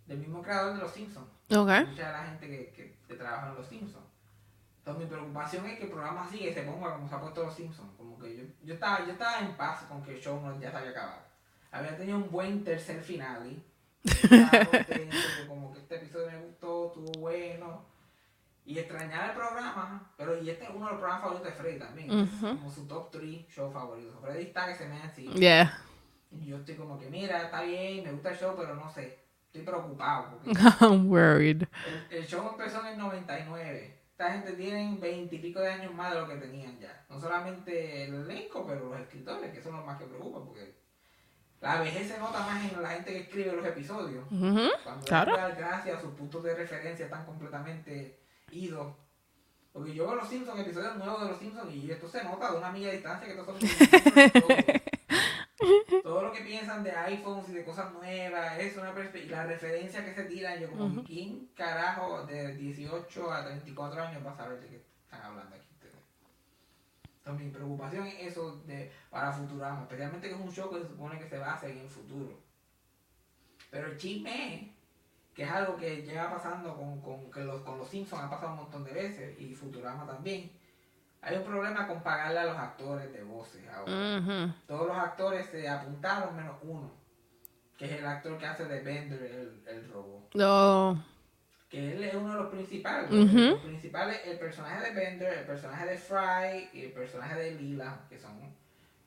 del 0.07 0.17
mismo 0.17 0.41
creador 0.41 0.73
de 0.73 0.81
Los 0.81 0.91
Simpsons. 0.91 1.29
Ok. 1.51 1.69
Mucha 1.87 2.07
de 2.07 2.11
la 2.11 2.23
gente 2.25 2.47
que, 2.47 2.71
que, 2.73 2.97
que 3.07 3.13
trabaja 3.13 3.49
en 3.49 3.55
Los 3.55 3.67
Simpsons. 3.67 4.05
Entonces 4.89 5.07
mi 5.07 5.15
preocupación 5.15 5.65
es 5.67 5.77
que 5.77 5.83
el 5.83 5.91
programa 5.91 6.27
sigue 6.27 6.49
y 6.49 6.53
se 6.53 6.63
ponga 6.63 6.93
como 6.95 7.07
se 7.07 7.13
ha 7.13 7.21
puesto 7.21 7.43
Los 7.43 7.53
Simpsons. 7.53 7.91
Como 7.95 8.17
que 8.17 8.35
yo, 8.35 8.43
yo, 8.63 8.73
estaba, 8.73 9.05
yo 9.05 9.11
estaba 9.11 9.39
en 9.39 9.53
paz 9.55 9.83
con 9.83 10.01
que 10.01 10.15
el 10.15 10.19
show 10.19 10.41
no, 10.41 10.59
ya 10.59 10.71
se 10.71 10.77
había 10.77 10.89
acabado. 10.89 11.21
Había 11.69 11.95
tenido 11.95 12.17
un 12.17 12.31
buen 12.31 12.63
tercer 12.63 12.99
final 12.99 13.61
que 14.03 15.09
como 15.47 15.71
que 15.71 15.79
este 15.79 15.97
episodio 15.97 16.31
me 16.31 16.39
gustó, 16.39 16.87
estuvo 16.87 17.11
bueno. 17.19 17.85
Y 18.65 18.79
extrañaba 18.79 19.27
el 19.27 19.33
programa, 19.33 20.11
pero 20.17 20.41
y 20.41 20.49
este 20.49 20.63
es 20.63 20.69
uno 20.71 20.85
de 20.85 20.91
los 20.93 20.99
programas 20.99 21.21
favoritos 21.21 21.51
de 21.51 21.53
Freddy 21.53 21.79
también. 21.79 22.21
Ujú. 22.21 22.47
como 22.57 22.71
su 22.71 22.87
top 22.87 23.11
3 23.11 23.47
show 23.47 23.71
favorito. 23.71 24.19
Freddy 24.21 24.45
está 24.45 24.65
que 24.65 24.75
se 24.75 24.87
me 24.87 24.99
encima. 25.03 25.33
Yeah. 25.35 25.83
Y 26.31 26.47
yo 26.47 26.57
estoy 26.57 26.73
como 26.73 26.97
que, 26.97 27.11
mira, 27.11 27.43
está 27.43 27.61
bien, 27.61 28.05
me 28.05 28.11
gusta 28.11 28.31
el 28.31 28.37
show, 28.37 28.55
pero 28.57 28.73
no 28.73 28.89
sé. 28.89 29.19
Estoy 29.45 29.61
preocupado 29.61 30.39
I'm 30.81 31.09
worried. 31.09 31.63
el, 32.11 32.17
el 32.17 32.27
show 32.27 32.47
empezó 32.49 32.81
en 32.81 32.93
el 32.93 32.97
99. 32.97 33.98
Esta 34.19 34.33
gente 34.33 34.51
tiene 34.51 34.97
20 34.99 35.33
y 35.33 35.39
pico 35.39 35.61
de 35.61 35.69
años 35.71 35.93
más 35.93 36.13
de 36.13 36.19
lo 36.19 36.27
que 36.27 36.35
tenían 36.35 36.77
ya. 36.77 37.05
No 37.07 37.17
solamente 37.17 38.03
el 38.03 38.15
elenco, 38.15 38.67
pero 38.67 38.89
los 38.89 38.99
escritores, 38.99 39.49
que 39.53 39.63
son 39.63 39.77
los 39.77 39.85
más 39.85 39.97
que 39.97 40.03
preocupan, 40.07 40.43
porque 40.45 40.75
la 41.61 41.79
vejez 41.79 42.09
se 42.09 42.19
nota 42.19 42.41
más 42.41 42.69
en 42.69 42.81
la 42.83 42.89
gente 42.89 43.13
que 43.13 43.19
escribe 43.19 43.53
los 43.53 43.65
episodios. 43.65 44.25
Cuando 44.83 45.05
Claro. 45.05 45.37
dar 45.37 45.55
gracias 45.55 45.97
a 45.97 46.01
sus 46.01 46.13
puntos 46.15 46.43
de 46.43 46.53
referencia 46.53 47.05
están 47.05 47.25
completamente 47.25 48.19
idos. 48.51 48.93
Porque 49.71 49.93
yo 49.93 50.05
veo 50.05 50.15
los 50.15 50.27
Simpsons, 50.27 50.59
episodios 50.59 50.97
nuevos 50.97 51.21
de 51.21 51.29
los 51.29 51.39
Simpsons, 51.39 51.73
y 51.73 51.89
esto 51.89 52.09
se 52.09 52.21
nota 52.21 52.51
de 52.51 52.57
una 52.57 52.71
milla 52.73 52.87
de 52.87 52.95
distancia 52.95 53.25
que 53.25 53.39
estos 53.39 53.45
son 53.45 53.55
todo, 56.19 56.29
lo 56.29 56.33
que 56.33 56.43
piensan 56.43 56.83
de 56.83 56.91
iPhones 56.91 57.49
y 57.49 57.53
de 57.53 57.63
cosas 57.63 57.93
nuevas, 57.93 58.59
es 58.59 58.75
una 58.77 58.93
perspectiva. 58.93 59.37
La 59.37 59.45
referencia 59.45 60.03
que 60.03 60.13
se 60.13 60.23
tiran, 60.23 60.59
yo 60.59 60.69
como, 60.69 60.85
Ujú. 60.85 61.03
¿quién 61.03 61.49
carajo 61.55 62.25
de 62.25 62.55
18 62.55 63.31
a 63.31 63.45
34 63.45 64.03
años 64.03 64.25
va 64.25 64.31
a 64.31 64.37
saber 64.37 64.59
de 64.59 64.67
qué 64.67 64.83
están 65.03 65.21
hablando 65.21 65.55
aquí 65.55 65.67
ustedes? 65.71 65.95
Entonces 67.17 67.45
mi 67.45 67.51
preocupación 67.51 68.07
es 68.07 68.15
eso 68.19 68.57
de, 68.65 68.91
para 69.09 69.31
Futurama, 69.31 69.83
especialmente 69.83 70.27
que 70.27 70.35
es 70.35 70.39
un 70.39 70.51
show 70.51 70.69
que 70.69 70.81
se 70.81 70.87
supone 70.87 71.19
que 71.19 71.29
se 71.29 71.37
basa 71.37 71.67
en 71.67 71.77
el 71.79 71.89
futuro. 71.89 72.39
Pero 73.71 73.87
el 73.87 73.97
chisme 73.97 74.55
es 74.55 74.67
que 75.35 75.43
es 75.43 75.49
algo 75.49 75.77
que 75.77 76.01
lleva 76.01 76.31
pasando 76.31 76.75
con, 76.75 76.99
con, 77.01 77.31
que 77.31 77.41
los, 77.41 77.61
con 77.61 77.77
los 77.77 77.87
Simpsons, 77.87 78.23
ha 78.23 78.29
pasado 78.29 78.53
un 78.53 78.57
montón 78.57 78.83
de 78.83 78.91
veces, 78.91 79.39
y 79.39 79.53
Futurama 79.53 80.05
también. 80.05 80.51
Hay 81.21 81.37
un 81.37 81.43
problema 81.43 81.87
con 81.87 82.01
pagarle 82.01 82.39
a 82.39 82.45
los 82.45 82.57
actores 82.57 83.11
de 83.11 83.23
voces 83.23 83.67
ahora. 83.67 83.91
Ujú. 84.19 84.53
Todos 84.67 84.87
los 84.87 84.97
actores 84.97 85.45
se 85.47 85.67
apuntaron 85.67 86.35
menos 86.35 86.57
uno, 86.61 86.91
que 87.77 87.85
es 87.85 87.91
el 87.91 88.05
actor 88.05 88.37
que 88.37 88.45
hace 88.45 88.65
de 88.65 88.81
Bender, 88.81 89.21
el, 89.21 89.63
el 89.67 89.91
robot. 89.91 90.33
No. 90.35 91.03
Que 91.69 91.93
él 91.93 92.03
es 92.03 92.15
uno 92.15 92.31
de 92.31 92.39
los 92.43 92.49
principales. 92.49 93.11
Ujú. 93.11 93.37
Los 93.37 93.59
principales, 93.59 94.21
el 94.25 94.39
personaje 94.39 94.85
de 94.85 94.91
Bender, 94.99 95.33
el 95.39 95.45
personaje 95.45 95.85
de 95.85 95.97
Fry 95.97 96.69
y 96.73 96.85
el 96.85 96.93
personaje 96.93 97.35
de 97.35 97.51
Lila, 97.55 98.05
que 98.09 98.17
son 98.17 98.55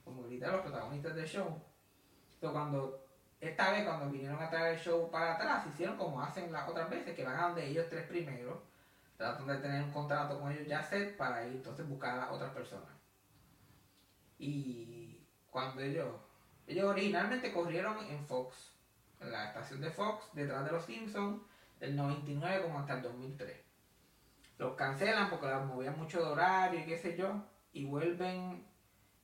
como 0.04 0.22
ahorita 0.22 0.52
los 0.52 0.60
protagonistas 0.60 1.14
del 1.14 1.26
show. 1.26 1.60
Entonces, 2.34 2.50
cuando, 2.50 3.06
esta 3.40 3.72
vez 3.72 3.84
cuando 3.84 4.10
vinieron 4.10 4.40
a 4.40 4.50
traer 4.50 4.74
el 4.74 4.80
show 4.80 5.10
para 5.10 5.34
atrás, 5.34 5.66
hicieron 5.66 5.96
como 5.96 6.20
hacen 6.20 6.52
las 6.52 6.68
otras 6.68 6.90
veces, 6.90 7.16
que 7.16 7.24
van 7.24 7.36
a 7.36 7.48
donde 7.48 7.66
ellos 7.66 7.86
tres 7.88 8.06
primero, 8.06 8.62
tratan 9.16 9.46
de 9.46 9.58
tener 9.58 9.82
un 9.84 9.92
contrato 9.92 10.40
con 10.40 10.52
ellos 10.52 10.66
ya 10.66 10.82
set 10.82 11.16
para 11.16 11.46
ir 11.46 11.56
entonces 11.56 11.88
buscar 11.88 12.18
a 12.18 12.32
otras 12.32 12.52
personas. 12.52 12.90
Y 14.38 15.26
cuando 15.50 15.82
ellos, 15.82 16.14
ellos 16.66 16.86
originalmente 16.86 17.52
corrieron 17.52 17.96
en 18.06 18.24
Fox, 18.26 18.72
en 19.20 19.30
la 19.30 19.46
estación 19.46 19.80
de 19.80 19.90
Fox, 19.90 20.24
detrás 20.32 20.64
de 20.64 20.72
los 20.72 20.84
Simpsons, 20.84 21.42
del 21.78 21.96
99 21.96 22.62
como 22.62 22.78
hasta 22.80 22.94
el 22.94 23.02
2003. 23.02 23.60
Los 24.58 24.74
cancelan 24.74 25.30
porque 25.30 25.46
los 25.46 25.66
movían 25.66 25.98
mucho 25.98 26.18
de 26.18 26.30
horario 26.30 26.80
y 26.80 26.84
qué 26.84 26.98
sé 26.98 27.16
yo, 27.16 27.44
y 27.72 27.84
vuelven 27.84 28.66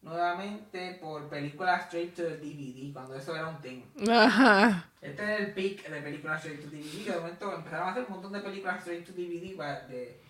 nuevamente 0.02 0.98
por 1.00 1.28
películas 1.28 1.84
straight 1.84 2.14
to 2.14 2.22
DVD, 2.22 2.92
cuando 2.92 3.14
eso 3.16 3.34
era 3.34 3.48
un 3.48 3.60
thing. 3.60 3.82
Ajá. 4.08 4.90
Este 5.00 5.22
es 5.34 5.40
el 5.40 5.52
peak 5.54 5.88
de 5.88 6.02
películas 6.02 6.38
straight 6.44 6.62
to 6.62 6.70
DVD, 6.70 7.04
que 7.04 7.10
de 7.12 7.20
momento 7.20 7.54
empezaron 7.54 7.88
a 7.88 7.90
hacer 7.92 8.04
un 8.04 8.12
montón 8.14 8.32
de 8.32 8.40
películas 8.40 8.78
straight 8.78 9.06
to 9.06 9.12
DVD 9.12 9.56
pa- 9.56 9.80
de, 9.88 10.20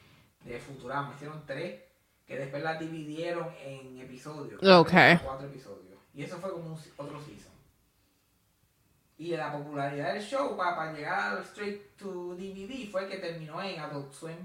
de 0.44 0.58
Futurama, 0.60 1.12
hicieron 1.14 1.42
tres, 1.46 1.80
que 2.26 2.36
después 2.36 2.62
las 2.62 2.78
dividieron 2.78 3.48
en 3.64 3.98
episodios. 4.00 4.62
Ok. 4.62 4.92
Cuatro 5.24 5.46
episodios. 5.46 5.98
Y 6.14 6.22
eso 6.24 6.38
fue 6.38 6.50
como 6.50 6.74
un, 6.74 6.80
otro 6.96 7.20
season. 7.20 7.52
Y 9.18 9.36
la 9.36 9.50
popularidad 9.52 10.14
del 10.14 10.22
show 10.22 10.56
para, 10.56 10.92
llegar 10.92 11.36
al 11.36 11.42
straight 11.44 11.96
to 11.96 12.34
DVD 12.36 12.88
fue 12.90 13.08
que 13.08 13.16
terminó 13.18 13.60
en 13.62 13.80
Adult 13.80 14.12
Swim. 14.12 14.36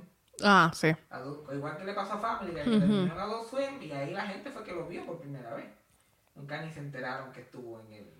Ah, 0.41 0.71
sí. 0.73 0.87
Adult- 1.11 1.53
igual 1.53 1.77
que 1.77 1.85
le 1.85 1.93
pasó 1.93 2.13
a 2.13 2.17
Family, 2.17 2.53
que 2.55 2.61
Ujú. 2.61 2.79
terminó 2.79 3.03
en 3.13 3.19
Adult 3.19 3.47
Swim 3.49 3.81
y 3.81 3.91
ahí 3.91 4.11
la 4.13 4.25
gente 4.27 4.49
fue 4.51 4.63
que 4.63 4.71
lo 4.73 4.87
vio 4.87 5.05
por 5.05 5.19
primera 5.19 5.53
vez. 5.53 5.67
Nunca 6.35 6.61
ni 6.61 6.71
se 6.71 6.79
enteraron 6.79 7.31
que 7.31 7.41
estuvo 7.41 7.79
en 7.81 7.93
el 7.93 8.13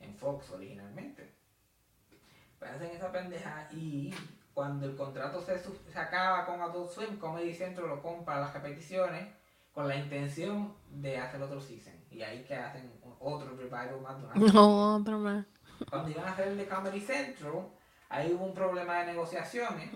en 0.00 0.14
Fox 0.16 0.50
originalmente. 0.50 1.32
Pues 2.58 2.70
hacen 2.72 2.90
esa 2.90 3.10
pendeja 3.10 3.68
y 3.72 4.14
cuando 4.52 4.86
el 4.86 4.96
contrato 4.96 5.40
se, 5.40 5.58
se 5.58 5.98
acaba 5.98 6.44
con 6.44 6.60
Adult 6.60 6.90
Swim, 6.90 7.18
Comedy 7.18 7.54
Central 7.54 7.88
lo 7.88 8.02
compra 8.02 8.40
las 8.40 8.52
repeticiones 8.52 9.28
con 9.72 9.88
la 9.88 9.96
intención 9.96 10.74
de 10.90 11.16
hacer 11.18 11.40
otro 11.40 11.60
season. 11.60 11.94
Y 12.10 12.22
ahí 12.22 12.44
que 12.44 12.54
hacen 12.56 12.92
otro 13.18 13.56
revival 13.56 14.00
más 14.02 14.18
No, 14.54 14.96
otro 14.96 15.18
más. 15.18 15.46
cuando 15.88 16.10
iban 16.10 16.26
a 16.26 16.32
hacer 16.32 16.48
el 16.48 16.58
de 16.58 16.66
Comedy 16.68 17.00
Central, 17.00 17.68
Ahí 18.10 18.32
hubo 18.32 18.44
un 18.44 18.54
problema 18.54 18.98
de 18.98 19.06
negociaciones, 19.06 19.88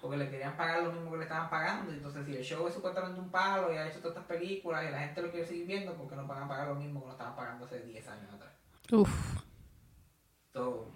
porque 0.00 0.16
le 0.16 0.30
querían 0.30 0.56
pagar 0.56 0.82
lo 0.82 0.92
mismo 0.92 1.10
que 1.12 1.18
le 1.18 1.22
estaban 1.24 1.50
pagando. 1.50 1.92
Entonces, 1.92 2.24
si 2.24 2.34
el 2.34 2.42
show 2.42 2.66
es 2.66 2.72
supuestamente 2.72 3.20
un 3.20 3.30
palo 3.30 3.72
y 3.72 3.76
ha 3.76 3.86
hecho 3.86 3.98
todas 3.98 4.16
estas 4.16 4.26
películas 4.26 4.84
y 4.88 4.90
la 4.90 5.00
gente 5.00 5.20
lo 5.20 5.30
quiere 5.30 5.46
seguir 5.46 5.66
viendo, 5.66 5.94
porque 5.94 6.16
no 6.16 6.26
van 6.26 6.44
a 6.44 6.48
pagar 6.48 6.68
lo 6.68 6.76
mismo 6.76 7.00
que 7.00 7.06
lo 7.06 7.12
estaban 7.12 7.36
pagando 7.36 7.66
hace 7.66 7.80
10 7.80 8.08
años 8.08 8.32
atrás? 8.32 8.52
Uf. 8.90 9.10
So, 10.50 10.90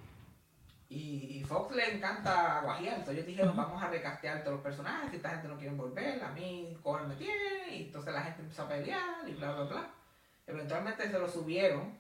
y, 0.89 1.39
y 1.39 1.45
Fox 1.45 1.75
le 1.75 1.97
encanta 1.97 2.61
guajear, 2.63 2.95
entonces 3.01 3.15
ellos 3.17 3.27
dijeron 3.27 3.57
vamos 3.57 3.83
a 3.83 3.89
recastear 3.89 4.41
todos 4.41 4.55
los 4.55 4.63
personajes, 4.63 5.11
si 5.11 5.17
esta 5.17 5.31
gente 5.31 5.49
no 5.49 5.59
quiere 5.59 5.75
volver, 5.75 6.23
a 6.23 6.31
mí 6.31 6.79
cobre 6.83 7.07
me 7.07 7.17
tiene, 7.17 7.69
y 7.71 7.83
entonces 7.87 8.15
la 8.15 8.23
gente 8.23 8.43
empezó 8.43 8.63
a 8.63 8.69
pelear 8.69 9.29
y 9.29 9.33
bla 9.33 9.53
bla 9.53 9.65
bla. 9.65 9.91
Eventualmente 10.47 11.11
se 11.11 11.19
lo 11.19 11.29
subieron 11.29 11.99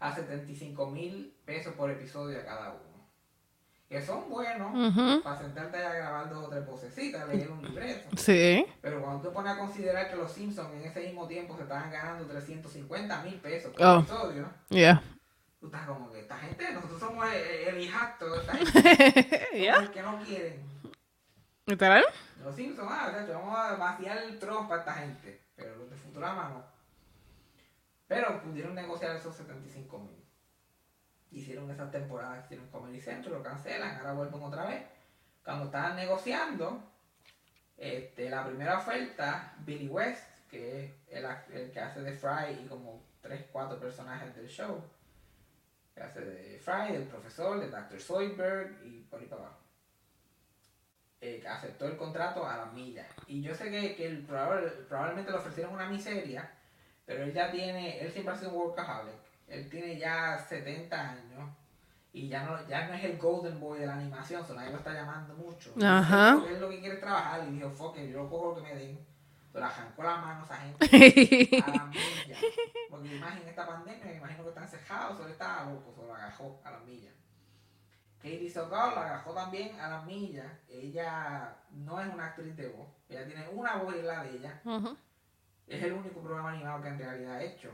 a 0.00 0.14
75 0.14 0.86
mil 0.90 1.34
pesos 1.44 1.72
por 1.74 1.90
episodio 1.90 2.40
a 2.40 2.44
cada 2.44 2.70
uno. 2.72 2.85
Que 3.88 4.02
son 4.04 4.28
buenos 4.28 5.22
para 5.22 5.38
sentarte 5.38 5.76
a 5.78 5.94
grabar 5.94 6.28
dos 6.28 6.46
o 6.46 6.48
tres 6.48 6.66
vocecitas, 6.66 7.28
leer 7.28 7.50
un 7.50 7.62
libreto. 7.62 8.08
Sí. 8.16 8.66
Pero 8.82 9.00
cuando 9.00 9.22
tú 9.28 9.32
pones 9.32 9.52
a 9.52 9.58
considerar 9.58 10.10
que 10.10 10.16
los 10.16 10.32
Simpsons 10.32 10.72
en 10.74 10.82
ese 10.82 11.00
mismo 11.00 11.28
tiempo 11.28 11.56
se 11.56 11.62
estaban 11.62 11.90
ganando 11.92 12.26
350 12.26 13.22
mil 13.22 13.34
pesos 13.36 13.72
por 13.72 13.86
Oh. 13.86 13.98
episodio, 14.00 14.50
Yeah. 14.70 15.00
tú 15.60 15.66
estás 15.66 15.86
como 15.86 16.10
que 16.10 16.18
esta 16.20 16.36
gente, 16.36 16.72
nosotros 16.72 16.98
somos 16.98 17.26
el, 17.32 17.80
hijastro 17.80 18.32
de 18.34 18.40
esta 18.40 18.52
gente. 18.56 19.48
Yeah. 19.54 19.90
Que 19.92 20.02
no 20.02 20.18
quieren. 20.18 20.62
¿Literal? 21.66 22.04
Los 22.44 22.54
Simpsons, 22.56 22.88
ah, 22.90 23.24
vamos 23.28 23.56
a 23.56 23.76
vaciar 23.76 24.18
el 24.18 24.38
trozo 24.40 24.66
para 24.68 24.80
esta 24.80 24.92
gente. 24.94 25.42
Pero 25.54 25.76
los 25.76 25.90
de 25.90 25.96
Futurama 25.96 26.48
no. 26.48 26.64
Pero 28.08 28.40
pudieron 28.42 28.74
negociar 28.74 29.14
esos 29.16 29.34
75 29.36 29.98
mil. 30.00 30.25
Hicieron 31.32 31.70
esas 31.70 31.90
temporadas, 31.90 32.44
hicieron 32.44 32.68
Comedy 32.68 33.00
Central, 33.00 33.34
lo 33.34 33.42
cancelan, 33.42 33.96
ahora 33.98 34.12
vuelven 34.12 34.42
otra 34.42 34.64
vez. 34.66 34.82
Cuando 35.44 35.66
estaban 35.66 35.96
negociando, 35.96 36.82
este, 37.76 38.30
la 38.30 38.46
primera 38.46 38.78
oferta, 38.78 39.54
Billy 39.58 39.88
West, 39.88 40.24
que 40.48 40.84
es 40.84 40.92
el, 41.08 41.26
el 41.52 41.70
que 41.72 41.80
hace 41.80 42.00
de 42.02 42.12
Fry 42.12 42.62
y 42.64 42.66
como 42.68 43.02
3, 43.20 43.46
4 43.52 43.78
personajes 43.78 44.34
del 44.34 44.48
show, 44.48 44.82
que 45.94 46.02
hace 46.02 46.20
de 46.20 46.58
Fry, 46.58 46.92
del 46.92 47.04
profesor, 47.04 47.58
de 47.60 47.68
Dr. 47.68 48.00
Zoidberg 48.00 48.82
y 48.84 49.00
por 49.10 49.20
ahí 49.20 49.26
para 49.26 49.42
abajo. 49.42 49.58
Eh, 51.20 51.42
aceptó 51.48 51.86
el 51.86 51.96
contrato 51.96 52.46
a 52.46 52.56
la 52.56 52.66
milla. 52.66 53.06
Y 53.26 53.42
yo 53.42 53.54
sé 53.54 53.70
que, 53.70 53.96
que 53.96 54.06
el 54.06 54.26
probable- 54.26 54.70
probablemente 54.88 55.30
le 55.32 55.38
ofrecieron 55.38 55.74
una 55.74 55.88
miseria, 55.88 56.50
pero 57.04 57.24
él 57.24 57.32
ya 57.32 57.50
tiene, 57.50 58.00
él 58.00 58.12
siempre 58.12 58.34
ha 58.34 58.38
sido 58.38 58.50
un 58.52 58.56
workaholic. 58.58 59.14
Él 59.48 59.68
tiene 59.68 59.98
ya 59.98 60.38
70 60.38 61.10
años 61.10 61.50
y 62.12 62.28
ya 62.28 62.44
no, 62.44 62.66
ya 62.66 62.88
no 62.88 62.94
es 62.94 63.04
el 63.04 63.18
golden 63.18 63.60
boy 63.60 63.78
de 63.78 63.86
la 63.86 63.94
animación, 63.94 64.44
so 64.46 64.54
nadie 64.54 64.70
lo 64.70 64.78
está 64.78 64.94
llamando 64.94 65.34
mucho. 65.34 65.74
Ajá. 65.82 66.42
Él 66.48 66.60
lo 66.60 66.70
que 66.70 66.80
quiere 66.80 66.94
es 66.94 67.00
trabajar 67.00 67.46
y 67.46 67.52
dijo, 67.52 67.70
fuck 67.70 67.98
it, 67.98 68.10
yo 68.10 68.22
lo 68.22 68.30
cojo 68.30 68.48
lo 68.48 68.54
que 68.56 68.62
me 68.62 68.74
den. 68.74 69.06
Se 69.52 69.58
le 69.58 69.64
arrancó 69.64 70.02
la 70.02 70.16
mano 70.16 70.40
a 70.40 70.44
esa 70.44 70.56
gente 70.56 71.62
a 71.66 71.70
la 71.70 71.84
milla. 71.84 72.38
Porque 72.90 73.16
imagínate 73.16 73.50
esta 73.50 73.66
pandemia, 73.66 74.04
me 74.04 74.16
imagino 74.16 74.42
que 74.42 74.48
están 74.48 74.68
cejados, 74.68 75.18
solo 75.18 75.28
estaba 75.28 75.70
loco, 75.70 75.92
se 75.94 76.06
lo 76.06 76.14
agajó 76.14 76.60
a 76.64 76.70
la 76.70 76.78
milla. 76.80 77.10
Katie 78.18 78.50
Sagal 78.50 78.94
la 78.94 79.02
agajó 79.02 79.32
también 79.34 79.78
a 79.78 79.88
la 79.88 80.02
milla. 80.02 80.58
Ella 80.68 81.54
no 81.70 82.00
es 82.00 82.12
una 82.12 82.26
actriz 82.26 82.56
de 82.56 82.68
voz, 82.68 82.88
ella 83.08 83.26
tiene 83.26 83.46
una 83.50 83.76
voz 83.76 83.94
y 83.94 83.98
es 83.98 84.04
la 84.04 84.24
de 84.24 84.36
ella. 84.36 84.60
Es 85.66 85.82
el 85.82 85.92
único 85.92 86.20
programa 86.20 86.50
animado 86.50 86.82
que 86.82 86.88
en 86.88 86.98
realidad 86.98 87.34
ha 87.34 87.42
hecho. 87.42 87.70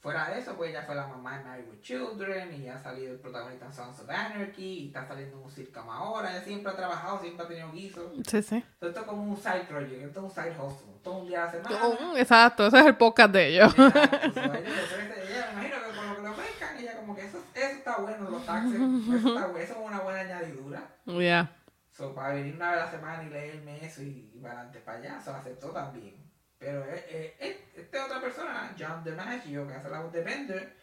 Fuera 0.00 0.30
de 0.30 0.38
eso, 0.40 0.54
pues 0.56 0.70
ella 0.70 0.82
fue 0.82 0.94
la 0.94 1.06
mamá 1.06 1.36
de 1.36 1.44
Married 1.44 1.68
with 1.68 1.80
Children 1.82 2.54
y 2.54 2.68
ha 2.68 2.78
salido 2.78 3.12
el 3.12 3.18
protagonista 3.18 3.66
en 3.66 3.72
Sons 3.74 4.00
of 4.00 4.08
Anarchy 4.08 4.62
y 4.62 4.86
está 4.86 5.06
saliendo 5.06 5.36
en 5.36 5.42
un 5.44 5.50
sitcom 5.50 5.90
ahora. 5.90 6.30
Ella 6.30 6.42
siempre 6.42 6.72
ha 6.72 6.76
trabajado, 6.76 7.20
siempre 7.20 7.44
ha 7.44 7.48
tenido 7.48 7.70
guiso. 7.70 8.10
Sí, 8.26 8.42
sí. 8.42 8.54
Entonces, 8.54 8.64
esto 8.80 9.00
es 9.00 9.06
como 9.06 9.22
un 9.24 9.36
side 9.36 9.64
project, 9.68 10.02
esto 10.02 10.20
es 10.20 10.24
un 10.24 10.30
side 10.30 10.56
hustle. 10.58 10.92
Todo 11.02 11.18
un 11.18 11.28
día 11.28 11.42
a 11.42 11.44
la 11.44 11.50
semana. 11.50 11.78
Oh, 11.82 12.16
exacto, 12.16 12.66
ese 12.66 12.78
es 12.78 12.86
el 12.86 12.96
podcast 12.96 13.30
de 13.30 13.46
ellos. 13.48 13.74
Exacto, 13.78 14.32
so, 14.32 14.40
ella 14.40 15.14
ella, 15.22 15.50
me 15.54 15.66
imagino 15.68 15.76
que 15.86 15.96
con 15.96 16.08
lo 16.08 16.16
que 16.16 16.22
le 16.22 16.28
ofrezcan, 16.28 16.78
ella 16.78 16.96
como 16.96 17.14
que 17.14 17.26
eso, 17.26 17.38
eso 17.54 17.76
está 17.76 17.96
bueno, 17.98 18.30
los 18.30 18.46
taxes, 18.46 18.74
eso, 18.74 19.16
está, 19.16 19.46
bueno, 19.48 19.58
eso 19.58 19.72
es 19.74 19.86
una 19.86 20.00
buena 20.00 20.20
añadidura. 20.20 20.82
Yeah. 21.04 21.54
So, 21.92 22.14
para 22.14 22.32
venir 22.32 22.54
una 22.54 22.70
vez 22.70 22.80
a 22.80 22.84
la 22.86 22.90
semana 22.90 23.22
y 23.22 23.28
leerme 23.28 23.84
eso 23.84 24.02
y, 24.02 24.30
y 24.32 24.38
para 24.40 24.54
adelante 24.54 24.80
para 24.80 24.98
allá, 24.98 25.20
se 25.20 25.30
lo 25.30 25.36
aceptó 25.36 25.68
también. 25.68 26.19
Pero 26.60 26.84
eh, 26.84 27.06
eh, 27.08 27.36
eh, 27.40 27.64
esta 27.74 28.04
otra 28.04 28.20
persona, 28.20 28.76
John 28.78 29.02
DiMaggio, 29.02 29.66
que 29.66 29.72
hace 29.72 29.88
la 29.88 30.00
voz 30.00 30.12
de 30.12 30.22
Bender, 30.22 30.76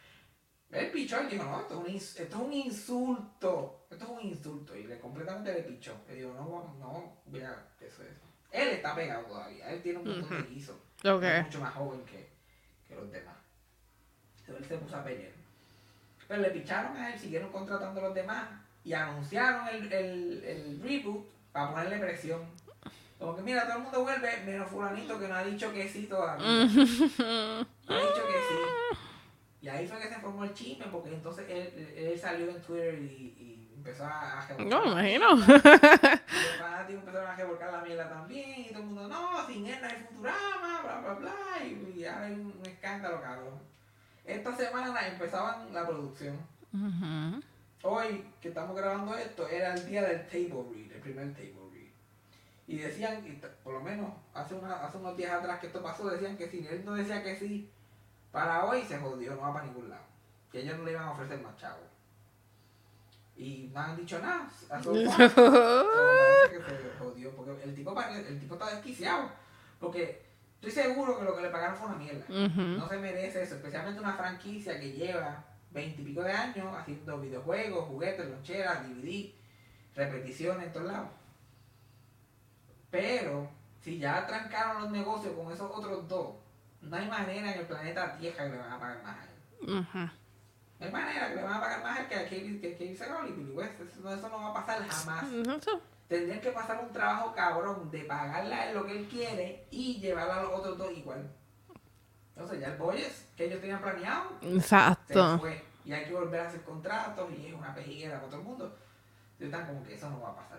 él 0.72 0.90
pichó 0.90 1.22
y 1.22 1.28
dijo, 1.28 1.44
no, 1.44 1.60
esto 1.60 1.74
es, 1.86 1.88
un 1.88 1.96
esto 1.96 2.22
es 2.22 2.34
un 2.34 2.52
insulto, 2.52 3.86
esto 3.88 4.04
es 4.04 4.10
un 4.10 4.20
insulto. 4.20 4.76
Y 4.76 4.82
le 4.88 4.98
completamente 4.98 5.54
le 5.54 5.62
pichó. 5.62 5.94
Le 6.08 6.16
digo, 6.16 6.34
no, 6.34 6.74
no, 6.80 7.18
mira, 7.26 7.68
eso 7.80 8.02
es. 8.02 8.08
Él 8.50 8.68
está 8.70 8.94
pegado 8.96 9.24
todavía, 9.26 9.70
él 9.70 9.80
tiene 9.80 10.00
un 10.00 10.08
montón 10.08 10.42
de 10.42 10.48
guiso. 10.48 10.72
Ok. 11.04 11.22
Es 11.22 11.44
mucho 11.44 11.60
más 11.60 11.74
joven 11.74 12.04
que, 12.04 12.28
que 12.88 12.96
los 12.96 13.10
demás. 13.12 13.36
Entonces 14.40 14.62
él 14.62 14.68
se 14.68 14.84
puso 14.84 14.96
a 14.96 15.04
pelear. 15.04 15.32
Pero 16.26 16.42
le 16.42 16.50
picharon 16.50 16.96
a 16.96 17.12
él, 17.12 17.18
siguieron 17.20 17.52
contratando 17.52 18.00
a 18.00 18.04
los 18.04 18.14
demás 18.14 18.48
y 18.82 18.92
anunciaron 18.94 19.68
el, 19.68 19.92
el, 19.92 20.44
el 20.44 20.80
reboot 20.82 21.24
para 21.52 21.70
ponerle 21.70 21.98
presión. 21.98 22.57
Como 23.18 23.34
que 23.34 23.42
mira, 23.42 23.66
todo 23.66 23.78
el 23.78 23.82
mundo 23.82 24.02
vuelve, 24.02 24.42
menos 24.44 24.68
fulanito 24.70 25.18
que 25.18 25.28
no 25.28 25.34
ha 25.34 25.44
dicho 25.44 25.72
que 25.72 25.88
sí 25.88 26.06
todavía. 26.06 26.46
No 26.46 27.94
ha 27.94 28.00
dicho 28.00 28.26
que 28.26 28.38
sí. 28.48 28.98
Y 29.60 29.68
ahí 29.68 29.88
fue 29.88 29.98
que 29.98 30.08
se 30.08 30.20
formó 30.20 30.44
el 30.44 30.54
chisme, 30.54 30.86
porque 30.86 31.08
entonces 31.12 31.44
él, 31.48 31.94
él 31.96 32.18
salió 32.18 32.48
en 32.48 32.62
Twitter 32.62 32.94
y, 32.94 33.34
y 33.36 33.72
empezó 33.74 34.04
a, 34.04 34.40
a 34.40 34.48
No, 34.58 34.84
me 34.84 34.92
imagino. 34.92 35.34
y 35.34 35.38
los 35.38 36.56
fanáticos 36.58 37.00
empezaron 37.00 37.26
a 37.28 37.34
revolcar 37.34 37.72
la 37.72 37.80
mierda 37.80 38.08
también, 38.08 38.60
y 38.60 38.68
todo 38.68 38.80
el 38.80 38.86
mundo, 38.86 39.08
no, 39.08 39.46
sin 39.46 39.66
él 39.66 39.78
no 39.80 39.88
hay 39.88 40.06
Futurama, 40.08 40.82
bla, 40.82 41.00
bla, 41.00 41.14
bla, 41.14 41.64
y, 41.64 41.98
y 41.98 42.04
ahora 42.04 42.26
hay 42.26 42.32
un, 42.34 42.54
escándalo, 42.64 43.20
cabrón. 43.20 43.58
Esta 44.24 44.56
semana 44.56 45.08
empezaban 45.08 45.72
la 45.74 45.86
producción. 45.86 46.36
Ujú. 46.72 47.42
Hoy, 47.82 48.24
que 48.40 48.48
estamos 48.48 48.76
grabando 48.76 49.16
esto, 49.16 49.48
era 49.48 49.74
el 49.74 49.86
día 49.86 50.02
del 50.02 50.26
table 50.28 50.64
read, 50.72 50.92
el 50.92 51.00
primer 51.00 51.32
table. 51.32 51.54
Y 52.68 52.76
decían, 52.76 53.26
y 53.26 53.32
por 53.64 53.72
lo 53.72 53.80
menos 53.80 54.12
hace, 54.34 54.54
una, 54.54 54.74
hace 54.84 54.98
unos 54.98 55.16
días 55.16 55.32
atrás 55.32 55.58
que 55.58 55.68
esto 55.68 55.82
pasó, 55.82 56.06
decían 56.10 56.36
que 56.36 56.50
si 56.50 56.66
él 56.66 56.84
no 56.84 56.94
decía 56.94 57.22
que 57.22 57.34
sí, 57.34 57.70
para 58.30 58.66
hoy 58.66 58.82
se 58.84 58.98
jodió, 58.98 59.34
no 59.34 59.40
va 59.40 59.54
para 59.54 59.64
ningún 59.64 59.88
lado. 59.88 60.02
Que 60.52 60.60
ellos 60.60 60.76
no 60.76 60.84
le 60.84 60.92
iban 60.92 61.04
a 61.04 61.12
ofrecer 61.12 61.40
más 61.40 61.56
chavos. 61.56 61.86
Y 63.38 63.70
no 63.72 63.80
han 63.80 63.96
dicho 63.96 64.18
nada. 64.18 64.50
a 64.68 64.78
parece 64.82 64.90
que 66.50 66.82
se 66.82 66.98
jodió, 66.98 67.34
porque 67.34 67.62
el 67.62 67.74
tipo, 67.74 67.98
el 67.98 68.38
tipo 68.38 68.54
está 68.54 68.70
desquiciado. 68.74 69.30
Porque 69.80 70.26
estoy 70.60 70.70
seguro 70.70 71.18
que 71.18 71.24
lo 71.24 71.36
que 71.36 71.42
le 71.42 71.48
pagaron 71.48 71.74
fue 71.74 71.88
una 71.88 71.96
mierda. 71.96 72.26
No 72.28 72.86
se 72.86 72.98
merece 72.98 73.44
eso, 73.44 73.54
especialmente 73.54 73.98
una 73.98 74.12
franquicia 74.12 74.78
que 74.78 74.92
lleva 74.92 75.42
veintipico 75.70 76.22
de 76.22 76.32
años 76.32 76.76
haciendo 76.76 77.18
videojuegos, 77.18 77.86
juguetes, 77.86 78.28
loncheras, 78.28 78.86
DVD, 78.86 79.32
repeticiones 79.94 80.66
en 80.66 80.72
todos 80.74 80.86
lados. 80.86 81.08
Pero, 82.90 83.48
si 83.80 83.98
ya 83.98 84.26
trancaron 84.26 84.82
los 84.82 84.90
negocios 84.90 85.34
con 85.34 85.52
esos 85.52 85.70
otros 85.70 86.08
dos, 86.08 86.34
no 86.80 86.96
hay 86.96 87.06
manera 87.08 87.52
en 87.52 87.60
el 87.60 87.66
planeta 87.66 88.16
Tierra 88.16 88.44
que 88.44 88.50
le 88.50 88.58
van 88.58 88.72
a 88.72 88.78
pagar 88.80 89.02
más 89.02 89.16
a 89.18 89.24
él. 89.24 89.78
Ujú. 89.78 89.98
No 90.78 90.86
hay 90.86 90.92
manera 90.92 91.28
que 91.28 91.34
le 91.36 91.42
van 91.42 91.54
a 91.54 91.60
pagar 91.60 91.82
más 91.82 91.98
a 91.98 92.02
él 92.02 92.08
que 92.08 92.14
a 92.14 92.24
Katie, 92.24 92.60
que 92.60 92.68
y 92.84 93.32
Billy 93.32 93.50
West. 93.52 93.80
Eso, 93.80 94.00
no- 94.00 94.12
eso 94.14 94.28
no 94.28 94.38
va 94.40 94.50
a 94.50 94.54
pasar 94.54 94.86
jamás. 94.88 95.24
Eso. 95.32 95.80
Tendrían 96.08 96.40
que 96.40 96.52
pasar 96.52 96.82
un 96.82 96.92
trabajo 96.92 97.34
cabrón 97.34 97.90
de 97.90 98.04
pagarle 98.04 98.54
a 98.54 98.68
él 98.70 98.74
lo 98.76 98.86
que 98.86 98.96
él 98.96 99.08
quiere 99.08 99.66
y 99.70 99.98
llevarlo 100.00 100.32
a 100.32 100.42
los 100.44 100.52
otros 100.60 100.78
dos 100.78 100.92
igual. 100.92 101.30
Entonces 102.34 102.60
ya 102.60 102.68
el 102.68 102.78
Boyes 102.78 103.26
que 103.36 103.46
ellos 103.46 103.60
tenían 103.60 103.82
planeado 103.82 104.30
se 104.40 104.54
Exacto. 104.56 105.38
fue. 105.40 105.64
Y 105.84 105.92
hay 105.92 106.04
que 106.04 106.12
volver 106.14 106.40
a 106.40 106.48
hacer 106.48 106.62
contratos 106.62 107.28
y 107.36 107.46
es 107.48 107.52
una 107.54 107.74
pejiguera 107.74 108.16
para 108.18 108.28
todo 108.30 108.40
el 108.40 108.46
mundo. 108.46 108.64
Entonces 109.38 109.46
están 109.52 109.66
como 109.66 109.84
que 109.84 109.94
eso 109.94 110.08
no 110.08 110.20
va 110.20 110.30
a 110.30 110.36
pasar. 110.36 110.58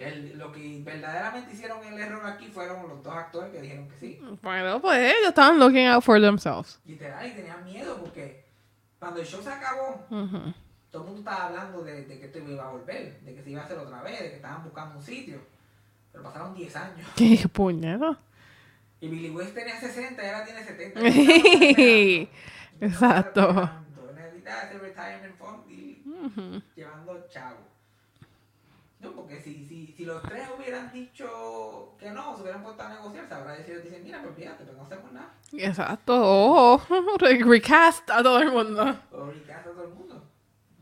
El- 0.00 0.38
lo 0.38 0.50
que 0.50 0.80
verdaderamente 0.82 1.52
hicieron 1.52 1.84
el 1.84 1.98
error 2.00 2.24
aquí 2.26 2.48
fueron 2.48 2.88
los 2.88 3.02
dos 3.02 3.14
actores 3.14 3.50
que 3.52 3.60
dijeron 3.60 3.88
que 3.88 3.96
sí. 3.96 4.20
Bueno, 4.42 4.80
pues 4.80 4.98
ellos 4.98 5.28
estaban 5.28 5.58
looking 5.58 5.86
out 5.86 6.02
for 6.02 6.20
themselves. 6.20 6.80
Literal, 6.86 7.26
y 7.26 7.32
tenían 7.32 7.62
miedo 7.64 7.96
porque 7.98 8.44
cuando 8.98 9.20
el 9.20 9.26
show 9.26 9.42
se 9.42 9.50
acabó, 9.50 10.04
todo 10.90 11.02
el 11.02 11.06
mundo 11.08 11.18
estaba 11.30 11.46
hablando 11.48 11.82
de, 11.84 12.04
de 12.06 12.18
que 12.18 12.26
esto 12.26 12.38
iba 12.38 12.64
a 12.66 12.70
volver, 12.70 13.20
de 13.20 13.34
que 13.34 13.42
se 13.42 13.50
iba 13.50 13.60
a 13.62 13.64
hacer 13.64 13.78
otra 13.78 14.02
vez, 14.02 14.20
de 14.20 14.30
que 14.30 14.36
estaban 14.36 14.64
buscando 14.64 14.96
un 14.96 15.02
sitio. 15.02 15.38
Pero 16.12 16.24
pasaron 16.24 16.54
10 16.54 16.74
años. 16.76 17.08
Qué 17.16 17.46
puñeta. 17.52 18.18
Y 19.00 19.08
Billy 19.08 19.30
West 19.30 19.54
tenía 19.54 19.78
60 19.78 20.22
y 20.22 20.26
ahora 20.26 20.44
tiene 20.44 20.64
70. 20.64 21.00
Exacto. 22.80 23.70
Necesita 24.14 24.62
ese 24.68 24.78
retirement 24.78 25.34
fund 25.36 25.70
y 25.70 26.02
llevando 26.74 27.26
chavo. 27.28 27.58
No, 29.00 29.12
porque 29.12 29.40
si, 29.40 29.66
si, 29.66 29.94
si 29.96 30.04
los 30.04 30.22
tres 30.22 30.46
hubieran 30.56 30.92
dicho 30.92 31.94
que 31.98 32.10
no, 32.10 32.36
se 32.36 32.42
hubieran 32.42 32.62
puesto 32.62 32.82
a 32.82 32.88
negociar, 32.90 33.26
se 33.26 33.34
habrá 33.34 33.52
decidido, 33.52 33.80
dicen, 33.82 34.04
mira, 34.04 34.20
pues 34.22 34.34
fíjate, 34.36 34.64
pues 34.64 34.76
no 34.76 34.82
hacemos 34.84 35.12
nada. 35.12 35.32
Exacto. 35.52 36.12
Oh, 36.22 36.82
re- 37.18 37.42
recast 37.42 38.10
a 38.10 38.22
todo 38.22 38.40
el 38.40 38.50
mundo. 38.52 38.82
O 39.10 39.32
casa 39.46 39.60
a 39.60 39.64
todo 39.64 39.84
el 39.84 39.94
mundo. 39.94 40.22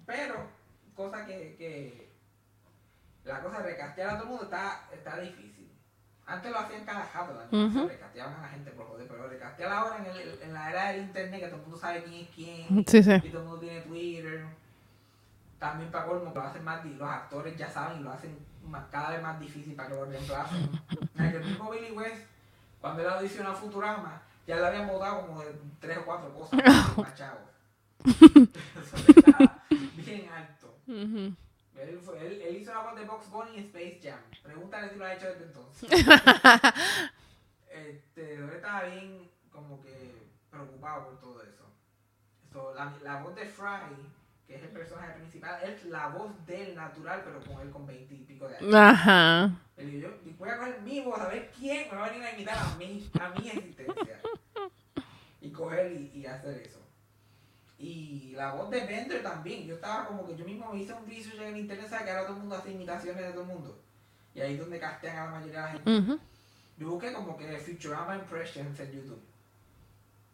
Pero, 0.04 0.34
cosa 0.96 1.24
que, 1.26 1.54
que 1.56 2.08
la 3.24 3.40
cosa 3.40 3.58
de 3.58 3.64
recastear 3.70 4.10
a 4.10 4.14
todo 4.14 4.22
el 4.24 4.28
mundo 4.30 4.44
está, 4.44 4.88
está 4.92 5.20
difícil. 5.20 5.70
Antes 6.26 6.50
lo 6.50 6.58
hacían 6.58 6.84
cada 6.84 7.04
jato. 7.04 7.40
Se 7.50 7.86
recasteaban 7.86 8.34
a 8.34 8.42
la 8.42 8.48
gente 8.48 8.70
por 8.72 8.86
joder, 8.88 9.06
pero 9.08 9.28
recastear 9.28 9.72
ahora 9.72 9.98
en, 9.98 10.06
el- 10.06 10.42
en 10.42 10.52
la 10.52 10.70
era 10.70 10.88
del 10.92 11.02
internet, 11.02 11.40
que 11.40 11.46
todo 11.46 11.56
el 11.56 11.62
mundo 11.62 11.78
sabe 11.78 12.02
quién 12.02 12.22
es 12.24 12.28
quién, 12.34 12.84
Sí, 12.86 13.02
sí. 13.02 13.12
y 13.12 13.30
todo 13.30 13.42
el 13.42 13.46
mundo 13.48 13.60
tiene 13.60 13.80
Twitter. 13.82 14.44
También 15.58 15.90
para 15.90 16.06
colmo, 16.06 16.32
lo 16.34 16.42
hacen 16.42 16.62
más, 16.64 16.84
los 16.84 17.08
actores 17.08 17.56
ya 17.56 17.68
saben 17.70 18.00
y 18.00 18.02
lo 18.04 18.12
hacen 18.12 18.38
más- 18.64 18.86
cada 18.90 19.10
vez 19.10 19.22
más 19.22 19.40
difícil 19.40 19.74
para 19.74 19.88
que 19.88 19.94
lo 19.96 20.04
reemplacen. 20.06 20.70
el 21.18 21.44
mismo 21.44 21.70
Billy 21.70 21.90
West, 21.92 22.26
cuando 22.80 23.02
él 23.02 23.08
audicionó 23.08 23.50
a 23.50 23.54
Futurama, 23.54 24.22
ya 24.46 24.56
le 24.56 24.66
habían 24.66 24.86
votado 24.86 25.26
como 25.26 25.42
de 25.42 25.52
tres 25.80 25.98
o 25.98 26.04
cuatro 26.04 26.32
cosas, 26.32 26.60
más 26.64 27.14
está 29.08 29.62
bien 29.96 30.28
alto. 30.30 30.74
Ujú. 30.86 31.34
Él, 31.76 32.00
fue- 32.04 32.26
él- 32.26 32.40
él 32.42 32.56
hizo 32.56 32.72
la 32.72 32.80
voz 32.82 32.96
de 32.96 33.04
Box 33.04 33.30
Bunny 33.30 33.58
en 33.58 33.64
Space 33.66 34.00
Jam. 34.02 34.18
Pregúntale 34.42 34.90
si 34.90 34.96
lo 34.96 35.04
ha 35.04 35.14
hecho 35.14 35.26
desde 35.26 35.44
entonces. 35.44 35.88
este, 37.70 38.34
él 38.34 38.50
estaba 38.54 38.82
bien 38.84 39.30
como 39.52 39.80
que 39.80 40.28
preocupado 40.50 41.04
por 41.06 41.20
todo 41.20 41.42
eso. 41.42 41.64
So, 42.52 42.74
la, 42.74 42.92
la 43.02 43.20
voz 43.22 43.34
de 43.34 43.44
Fry, 43.46 44.10
que 44.48 44.56
es 44.56 44.62
el 44.62 44.70
personaje 44.70 45.12
principal, 45.12 45.62
es 45.62 45.84
la 45.84 46.08
voz 46.08 46.32
del 46.46 46.74
natural, 46.74 47.20
pero 47.22 47.38
con 47.44 47.60
él 47.60 47.70
con 47.70 47.86
20 47.86 48.14
y 48.14 48.18
pico 48.24 48.48
de 48.48 48.56
años. 48.56 48.74
Ajá. 48.74 49.50
Dijo, 49.76 49.98
yo 49.98 50.08
voy 50.38 50.48
a 50.48 50.56
coger 50.56 50.80
mi 50.80 51.00
voz 51.02 51.20
a 51.20 51.28
ver 51.28 51.52
quién 51.56 51.90
me 51.90 51.96
va 51.98 52.06
a 52.06 52.08
venir 52.08 52.24
a 52.24 52.32
imitar 52.32 52.56
a 52.56 52.76
mí, 52.76 53.02
a 53.20 53.30
mi 53.30 53.48
existencia. 53.48 54.20
Y 55.40 55.52
coger 55.52 55.92
y, 55.92 56.10
y 56.12 56.26
hacer 56.26 56.62
eso. 56.62 56.80
Y 57.78 58.32
la 58.34 58.54
voz 58.54 58.70
de 58.70 58.84
Bender 58.84 59.22
también. 59.22 59.64
Yo 59.66 59.76
estaba 59.76 60.06
como 60.06 60.26
que 60.26 60.36
yo 60.36 60.44
mismo 60.44 60.72
me 60.72 60.80
hice 60.80 60.92
un 60.92 61.06
research 61.06 61.40
en 61.40 61.58
internet, 61.58 61.86
¿sabes? 61.88 62.06
Que 62.06 62.10
ahora 62.10 62.24
todo 62.24 62.34
el 62.34 62.40
mundo 62.40 62.56
hace 62.56 62.72
imitaciones 62.72 63.24
de 63.24 63.30
todo 63.30 63.42
el 63.42 63.46
mundo. 63.46 63.80
Y 64.34 64.40
ahí 64.40 64.54
es 64.54 64.58
donde 64.58 64.80
castean 64.80 65.16
a 65.16 65.24
la 65.26 65.30
mayoría 65.30 65.66
de 65.66 65.74
la 65.74 65.94
gente. 65.94 66.18
Yo 66.76 66.90
busqué 66.90 67.12
como 67.12 67.36
que 67.36 67.56
Futurama 67.58 68.16
Impressions 68.16 68.80
en 68.80 68.92
YouTube. 68.92 69.22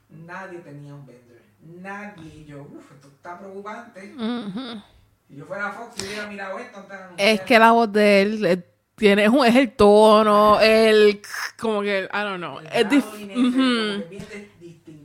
Nadie 0.08 0.60
tenía 0.60 0.94
un 0.94 1.04
Bender. 1.04 1.43
Nadie. 1.64 2.34
Y 2.42 2.44
yo, 2.46 2.62
uff, 2.62 2.92
esto 2.92 3.08
está 3.08 3.38
preocupante. 3.38 4.12
Ujú. 4.16 4.82
Si 5.28 5.36
yo 5.36 5.44
fuera 5.46 5.70
Fox 5.72 5.96
y 5.98 6.04
hubiera 6.04 6.26
mirado 6.28 6.58
esto 6.58 6.82
de 6.82 6.86
Es 7.16 7.40
que 7.42 7.58
la 7.58 7.72
voz 7.72 7.92
de 7.92 8.22
él 8.22 8.44
eh, 8.46 8.64
tiene, 8.96 9.24
es, 9.24 9.30
un- 9.30 9.46
es 9.46 9.56
el 9.56 9.72
tono, 9.72 10.60
el 10.60 11.20
como 11.58 11.82
que, 11.82 12.04
I 12.12 12.18
don't 12.18 12.36
know. 12.38 12.58
el 12.72 12.80
Es 12.82 12.88
dif- 12.88 13.04
ese, 13.14 13.26
bien 13.26 13.44
dis- 13.46 13.52
distinguido. 13.52 14.04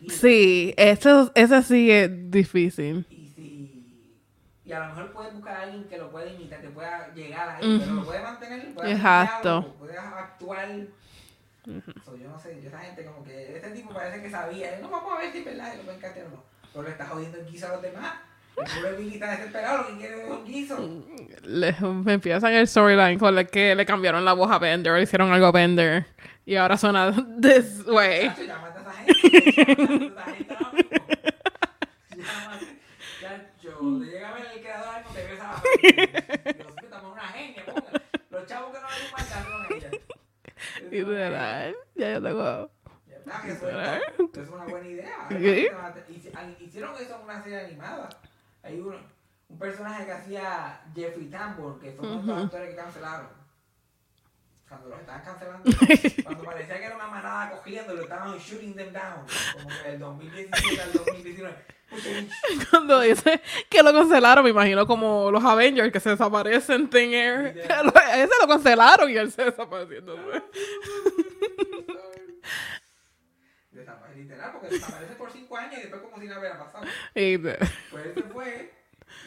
Sí, 0.08 0.74
ese, 0.78 1.10
ese 1.36 1.64
sí 1.64 1.92
es 1.92 2.10
difícil. 2.32 3.06
Y 3.10 3.22
si 3.36 3.70
y 4.66 4.72
a 4.74 4.80
lo 4.80 4.86
mejor 4.88 5.12
puedes 5.14 5.34
buscar 5.34 5.56
a 5.56 5.62
alguien 5.64 5.88
que 5.88 5.98
lo 5.98 6.12
pueda 6.12 6.28
imitar, 6.32 6.62
que 6.62 6.70
pueda 6.70 7.14
llegar 7.14 7.50
ahí, 7.50 7.78
pero 7.80 7.94
lo 7.96 8.06
puede 8.06 8.22
mantener, 8.22 8.74
puede 8.76 8.92
Exacto. 8.94 9.66
puede 9.80 9.98
actuar. 9.98 10.68
So, 12.04 12.16
yo 12.16 12.30
no 12.30 12.40
sé, 12.40 12.60
yo 12.62 12.68
esa 12.68 12.80
gente 12.80 13.06
como 13.06 13.24
que 13.24 13.56
este 13.56 13.70
tipo 13.72 13.94
parece 13.94 14.22
que 14.22 14.30
sabía, 14.30 14.80
no 14.82 14.90
vamos 14.90 15.14
a 15.14 15.20
ver 15.20 15.32
si 15.32 15.40
es 15.40 15.46
verdad, 15.46 15.76
lo 15.76 15.84
pueden 15.84 16.00
castear 16.00 16.28
o 16.28 16.30
no. 16.32 16.44
Pero 16.74 16.84
le 16.84 16.92
está 16.92 17.06
jodiendo 17.06 17.38
el 17.38 17.46
guiso 17.46 17.68
a 17.68 17.70
los 17.70 17.82
demás. 17.82 18.14
El 18.58 19.14
está 19.14 19.32
desesperado, 19.32 19.78
lo 19.78 19.88
que 19.88 19.98
quiere 19.98 20.24
es 20.24 20.30
un 20.30 20.46
guiso. 20.46 21.06
Le, 21.44 21.72
me 21.82 22.14
empiezan 22.14 22.54
el 22.54 22.68
storyline 22.68 23.18
con 23.18 23.38
el 23.38 23.48
que 23.48 23.74
le 23.74 23.86
cambiaron 23.86 24.26
la 24.26 24.34
voz 24.34 24.52
a 24.52 24.60
Bender, 24.60 24.94
le 24.94 25.04
hicieron 25.04 25.32
algo 25.32 25.46
a 25.46 25.52
Bender. 25.52 26.06
Y 26.46 26.56
ahora 26.56 26.78
suena 26.78 27.12
this 27.42 27.86
way. 27.88 28.28
Chacho, 28.28 28.44
llámate 28.44 28.80
a 28.80 28.82
esa 28.82 28.94
gente. 28.94 29.76
Llámate 29.78 29.94
a 29.94 30.24
esa 30.24 30.34
gente 30.34 30.54
ahora 30.54 30.72
mismo. 30.74 30.90
Llámate. 32.18 32.66
Chacho, 33.22 34.00
te 34.00 34.06
llega 34.06 34.30
a 34.30 34.34
ver 34.34 34.46
el 34.56 34.62
creador 34.62 34.96
algo, 34.96 35.10
te 35.12 35.24
ves 35.24 35.40
a 35.40 35.44
la 35.44 35.54
frente. 35.54 36.54
Dios 36.58 36.68
mío, 36.68 36.84
estamos 36.84 37.14
una 37.14 37.28
genia. 37.28 37.64
Los 38.30 38.46
chavos 38.46 38.74
que 38.74 38.82
no 38.82 38.88
ven 38.88 39.06
un 39.14 39.26
son 39.26 39.78
ella. 39.78 39.99
Literal. 40.92 41.76
Ya 41.96 42.14
yo 42.14 42.22
tengo. 42.22 42.72
Está, 43.08 43.42
que 43.42 43.52
eso 43.52 43.70
es, 43.70 44.02
eso 44.18 44.42
es 44.44 44.50
una 44.50 44.66
buena 44.66 44.88
idea. 44.88 45.28
Ah, 46.36 46.46
Hicieron 46.60 46.96
eso 46.96 47.16
en 47.16 47.22
una 47.24 47.44
serie 47.44 47.60
animada. 47.66 48.10
Hay 48.64 48.80
uno, 48.80 48.98
un 49.50 49.60
personaje 49.60 50.06
que 50.06 50.12
hacía 50.12 50.82
Jeffrey 50.96 51.28
Tambor, 51.30 51.80
que 51.80 51.92
fue 51.92 52.08
uno 52.08 52.22
de 52.22 52.28
los 52.28 52.44
actores 52.46 52.70
que 52.70 52.76
cancelaron. 52.76 53.28
Cuando 54.70 54.90
los 54.90 55.00
estaban 55.00 55.22
cancelando, 55.24 55.64
cuando 56.24 56.44
parecía 56.44 56.78
que 56.78 56.86
era 56.86 56.96
una 56.96 57.08
manada 57.08 57.50
cogiendo, 57.50 57.94
lo 57.96 58.04
estaban 58.04 58.38
shooting 58.38 58.76
them 58.76 58.94
down. 58.94 59.26
Como 59.54 59.70
que 59.70 59.90
del 59.90 60.00
2017 60.00 60.82
al 60.82 60.94
2019. 60.94 61.56
Pucha, 61.90 62.10
Cuando 62.70 63.00
dice 63.00 63.42
que 63.68 63.82
lo 63.82 63.92
cancelaron, 63.92 64.44
me 64.44 64.52
imagino 64.52 64.86
como 64.86 65.32
los 65.32 65.44
Avengers 65.44 65.92
que 65.92 66.00
se 66.00 66.12
desaparecen 66.12 66.82
en 66.82 66.90
Thin 66.90 67.14
Air. 67.16 67.58
Ese 68.14 68.34
lo 68.40 68.48
cancelaron 68.48 69.10
y 69.10 69.18
él 69.18 69.32
se 69.32 69.46
desapareciendo. 69.46 70.16
Desaparece, 73.72 74.20
literal, 74.20 74.52
porque 74.52 74.68
desaparece 74.68 75.14
por 75.16 75.32
5 75.32 75.58
años 75.58 75.74
y 75.80 75.82
después 75.82 76.02
como 76.04 76.20
si 76.20 76.28
nada 76.28 76.40
hubiera 76.40 76.60
pasado. 76.60 76.86
Pues 77.12 78.06
él 78.06 78.14
se 78.14 78.22
fue 78.22 78.72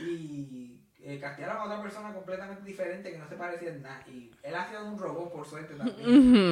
y 0.00 0.71
eh, 1.04 1.18
castearon 1.20 1.56
a 1.58 1.64
otra 1.64 1.82
persona 1.82 2.12
completamente 2.12 2.64
diferente 2.64 3.10
que 3.12 3.18
no 3.18 3.28
se 3.28 3.34
parecía 3.36 3.70
en 3.70 3.82
nada. 3.82 4.04
Y 4.08 4.30
él 4.42 4.54
hacía 4.54 4.80
de 4.80 4.88
un 4.88 4.98
robot, 4.98 5.32
por 5.32 5.46
suerte 5.46 5.74
también. 5.74 5.98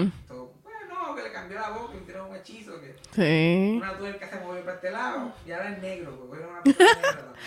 Ujú. 0.05 0.13
So, 0.29 0.53
bueno, 0.63 1.15
que 1.15 1.23
le 1.23 1.33
cambió 1.33 1.59
la 1.59 1.71
voz, 1.71 1.91
que 1.91 1.97
le 1.97 2.03
hicieron 2.03 2.31
un 2.31 2.37
hechizo, 2.37 2.81
que 2.81 2.97
Sí. 3.13 3.79
una 3.83 3.93
tuerca 3.97 4.29
se 4.29 4.39
movió 4.41 4.63
para 4.63 4.75
este 4.77 4.91
lado 4.91 5.33
y 5.47 5.53
ahora 5.53 5.69
es 5.71 5.79
negro, 5.81 6.17
porque 6.29 6.43
era 6.45 6.49
una 6.53 6.63
persona 6.63 6.85
negra 6.93 7.03
también. 7.03 7.41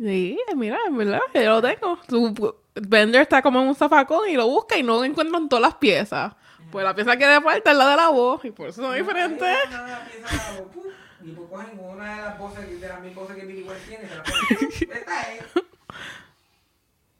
Sí, 0.00 0.38
mira, 0.54 0.78
en 0.86 0.96
verdad, 0.96 1.20
yo 1.34 1.42
lo 1.42 1.62
tengo. 1.62 1.98
Su 2.08 2.54
Bender 2.76 3.22
está 3.22 3.42
como 3.42 3.60
en 3.60 3.66
un 3.68 3.74
zafacón 3.74 4.28
y 4.28 4.34
lo 4.36 4.46
busca 4.46 4.76
y 4.76 4.82
no 4.84 5.02
encuentran 5.04 5.48
todas 5.48 5.62
las 5.62 5.74
piezas. 5.74 6.34
Pues 6.70 6.84
la 6.84 6.94
pieza 6.94 7.16
que 7.16 7.26
le 7.26 7.40
falta 7.40 7.70
es 7.72 7.76
la 7.76 7.88
de 7.90 7.96
la 7.96 8.08
voz 8.10 8.44
y 8.44 8.50
por 8.52 8.68
eso 8.68 8.82
son 8.82 8.94
diferentes. 8.94 9.42
Ahí 9.48 9.56
una- 9.68 9.84
una 9.84 10.04
pieza 10.04 10.28
de 10.30 10.36
la 10.54 10.60
voz, 10.60 10.70
puf, 10.72 10.86
Y 11.20 11.32
pues 11.32 11.48
cogen 11.50 11.78
una 11.80 12.14
de 12.16 12.22
las 12.22 12.38
voces, 12.38 12.80
de 12.80 12.88
las 12.88 13.00
mil 13.00 13.12
voces 13.14 13.36
que 13.36 13.44
Billy 13.46 13.62
West 13.68 13.88
tiene, 13.88 14.06
se 14.08 14.14
la 14.14 14.22
ponen. 14.22 14.38
Esta 14.98 15.32
es. 15.32 15.42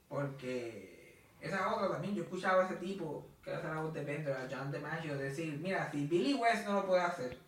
Porque 0.08 1.22
esa 1.40 1.56
es 1.56 1.72
otra 1.76 1.88
también. 1.92 2.14
Yo 2.14 2.22
escuchaba 2.22 2.62
a 2.62 2.66
ese 2.66 2.76
tipo 2.76 3.26
que 3.42 3.52
hace 3.52 3.68
la 3.68 3.80
voz 3.80 3.92
de 3.94 4.04
Bender, 4.04 4.34
a 4.34 4.48
John 4.50 4.72
DiMaggio, 4.72 5.16
decir: 5.18 5.58
Mira, 5.60 5.90
si 5.90 6.06
Billy 6.06 6.34
West 6.34 6.66
no 6.66 6.72
lo 6.74 6.86
puede 6.86 7.02
hacer, 7.02 7.38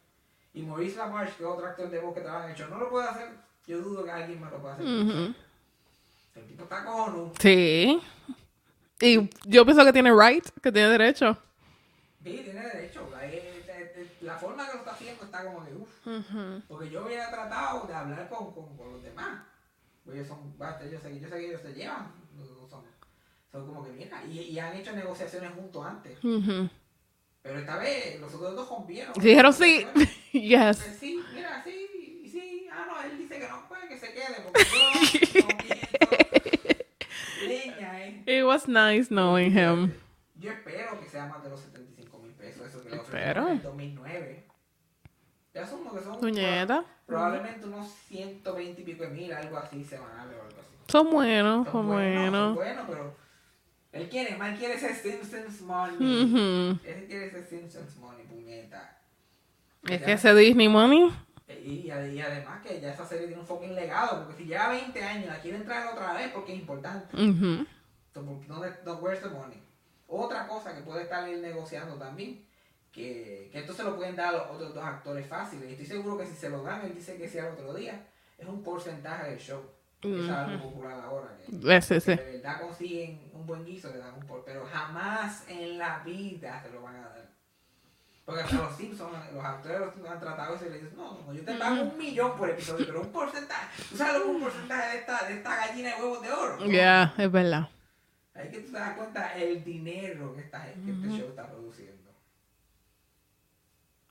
y 0.52 0.62
Maurice 0.62 0.96
LaMarche, 0.98 1.36
que 1.36 1.42
es 1.42 1.48
otro 1.48 1.66
actor 1.66 1.90
de 1.90 1.98
voz 2.00 2.14
que 2.14 2.20
trabaja 2.20 2.46
en 2.46 2.50
el 2.52 2.56
show, 2.56 2.68
no 2.68 2.78
lo 2.78 2.90
puede 2.90 3.08
hacer, 3.08 3.28
yo 3.66 3.78
dudo 3.80 4.04
que 4.04 4.10
alguien 4.10 4.40
más 4.40 4.50
lo 4.50 4.60
pueda 4.60 4.74
hacer. 4.74 4.86
El 4.86 6.46
tipo 6.46 6.64
está 6.64 6.84
cojonudo. 6.84 7.32
Sí. 7.40 8.00
Y 9.00 9.30
yo 9.46 9.64
pienso 9.64 9.84
que 9.84 9.92
tiene 9.92 10.12
right, 10.12 10.46
que 10.62 10.70
tiene 10.72 10.88
derecho. 10.90 11.36
Sí, 12.22 12.42
tiene 12.44 12.60
derecho. 12.60 13.08
La, 13.10 13.22
la 14.32 14.38
forma 14.38 14.66
que 14.66 14.72
lo 14.74 14.78
está 14.80 14.92
haciendo 14.92 15.24
está 15.24 15.44
como 15.44 15.64
de 15.64 15.74
uff. 15.74 16.06
Ujú. 16.06 16.62
Porque 16.68 16.90
yo 16.90 17.06
hubiera 17.06 17.30
tratado 17.30 17.86
de 17.86 17.94
hablar 17.94 18.28
con, 18.28 18.52
con, 18.52 18.76
con 18.76 18.92
los 18.92 19.02
demás. 19.02 19.42
Ellos 20.12 20.26
son, 20.26 20.58
basta, 20.58 20.84
yo 20.86 20.98
sé, 21.00 21.18
yo 21.18 21.28
sé 21.28 21.36
que 21.36 21.48
ellos 21.48 21.60
se 21.62 21.72
llevan. 21.72 22.12
No- 22.40 22.68
no 22.68 22.84
Son, 23.52 23.66
como 23.66 23.84
que 23.84 23.90
mira, 23.92 24.24
y, 24.24 24.40
y 24.40 24.58
han 24.58 24.76
hecho 24.76 24.92
negociaciones 24.92 25.52
juntos 25.54 25.84
antes. 25.84 26.22
Ujú. 26.24 26.68
Pero 27.42 27.58
esta 27.58 27.78
vez 27.78 28.20
los 28.20 28.32
otros 28.34 28.54
dos 28.54 28.68
rompieron. 28.68 29.12
Dijeron 29.14 29.52
sí. 29.52 29.86
Pues 29.94 30.10
Yes. 30.32 30.78
sí, 31.00 31.20
mira, 31.34 31.60
sí, 31.64 32.28
sí. 32.30 32.68
Ah, 32.72 32.86
no, 32.86 33.02
él 33.10 33.18
dice 33.18 33.36
que 33.40 33.48
no, 33.48 33.66
puede 33.68 33.88
que 33.88 33.98
se 33.98 34.12
quede. 34.12 34.42
Porque 34.44 34.64
yo 35.34 35.40
no. 35.40 35.48
Leña, 37.48 38.00
eh. 38.06 38.22
It 38.26 38.44
was 38.46 38.68
nice 38.68 39.08
knowing 39.08 39.50
him. 39.50 39.92
Yo 40.36 40.50
espero 40.52 40.98
que 41.00 41.08
sea 41.08 41.26
más 41.26 41.42
de 41.42 41.50
los 41.50 41.60
75 41.60 42.18
mil 42.20 42.32
pesos, 42.34 42.64
eso 42.68 42.80
que 42.82 42.90
le 42.90 42.96
ofrecieron 42.96 43.46
en 43.48 43.56
el 43.56 43.62
2009. 43.64 44.44
Ya 45.54 45.62
asumo 45.64 45.92
que 45.96 46.02
son 46.02 46.18
Puñeta. 46.20 46.84
Probablemente 47.10 47.66
unos 47.66 47.88
120 48.08 48.80
y 48.80 48.84
pico 48.84 49.02
de 49.04 49.10
mil, 49.10 49.32
algo 49.32 49.56
así 49.58 49.84
semanales 49.84 50.36
o 50.38 50.42
algo 50.42 50.60
así. 50.60 50.74
Son 50.90 51.10
buenos, 51.10 51.66
son 51.66 51.72
Son 51.72 51.86
buenos, 51.88 52.24
son 52.24 52.32
buenos. 52.32 52.54
buenos, 52.56 52.84
pero 52.88 53.14
él 53.92 54.08
quiere, 54.08 54.36
mal 54.36 54.56
quiere 54.56 54.74
ese 54.74 54.94
Simpsons 54.94 55.60
money. 55.62 56.78
Él 56.86 57.04
quiere 57.06 57.26
ese 57.26 57.44
Simpsons 57.46 57.96
money, 57.96 58.24
puñeta. 58.26 58.96
Es 59.88 60.02
que 60.02 60.12
ese 60.12 60.34
Disney 60.34 60.68
Money. 60.68 61.10
Y, 61.48 61.70
y 61.70 61.86
y 61.88 62.20
además 62.20 62.62
que 62.66 62.80
ya 62.80 62.92
esa 62.92 63.04
serie 63.04 63.26
tiene 63.26 63.40
un 63.42 63.46
fucking 63.46 63.74
legado, 63.74 64.24
porque 64.24 64.42
si 64.42 64.48
lleva 64.48 64.68
20 64.68 65.02
años, 65.02 65.26
la 65.26 65.40
quieren 65.40 65.64
traer 65.64 65.88
otra 65.88 66.12
vez 66.14 66.30
porque 66.32 66.52
es 66.52 66.58
importante. 66.60 67.16
Ujú. 67.16 67.66
So, 68.14 68.24
¿por- 68.24 68.46
¿Dónde, 68.46 68.72
no, 68.84 68.94
where's 68.96 69.22
the 69.22 69.28
money? 69.28 69.60
Otra 70.06 70.46
cosa 70.48 70.74
que 70.74 70.82
puede 70.82 71.02
estar 71.04 71.28
él 71.28 71.40
negociando 71.42 71.94
también, 71.96 72.44
que, 72.92 73.48
que 73.52 73.60
esto 73.60 73.72
se 73.72 73.84
lo 73.84 73.96
pueden 73.96 74.16
dar 74.16 74.34
a 74.34 74.38
los 74.38 74.50
otros 74.50 74.74
dos 74.74 74.84
actores 74.84 75.26
fáciles. 75.26 75.68
Y 75.68 75.72
estoy 75.72 75.86
seguro 75.86 76.18
que 76.18 76.26
si 76.26 76.34
se 76.34 76.50
lo 76.50 76.62
dan, 76.62 76.84
él 76.84 76.94
dice 76.94 77.16
que 77.16 77.28
sea 77.28 77.46
el 77.46 77.52
otro 77.54 77.74
día, 77.74 78.06
es 78.38 78.48
un 78.48 78.62
porcentaje 78.62 79.30
del 79.30 79.38
show. 79.38 79.62
Eso 80.02 80.24
es 80.24 80.30
algo 80.30 80.70
popular 80.70 80.98
ahora. 81.04 81.36
Que, 81.36 81.52
de 82.16 82.32
verdad 82.32 82.60
consiguen 82.60 83.30
un 83.34 83.46
buen 83.46 83.64
guiso, 83.64 83.90
le 83.90 83.98
dan 83.98 84.14
un 84.14 84.26
por, 84.26 84.44
pero 84.44 84.64
jamás 84.64 85.44
en 85.48 85.76
la 85.76 85.98
vida 85.98 86.62
se 86.62 86.70
lo 86.70 86.82
van 86.82 86.96
a 86.96 87.08
dar. 87.08 87.30
Porque 88.24 88.42
hasta 88.42 88.56
los 88.56 88.76
Simpsons, 88.76 89.32
los 89.34 89.44
actores 89.44 89.78
de 89.78 89.84
los 89.84 89.94
Simpsons 89.94 90.14
han 90.14 90.20
tratado 90.20 90.54
eso 90.54 90.66
y 90.66 90.70
le 90.70 90.78
dicen, 90.78 90.96
no, 90.96 91.18
no, 91.18 91.34
yo 91.34 91.44
te 91.44 91.54
pago 91.54 91.82
un 91.82 91.98
millón 91.98 92.36
por 92.36 92.48
episodio, 92.48 92.86
pero 92.86 93.00
un 93.02 93.12
porcentaje. 93.12 93.82
¿Tú 93.90 93.96
sabes 93.96 94.14
lo 94.14 94.20
que 94.20 94.28
es 94.30 94.34
un 94.36 94.42
porcentaje 94.42 94.90
de 94.90 94.98
esta, 95.00 95.26
de 95.26 95.34
esta 95.34 95.56
gallina 95.56 95.88
de 95.90 96.02
huevos 96.02 96.22
de 96.22 96.32
oro? 96.32 96.66
Ya, 96.66 97.14
es 97.18 97.32
verdad. 97.32 97.68
Ahí 98.34 98.50
que 98.50 98.60
tú 98.60 98.72
te 98.72 98.78
das 98.78 98.96
cuenta 98.96 99.36
el 99.36 99.64
dinero 99.64 100.34
que, 100.34 100.40
esta, 100.42 100.64
que 100.64 100.90
este 100.90 101.08
show 101.08 101.28
está 101.28 101.46
produciendo. 101.50 101.99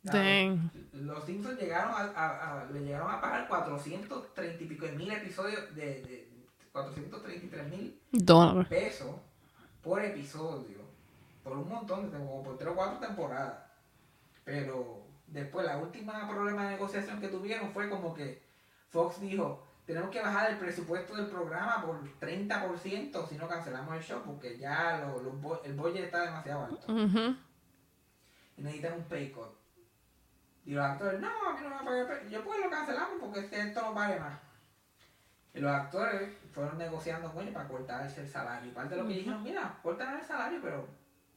Dang. 0.03 0.69
Los 0.93 1.23
Simpsons 1.25 1.59
llegaron 1.59 1.91
a, 1.93 2.11
a- 2.15 2.61
a- 2.61 2.65
le 2.71 2.79
llegaron 2.81 3.11
a 3.11 3.19
pagar 3.21 3.47
430 3.47 4.63
y 4.63 4.67
pico 4.67 4.85
de 4.85 4.91
mil 4.93 5.11
episodios 5.11 5.75
de, 5.75 6.01
de 6.03 6.29
433 6.71 7.67
mil 7.69 7.99
pesos 8.69 9.15
por 9.83 10.03
episodio. 10.03 10.79
Por 11.43 11.53
un 11.57 11.69
montón, 11.69 12.11
de 12.11 12.17
como 12.17 12.43
por 12.43 12.57
3 12.57 12.69
o 12.71 12.75
4 12.75 12.99
temporadas. 13.07 13.59
Pero 14.45 15.03
después 15.27 15.65
la 15.65 15.77
última 15.77 16.27
problema 16.29 16.65
de 16.65 16.71
negociación 16.71 17.19
que 17.19 17.27
tuvieron 17.27 17.71
fue 17.71 17.89
como 17.89 18.13
que 18.13 18.41
Fox 18.89 19.19
dijo, 19.21 19.65
tenemos 19.85 20.09
que 20.11 20.21
bajar 20.21 20.51
el 20.51 20.57
presupuesto 20.57 21.15
del 21.15 21.27
programa 21.27 21.83
por 21.85 22.01
30% 22.19 23.27
si 23.27 23.35
no 23.37 23.47
cancelamos 23.47 23.95
el 23.95 24.01
show 24.03 24.21
porque 24.25 24.57
ya 24.57 24.99
lo- 24.99 25.61
el 25.63 25.73
budget 25.73 26.05
está 26.05 26.21
demasiado 26.23 26.65
alto 26.65 26.85
y 28.57 28.61
necesitan 28.61 28.93
un 28.93 29.03
pay 29.03 29.31
cut. 29.31 29.49
Y 30.69 30.73
los 30.73 30.85
actores, 30.85 31.19
no, 31.19 31.27
a 31.27 31.53
mí 31.53 31.61
no 31.63 31.69
me 31.69 31.75
va 31.75 31.81
a 31.81 31.83
pagar 31.83 32.27
Yo 32.29 32.43
pues 32.43 32.59
lo 32.59 32.69
cancelamos 32.69 33.17
porque 33.19 33.39
es 33.39 33.45
que 33.47 33.59
esto 33.59 33.81
no 33.81 33.91
vale 33.95 34.19
más. 34.19 34.37
Y 35.51 35.61
los 35.61 35.71
actores 35.71 36.29
fueron 36.53 36.77
negociando 36.77 37.33
con 37.33 37.41
ellos 37.41 37.55
para 37.55 37.67
cortarse 37.67 38.21
el 38.21 38.29
salario. 38.29 38.69
Y 38.69 38.73
parte 38.75 38.93
de 38.93 39.01
lo 39.01 39.07
que 39.07 39.15
dijeron, 39.15 39.41
mira, 39.41 39.79
cortan 39.81 40.19
el 40.19 40.23
salario, 40.23 40.59
pero 40.61 40.87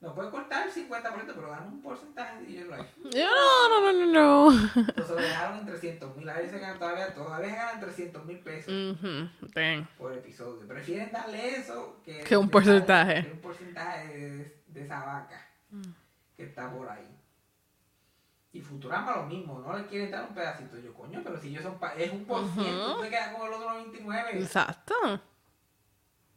nos 0.02 0.12
puede 0.12 0.28
cortar 0.28 0.68
el 0.68 0.74
50%, 0.74 1.32
pero 1.34 1.50
dan 1.50 1.66
un 1.66 1.80
porcentaje 1.80 2.40
de 2.40 2.44
dinero 2.44 2.74
ahí. 2.74 2.86
Ya, 3.10 3.30
No, 3.30 3.68
no, 3.70 3.92
no, 3.92 4.04
no, 4.04 4.12
no. 4.12 4.70
Entonces 4.76 5.08
lo 5.08 5.16
dejaron 5.16 5.60
en 5.60 5.64
300 5.64 6.14
mil. 6.14 6.28
A 6.28 6.34
veces 6.34 6.60
ganan 6.60 6.78
todavía, 6.78 7.14
todavía 7.14 7.54
ganan 7.54 7.80
300 7.80 8.26
mil 8.26 8.38
pesos 8.40 8.98
por 9.96 10.12
episodio. 10.12 10.68
Prefieren 10.68 11.10
darle 11.10 11.56
eso 11.56 12.02
que, 12.04 12.18
Que 12.18 12.36
un 12.36 12.50
porcentaje. 12.50 13.24
que 13.24 13.32
un 13.32 13.40
porcentaje 13.40 14.08
de, 14.08 14.62
de 14.66 14.82
esa 14.82 15.02
vaca 15.02 15.48
que 16.36 16.44
está 16.44 16.70
por 16.70 16.86
ahí. 16.90 17.21
Y 18.55 18.61
Futurama 18.61 19.16
lo 19.16 19.22
mismo, 19.24 19.61
no 19.61 19.76
le 19.78 19.86
quieren 19.86 20.11
dar 20.11 20.24
un 20.28 20.34
pedacito. 20.34 20.78
Yo, 20.78 20.92
coño, 20.92 21.20
pero 21.24 21.40
si 21.40 21.48
ellos 21.48 21.62
son 21.62 21.78
pa- 21.78 21.94
es 21.94 22.12
un 22.12 22.24
por 22.26 22.46
ciento, 22.53 22.96
tú 22.96 23.00
te 23.03 23.09
quedas 23.09 23.34
con 23.34 23.46
el 23.46 23.53
otro 23.55 23.70
99. 23.70 24.30
Exacto. 24.40 24.94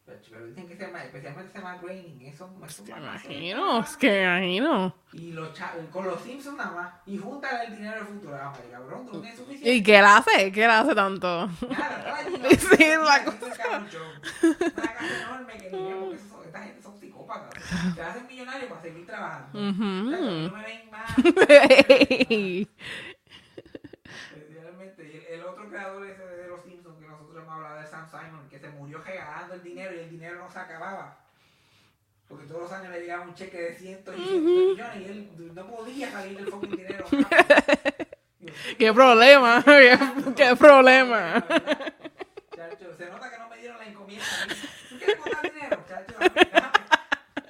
Pero, 0.06 0.20
pero 0.30 0.46
dicen 0.46 0.68
que 0.68 0.76
se 0.76 0.86
llama, 0.86 1.02
especialmente 1.04 1.52
se 1.52 1.58
llama 1.58 1.78
Graining, 1.82 2.22
eso, 2.28 2.46
Me 2.48 2.60
más- 2.60 2.78
imagino, 2.88 3.80
es 3.80 3.96
que 3.96 4.22
imagino. 4.22 4.94
Y 5.12 5.32
los 5.32 5.52
cha- 5.52 5.74
con 5.92 6.06
los 6.06 6.20
Simpsons 6.22 6.56
nada 6.56 6.70
más. 6.70 6.94
Y 7.06 7.18
juntan 7.18 7.60
el 7.66 7.76
dinero 7.76 7.98
de 8.00 8.06
Futurama, 8.06 8.56
y 8.66 8.70
cabrón, 8.70 9.04
tú 9.06 9.12
no 9.14 9.20
tienes 9.20 9.38
suficiente. 9.38 9.74
¿Y 9.74 9.82
qué 9.82 9.98
él 9.98 10.04
hace? 10.04 10.52
¿Qué 10.52 10.64
él 10.64 10.70
hace 10.70 10.94
tanto? 10.94 11.48
Sí, 12.48 12.82
es 12.84 12.98
la 13.00 13.16
es. 13.16 13.34
Una 14.42 14.94
casa 14.94 15.22
enorme 15.26 15.58
que 15.58 15.66
esos 15.68 16.20
son- 16.30 16.44
esta 16.46 16.62
gente 16.62 16.82
son 16.82 16.95
psicópatas. 17.26 17.62
Se 17.94 18.02
hacen 18.02 18.26
millonarios 18.26 18.68
para 18.70 18.82
seguir 18.82 19.06
trabajando. 19.06 19.58
O 19.58 19.62
sea, 19.62 19.72
que 19.72 19.78
Ujú. 19.78 19.84
no 19.84 20.56
me 20.56 20.62
ven 20.64 20.90
más. 20.90 21.16
Literalmente. 24.36 25.02
Y 25.04 25.34
el, 25.34 25.42
otro 25.44 25.68
creador 25.68 26.06
ese 26.06 26.26
de 26.26 26.48
los 26.48 26.62
Simpsons 26.62 26.98
que 26.98 27.06
nosotros 27.06 27.42
hemos 27.42 27.54
hablado 27.54 27.80
de 27.80 27.86
Sam 27.86 28.06
Simon, 28.08 28.48
que 28.48 28.58
se 28.58 28.68
murió 28.70 29.02
regalando 29.02 29.54
el 29.54 29.62
dinero 29.62 29.94
y 29.94 29.98
el 30.00 30.10
dinero 30.10 30.38
no 30.38 30.50
se 30.50 30.58
acababa. 30.58 31.18
Porque 32.28 32.46
todos 32.46 32.62
los 32.62 32.72
años 32.72 32.90
le 32.92 33.00
llegaba 33.00 33.22
un 33.24 33.34
cheque 33.34 33.56
de 33.56 33.74
cientos 33.74 34.14
y 34.16 34.22
cientos 34.22 34.44
de 34.44 34.50
millones 34.50 34.96
y 34.96 35.04
él 35.04 35.30
no 35.54 35.66
podía 35.66 36.10
salir 36.10 36.36
del 36.36 36.48
fucking 36.48 36.70
dinero. 36.70 37.04
¿Qué 38.78 38.92
problema? 38.92 39.62
¿Qué, 39.64 39.98
qué 40.36 40.56
problema? 40.56 41.44
Chacho, 42.54 42.94
se 42.96 43.06
nota 43.10 43.30
que 43.30 43.38
no 43.38 43.48
me 43.48 43.56
dieron 43.58 43.78
la 43.78 43.86
encomienda. 43.86 44.24
¿Tú 44.88 44.98
quieres 44.98 45.16
contar 45.16 45.52
dinero? 45.52 45.84
Chacho, 45.88 46.14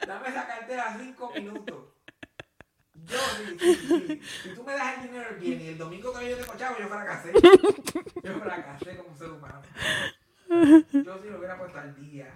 dame, 0.07 0.29
esa 0.29 0.47
cartera 0.47 0.97
cinco 0.99 1.33
minutos. 1.35 1.85
Yo, 2.95 3.19
si, 3.59 4.21
si, 4.23 4.55
tú 4.55 4.65
me 4.65 4.73
das 4.73 4.97
el 4.99 5.03
dinero 5.09 5.29
viernes 5.39 5.65
y 5.65 5.69
el 5.69 5.79
domingo 5.79 6.11
todavía 6.11 6.31
yo 6.31 6.39
tengo 6.39 6.59
chavo, 6.59 6.79
yo 6.79 6.89
fracasé. 6.89 7.33
Yo 8.23 8.41
fracasé 8.41 8.97
como 8.97 9.17
ser 9.17 9.31
humano. 9.31 9.63
Yo 10.49 11.19
sí 11.23 11.29
lo 11.29 11.39
hubiera 11.39 11.59
puesto 11.59 11.79
al 11.79 11.95
día. 11.95 12.33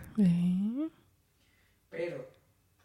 Pero 1.88 2.28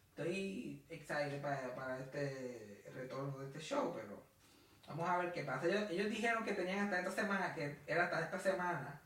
estoy 0.09 0.83
excited 0.89 1.41
para, 1.41 1.75
para 1.75 1.99
este 1.99 2.83
retorno 2.93 3.37
de 3.39 3.47
este 3.47 3.59
show, 3.59 3.93
pero 3.93 4.25
vamos 4.87 5.09
a 5.09 5.17
ver 5.17 5.31
qué 5.31 5.43
pasa. 5.43 5.67
Ellos, 5.67 5.89
ellos 5.91 6.09
dijeron 6.09 6.43
que 6.43 6.53
tenían 6.53 6.85
hasta 6.85 6.99
esta 6.99 7.11
semana, 7.11 7.53
que 7.53 7.83
era 7.85 8.05
hasta 8.05 8.21
esta 8.21 8.39
semana, 8.39 9.01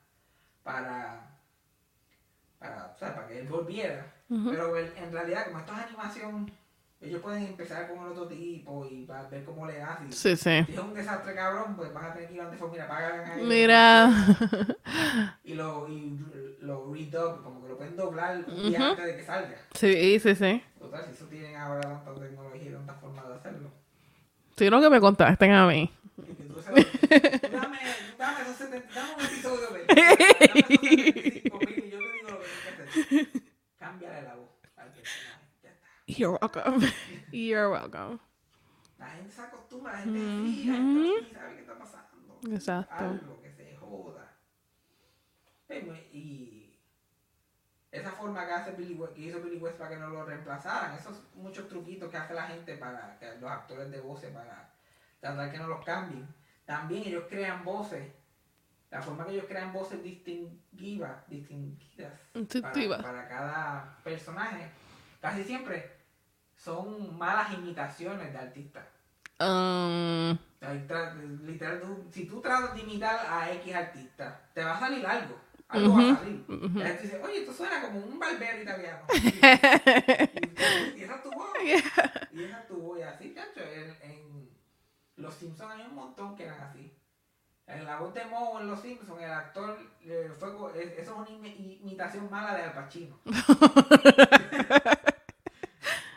para, 0.64 1.39
para, 2.60 2.94
o 2.96 2.98
sea, 3.00 3.14
para 3.14 3.28
que 3.28 3.40
él 3.40 3.48
volviera. 3.48 4.14
Pero 4.28 4.78
en, 4.78 4.92
en 5.04 5.12
realidad, 5.12 5.46
como 5.46 5.60
esto 5.60 5.72
es 5.74 5.80
animación, 5.80 6.52
ellos 7.02 7.22
pueden 7.22 7.44
empezar 7.48 7.88
con 7.88 8.06
el 8.06 8.12
otro 8.12 8.28
tipo 8.28 8.88
y 8.92 9.06
va 9.06 9.22
a 9.26 9.30
ver 9.30 9.44
cómo 9.46 9.66
le 9.66 9.82
hace. 9.82 10.06
Sí, 10.12 10.36
sí. 10.36 10.64
Si 10.66 10.74
es 10.74 10.80
un 10.80 10.94
desastre 10.96 11.34
cabrón, 11.34 11.76
pues 11.76 11.92
van 11.94 12.06
a 12.06 12.14
tener 12.14 12.28
que 12.28 12.34
ir 12.36 12.42
a 12.42 12.44
donde 12.46 12.58
fue, 12.60 12.70
mira, 12.70 12.88
pagan 12.88 13.30
ahí. 13.32 13.42
Mira. 13.48 14.12
Y 15.44 15.54
lo, 15.56 15.88
y 15.90 16.36
lo 16.62 16.94
redub, 16.94 17.42
como 17.44 17.62
que 17.64 17.70
lo 17.70 17.78
pueden 17.78 17.96
doblar 17.96 18.38
un 18.48 18.62
día 18.62 18.86
antes 18.86 19.06
de 19.06 19.16
que 19.16 19.24
salga. 19.24 19.58
Sí, 19.74 20.20
sí, 20.20 20.36
sí. 20.36 20.64
Total, 20.80 21.04
si 21.06 21.14
eso 21.14 21.26
tienen 21.28 21.56
ahora 21.56 22.04
tanta 22.04 22.22
tecnología 22.22 22.64
y 22.66 22.72
tantas 22.72 23.00
formas 23.00 23.28
de 23.28 23.34
hacerlo. 23.36 23.72
Sí, 24.58 24.70
lo 24.70 24.82
que 24.82 24.90
me 24.90 25.00
contasten 25.00 25.52
a 25.54 25.66
mí. 25.68 25.90
Dame, 27.52 27.78
dame 28.18 28.42
esos 28.42 28.58
70, 28.58 28.94
dame 28.94 29.14
un 29.16 29.22
episodio 29.26 29.68
de 29.72 29.86
dame 29.88 30.14
esos 30.14 30.38
75 30.38 31.60
mil 31.66 31.80
y 31.86 31.90
yo 31.90 32.00
te 32.00 32.19
Cámbiale 33.78 34.22
la 34.24 34.36
voz 34.36 34.50
al 34.76 34.92
personaje. 34.94 35.48
Ya 35.64 35.70
está. 35.72 35.88
You're 36.08 36.38
welcome. 36.42 36.88
You're 37.32 37.70
welcome. 37.70 38.20
La 38.98 39.08
gente 39.10 39.32
se 39.32 39.42
acostumbra, 39.42 39.94
la 39.94 40.00
gente 40.00 40.20
se 40.20 40.44
fija, 40.44 40.76
entonces 40.76 41.34
sabe 41.34 41.56
qué 41.56 41.62
está 41.62 41.80
pasando. 41.80 42.40
Exacto. 42.52 43.04
Algo 43.06 43.42
que 43.42 43.52
se 43.52 43.76
joda. 43.78 44.38
Pero, 45.68 45.96
Y 46.12 46.60
esa 47.92 48.12
forma 48.12 48.46
que 48.46 48.54
hace 48.54 48.72
Billy 48.74 49.00
que 49.16 49.22
hizo 49.22 49.42
Billy 49.42 49.58
West 49.58 49.78
para 49.78 49.92
que 49.92 49.98
no 49.98 50.10
lo 50.10 50.26
reemplazaran, 50.26 50.96
esos 50.96 51.24
muchos 51.34 51.68
truquitos 51.68 52.10
que 52.10 52.18
hace 52.18 52.34
la 52.34 52.44
gente 52.44 52.76
para 52.78 53.18
que 53.18 53.36
los 53.40 53.50
actores 53.50 53.90
de 53.90 54.00
voces 54.00 54.32
para 54.32 54.74
tratar 55.20 55.52
que 55.52 55.58
no 55.58 55.68
los 55.68 55.84
cambien. 55.84 56.28
También 56.66 57.04
ellos 57.08 57.24
crean 57.28 57.64
voces. 57.64 58.14
La 58.92 59.02
forma 59.02 59.26
que 59.26 59.34
ellos 59.34 59.46
crean 59.48 59.72
voces 59.72 60.02
distinguidas, 60.02 61.28
distinguidas 61.30 62.14
para, 62.62 62.74
para 63.04 63.28
cada 63.28 63.98
personaje, 64.04 64.70
casi 65.22 65.44
siempre 65.44 65.92
son 66.56 67.18
malas 67.18 67.54
imitaciones 67.54 68.34
de 68.34 68.40
artistas. 68.40 68.86
Um, 69.42 70.38
literal, 71.46 71.80
tú- 71.82 72.08
si 72.12 72.26
tú 72.26 72.42
tratas 72.42 72.76
de 72.76 72.82
imitar 72.82 73.26
a 73.30 73.52
X 73.54 73.74
artista, 73.76 74.50
te 74.54 74.64
va 74.64 74.76
a 74.76 74.80
salir 74.80 75.06
algo. 75.06 75.40
Algo 75.70 75.96
va 75.96 76.14
a 76.14 76.18
salir. 76.18 76.46
La 76.50 76.88
gente 76.88 77.04
dice, 77.04 77.22
oye, 77.24 77.40
esto 77.42 77.54
suena 77.54 77.82
como 77.82 78.00
un 78.00 78.18
barbero 78.20 78.62
italiano. 78.64 79.06
y, 79.14 79.28
y 81.00 81.04
esa 81.04 81.16
es 81.16 81.24
tu 81.24 81.32
voz. 81.32 81.48
Y 82.34 82.44
esa 82.44 82.60
es 82.62 82.68
tu 82.68 82.76
voz. 82.78 83.00
Y 83.00 83.02
así, 83.04 83.34
chacho. 83.36 83.62
En, 83.62 83.96
en 84.12 84.50
Los 85.18 85.36
Simpsons 85.36 85.72
hay 85.76 85.86
un 85.86 85.96
montón 85.96 86.36
que 86.36 86.44
eran 86.46 86.60
así. 86.62 86.92
En 87.70 87.86
la 87.86 87.98
voz 88.00 88.14
de 88.16 88.26
Moe 88.26 88.62
en 88.62 88.68
Los 88.68 88.82
Simpsons, 88.82 89.22
el 89.22 89.32
actor, 89.32 89.78
eh, 90.02 90.32
fue, 90.40 90.50
es- 90.82 90.98
eso 90.98 91.12
es 91.12 91.18
una 91.18 91.30
imi- 91.30 91.80
imitación 91.82 92.30
mala 92.30 92.56
de 92.56 92.64
Al 92.64 92.74
Pacino. 92.74 93.20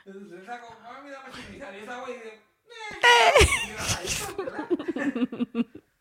Entonces, 0.04 0.32
él 0.40 0.46
sacó, 0.46 0.74
"Mami, 0.82 1.10
dame 1.10 1.30
Pacino", 1.30 1.54
y 1.56 1.58
salió 1.60 1.82
esa 1.82 2.02
y 2.08 2.12
dice, 2.14 2.42
"Eh". 5.54 5.66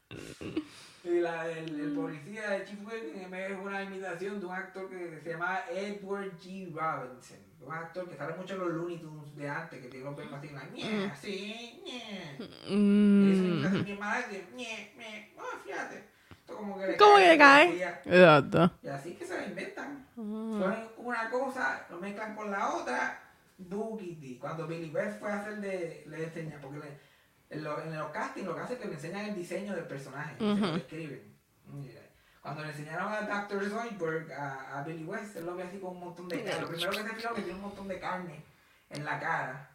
La 1.21 1.47
el, 1.49 1.79
el 1.79 1.93
policía 1.93 2.49
de 2.51 2.65
Chief 2.65 2.79
Wiggum 2.79 3.33
es 3.33 3.59
una 3.59 3.83
imitación 3.83 4.39
de 4.39 4.45
un 4.45 4.53
actor 4.53 4.89
que 4.89 5.19
se 5.23 5.29
llama 5.29 5.59
Edward 5.69 6.31
G. 6.39 6.73
Robinson. 6.73 7.37
Un 7.61 7.71
actor 7.73 8.09
que 8.09 8.17
sale 8.17 8.35
mucho 8.35 8.53
en 8.55 8.59
los 8.59 8.69
Looney 8.73 8.97
Tunes 8.97 9.35
de 9.35 9.47
antes, 9.47 9.79
que 9.81 9.87
tiene 9.89 10.05
los 10.05 10.15
verbos 10.15 10.39
así, 10.39 10.47
en 10.47 10.55
la 11.05 11.13
así, 11.13 11.81
ñe. 11.85 12.37
Y 12.39 13.31
es 13.31 13.39
una 13.39 13.69
mm, 13.69 13.75
imitación 13.75 13.99
mala 13.99 14.27
de 14.27 14.45
ñe, 14.55 14.93
ñe. 14.97 15.31
Oh, 15.37 15.57
fíjate. 15.63 16.03
Esto 16.31 16.57
como 16.57 16.79
que 16.79 16.87
le 16.87 16.97
¿Cómo 16.97 17.15
cae 17.15 17.23
que 17.25 17.31
al 17.31 17.37
cae? 17.37 17.93
Exacto. 18.05 18.71
Y 18.81 18.87
así 18.87 19.13
que 19.13 19.25
se 19.25 19.37
la 19.37 19.45
inventan. 19.45 20.07
Ponen 20.15 20.87
una 20.97 21.29
cosa, 21.29 21.85
lo 21.91 21.99
mezclan 21.99 22.35
con 22.35 22.49
la 22.49 22.73
otra, 22.73 23.19
boogity. 23.59 24.37
Cuando 24.39 24.65
Billy 24.67 24.89
West 24.89 25.19
fue 25.19 25.31
a 25.31 25.41
hacer 25.41 25.57
de, 25.61 26.03
le 26.07 26.23
enseña, 26.23 26.57
porque 26.61 26.79
le- 26.79 27.10
en, 27.51 27.63
lo- 27.63 27.81
en 27.81 27.97
los 27.97 28.09
castings 28.11 28.47
lo 28.47 28.55
que 28.55 28.61
hace 28.61 28.73
es 28.73 28.79
que 28.79 28.87
le 28.87 28.93
enseñan 28.95 29.25
el 29.27 29.35
diseño 29.35 29.75
del 29.75 29.85
personaje, 29.85 30.35
se 30.37 30.43
lo 30.61 30.73
describen. 30.73 31.37
Mira, 31.67 32.01
Cuando 32.41 32.63
le 32.63 32.69
enseñaron 32.69 33.13
a 33.13 33.21
Dr. 33.21 33.69
Zoidberg, 33.69 34.31
a, 34.33 34.79
a 34.79 34.83
Billy 34.83 35.03
West, 35.03 35.35
él 35.35 35.45
lo 35.45 35.55
ve 35.55 35.63
así 35.63 35.77
con 35.79 35.91
un 35.91 35.99
montón 35.99 36.27
de 36.27 36.43
carne. 36.43 36.61
Lo 36.61 36.67
primero 36.69 36.91
que 36.91 36.97
se 36.97 37.15
fijó 37.15 37.33
que 37.35 37.41
tiene 37.43 37.55
un 37.59 37.61
montón 37.65 37.87
de 37.87 37.99
carne 37.99 38.43
en 38.89 39.05
la 39.05 39.19
cara. 39.19 39.69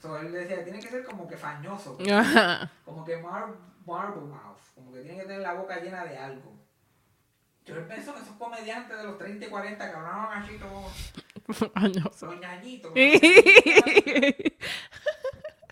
So, 0.00 0.16
él 0.18 0.32
decía, 0.32 0.62
tiene 0.64 0.78
que 0.80 0.88
ser 0.88 1.04
como 1.04 1.26
que 1.28 1.36
fañoso, 1.36 1.98
como 2.86 3.04
que 3.04 3.16
mar 3.18 3.48
marble 3.84 4.22
mouth, 4.22 4.58
como 4.74 4.92
que 4.92 5.00
tiene 5.00 5.16
que 5.18 5.24
tener 5.24 5.40
la 5.40 5.54
boca 5.54 5.78
llena 5.80 6.04
de 6.04 6.16
algo. 6.16 6.56
Yo 7.66 7.86
pienso 7.86 8.14
que 8.14 8.20
esos 8.20 8.36
comediantes 8.36 8.96
de 8.96 9.04
los 9.04 9.18
30 9.18 9.46
y 9.46 9.48
40 9.50 9.90
que 9.90 9.96
hablaban 9.96 10.42
así 10.42 10.56
como 10.58 10.90
Añoso. 11.74 12.28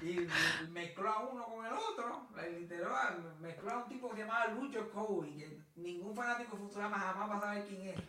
Y 0.02 0.28
mezcló 0.70 1.08
a 1.10 1.18
uno 1.28 1.44
con 1.46 1.66
el 1.66 1.72
otro, 1.72 2.28
literal, 2.58 3.36
mezcló 3.40 3.70
a 3.72 3.78
un 3.84 3.88
tipo 3.88 4.08
que 4.10 4.16
se 4.16 4.22
llamaba 4.22 4.46
Lucho 4.48 4.90
Cowie, 4.90 5.36
que 5.38 5.62
ningún 5.76 6.14
fanático 6.14 6.56
de 6.56 6.62
Futurama 6.62 6.98
jamás 6.98 7.30
va 7.30 7.36
a 7.36 7.40
saber 7.40 7.66
quién 7.66 7.88
es. 7.88 8.00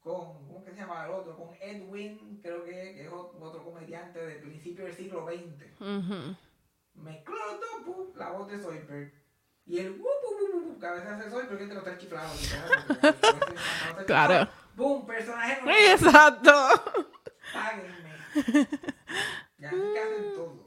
Con, 0.00 0.46
¿cómo 0.46 0.64
que 0.64 0.70
se 0.70 0.76
llama 0.78 1.04
el 1.04 1.10
otro? 1.10 1.36
Con 1.36 1.48
Edwin, 1.60 2.38
creo 2.42 2.64
que, 2.64 2.70
que 2.70 3.06
es 3.06 3.10
ot- 3.10 3.32
otro 3.40 3.64
comediante 3.64 4.24
del 4.24 4.40
principio 4.40 4.84
del 4.84 4.94
siglo 4.94 5.26
XX. 5.26 5.80
Ujú. 5.80 6.36
Mezcló 6.94 7.34
los 7.34 7.60
dos, 7.60 7.82
pum, 7.84 8.06
la 8.16 8.30
voz 8.30 8.48
de 8.48 8.62
Soyberg. 8.62 9.12
Y 9.66 9.78
el 9.80 9.90
wup, 10.00 10.64
wup, 10.64 10.80
que 10.80 10.86
a 10.86 10.92
veces 10.92 11.08
hace 11.08 11.28
Soyberg 11.30 11.58
que 11.58 11.66
te 11.66 11.74
lo 11.74 11.80
está 11.80 11.98
chiflado. 11.98 12.32
Claro. 14.06 14.48
¡Bum! 14.76 15.06
Personaje. 15.06 15.60
Exacto. 15.92 16.52
Páguenme. 17.52 18.16
Ya 19.58 19.68
así 19.68 19.76
que 19.92 19.98
hacen 20.00 20.34
todos. 20.34 20.65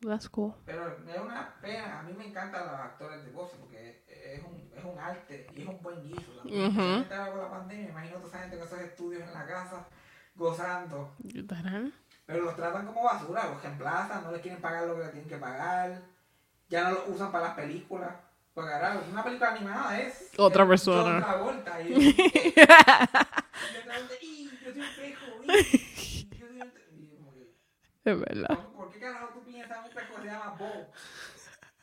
That's 0.00 0.28
cool. 0.28 0.54
Pero 0.64 0.86
es 0.88 1.20
una 1.20 1.54
pena, 1.60 1.98
a 1.98 2.02
mí 2.04 2.12
me 2.16 2.26
encantan 2.28 2.66
los 2.66 2.74
actores 2.80 3.24
de 3.24 3.30
voz 3.32 3.50
porque 3.58 4.04
es 4.06 4.40
un, 4.44 4.70
es 4.76 4.84
un 4.84 4.98
arte 4.98 5.46
y 5.56 5.62
es 5.62 5.68
un 5.68 5.82
buen 5.82 6.02
guiso. 6.04 6.42
Especialmente 6.44 7.14
ahora 7.14 7.30
con 7.32 7.40
la 7.40 7.50
pandemia, 7.50 7.88
imagino 7.90 8.16
toda 8.18 8.28
esa 8.28 8.38
gente 8.40 8.58
con 8.58 8.66
esos 8.68 8.80
estudios 8.80 9.22
en 9.22 9.32
la 9.34 9.46
casa 9.46 9.86
gozando, 10.36 11.16
Literal. 11.24 11.92
pero 12.26 12.44
los 12.44 12.54
tratan 12.54 12.86
como 12.86 13.02
basura, 13.02 13.48
los 13.48 13.60
reemplazan, 13.60 14.22
no 14.22 14.30
les 14.30 14.40
quieren 14.40 14.60
pagar 14.60 14.86
lo 14.86 14.94
que 14.96 15.02
le 15.04 15.08
tienen 15.08 15.28
que 15.28 15.36
pagar, 15.38 16.00
ya 16.68 16.84
no 16.84 16.90
los 16.92 17.08
usan 17.08 17.32
para 17.32 17.46
las 17.48 17.54
películas. 17.56 18.14
Porque 18.54 18.72
ahora 18.72 19.00
una 19.10 19.24
película 19.24 19.50
animada 19.50 20.00
es 20.00 20.30
Otra 20.38 20.62
es 20.62 20.68
persona. 20.68 21.20
John 21.20 21.22
Travolta 21.64 21.80
y, 21.82 21.92
y 21.92 22.54
John 22.54 22.64
Travolta, 23.84 24.14
"Y, 24.22 24.50
yo 24.50 24.72
soy 24.72 24.80
un 24.80 24.86
pejo, 24.96 25.26
y, 25.44 26.28
yo 26.38 26.46
soy 26.46 26.60
un... 26.60 26.72
Es 28.04 28.20
verdad. 28.20 28.58
¿Por 28.76 28.90
qué 28.90 29.00
carajo 29.00 29.28
tú 29.34 29.42
piensas 29.44 29.78
en 29.78 29.84
un 29.84 29.90
pejo 29.90 30.14
que 30.16 30.22
se 30.22 30.26
llama 30.28 30.56
Bo? 30.58 30.92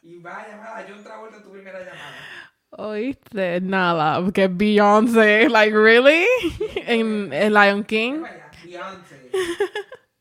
Y 0.06 0.20
va 0.20 0.38
a 0.42 0.48
llamar 0.48 0.78
a 0.80 0.86
John 0.88 1.04
Travolta 1.04 1.42
tu 1.42 1.52
primera 1.52 1.80
llamada. 1.80 2.52
Oíste, 2.78 3.60
nada, 3.62 4.22
porque 4.22 4.48
Beyoncé, 4.48 5.50
like, 5.50 5.76
really? 5.76 6.26
En, 6.86 7.34
en 7.34 7.54
Lion 7.54 7.84
King. 7.84 8.26
Beyoncé. 8.64 9.32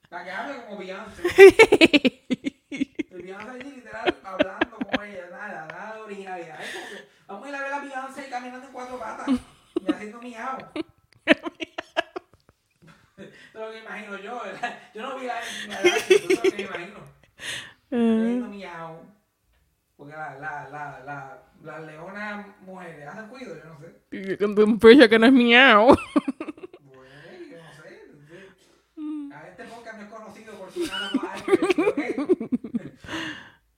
Para 0.09 0.25
que 0.25 0.31
hable 0.31 0.57
como 0.65 0.79
Beyoncé. 0.79 1.23
Beyoncé 3.11 3.51
allí 3.61 3.73
literal 3.77 4.15
hablando 4.25 4.77
como 4.79 5.03
ella, 5.03 5.29
nada, 5.31 5.67
nada 5.71 5.95
de 5.97 6.01
originalidad. 6.03 6.61
Es 6.63 6.71
como 6.75 6.87
que 6.89 7.05
vamos 7.29 7.47
a 7.47 7.49
ir 7.51 7.55
a 7.57 7.61
ver 7.63 7.73
a 7.75 7.81
Beyoncé 7.81 8.29
caminando 8.31 8.67
en 8.69 8.73
cuatro 8.73 8.99
patas 8.99 9.29
y 9.29 9.87
haciendo 9.93 10.21
miau. 10.23 10.57
Eso 13.17 13.27
es 13.27 13.55
lo 13.55 13.71
que 13.73 13.79
imagino 13.81 14.19
yo, 14.19 14.41
¿verdad? 14.45 14.79
Yo 14.95 15.03
no 15.03 15.19
vi 15.19 15.27
la 15.27 15.35
la- 15.69 15.81
eso 15.97 16.15
es 16.15 16.37
lo 16.37 16.43
que 16.43 16.57
me 16.57 16.63
imagino. 16.63 16.99
Haciendo 17.91 18.49
miau. 18.49 19.14
Porque 19.97 20.13
la, 20.13 20.35
la, 20.39 20.69
la, 20.71 21.01
la, 21.05 21.43
las 21.63 21.83
leonas 21.83 22.47
mujeres 22.63 23.07
hacen 23.07 23.29
cuido, 23.29 23.57
yo 23.57 23.65
no 23.65 23.79
sé. 23.79 24.45
Un 24.65 24.79
precio 24.79 25.09
que 25.09 25.19
no 25.19 25.27
es 25.27 25.33
miau. 25.33 25.87
Bueno, 25.87 25.99
yo 27.51 27.57
no 27.59 27.73
sé. 27.73 29.35
A 29.35 29.49
este 29.49 29.65
podcast 29.65 29.99
no 29.99 30.05
es 30.05 30.13
conocido 30.13 30.59
por 30.59 30.73
su 30.73 30.87
nada 30.87 31.11
más 31.15 31.43
¿ok? 31.43 31.99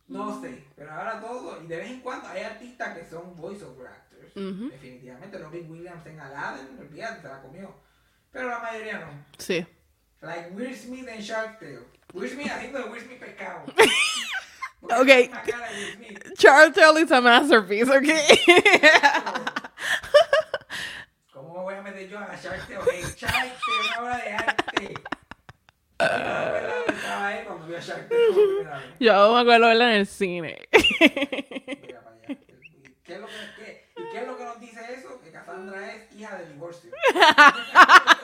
No 0.08 0.40
sé, 0.40 0.64
pero 0.76 0.92
ahora 0.92 1.20
todo, 1.20 1.62
y 1.62 1.66
de 1.66 1.76
vez 1.78 1.90
en 1.90 2.00
cuando 2.00 2.28
hay 2.28 2.42
artistas 2.44 2.96
que 2.96 3.04
son 3.04 3.34
voiceover 3.36 3.88
actors. 3.88 4.36
Ujú. 4.36 4.68
Definitivamente, 4.70 5.36
Robin 5.38 5.70
Williams 5.70 6.06
en 6.06 6.20
Aladdin, 6.20 6.78
olvídate, 6.78 7.22
se 7.22 7.28
la 7.28 7.42
comió. 7.42 7.74
Pero 8.30 8.48
la 8.48 8.60
mayoría 8.60 9.00
no. 9.00 9.24
Sí. 9.36 9.66
Like 10.20 10.50
Will 10.50 10.74
Smith 10.76 11.08
en 11.08 11.20
Shark 11.20 11.58
Tale. 11.58 11.80
Will 12.14 12.30
Smith 12.30 12.48
haciendo 12.50 12.78
de 12.78 12.88
Will 12.88 13.02
Smith 13.02 13.18
pescado. 13.18 13.64
Ok. 14.91 15.09
es 15.09 15.30
Smith. 15.95 16.34
Chartel 16.39 16.99
is 16.99 17.11
a 17.11 17.20
masterpiece, 17.20 17.91
okay? 17.91 18.26
¿Cómo 21.32 21.55
me 21.55 21.62
voy 21.62 21.74
a 21.74 21.82
meter 21.82 22.09
yo 22.09 22.18
a 22.18 22.37
Shark 22.37 22.66
Tale? 22.68 22.80
Hey, 22.91 23.03
Shark 23.16 23.32
Tale, 23.32 23.53
una 23.91 24.03
obra 24.03 24.16
de 24.18 24.32
arte. 24.32 24.95
Yo 25.99 26.07
me 26.07 26.14
acuerdo 26.14 26.84
vez. 28.78 28.99
Yo 29.01 29.34
me 29.34 29.41
acuerdo 29.41 29.66
verla 29.66 29.93
en 29.93 29.97
el 30.01 30.07
cine. 30.07 30.68
Mira 30.72 32.01
para 32.03 32.16
allá. 32.16 32.28
¿Y 32.28 32.95
qué 33.03 33.14
es 33.14 33.20
lo 33.20 33.26
que, 33.26 33.32
qué, 33.57 33.87
¿Y 33.97 34.03
qué 34.12 34.18
es 34.20 34.26
lo 34.26 34.37
que 34.37 34.45
nos 34.45 34.61
dice 34.61 34.80
eso? 34.95 35.20
Que 35.22 35.30
Cassandra 35.32 35.95
es 35.95 36.12
hija 36.14 36.37
de 36.37 36.47
divorcio. 36.53 36.91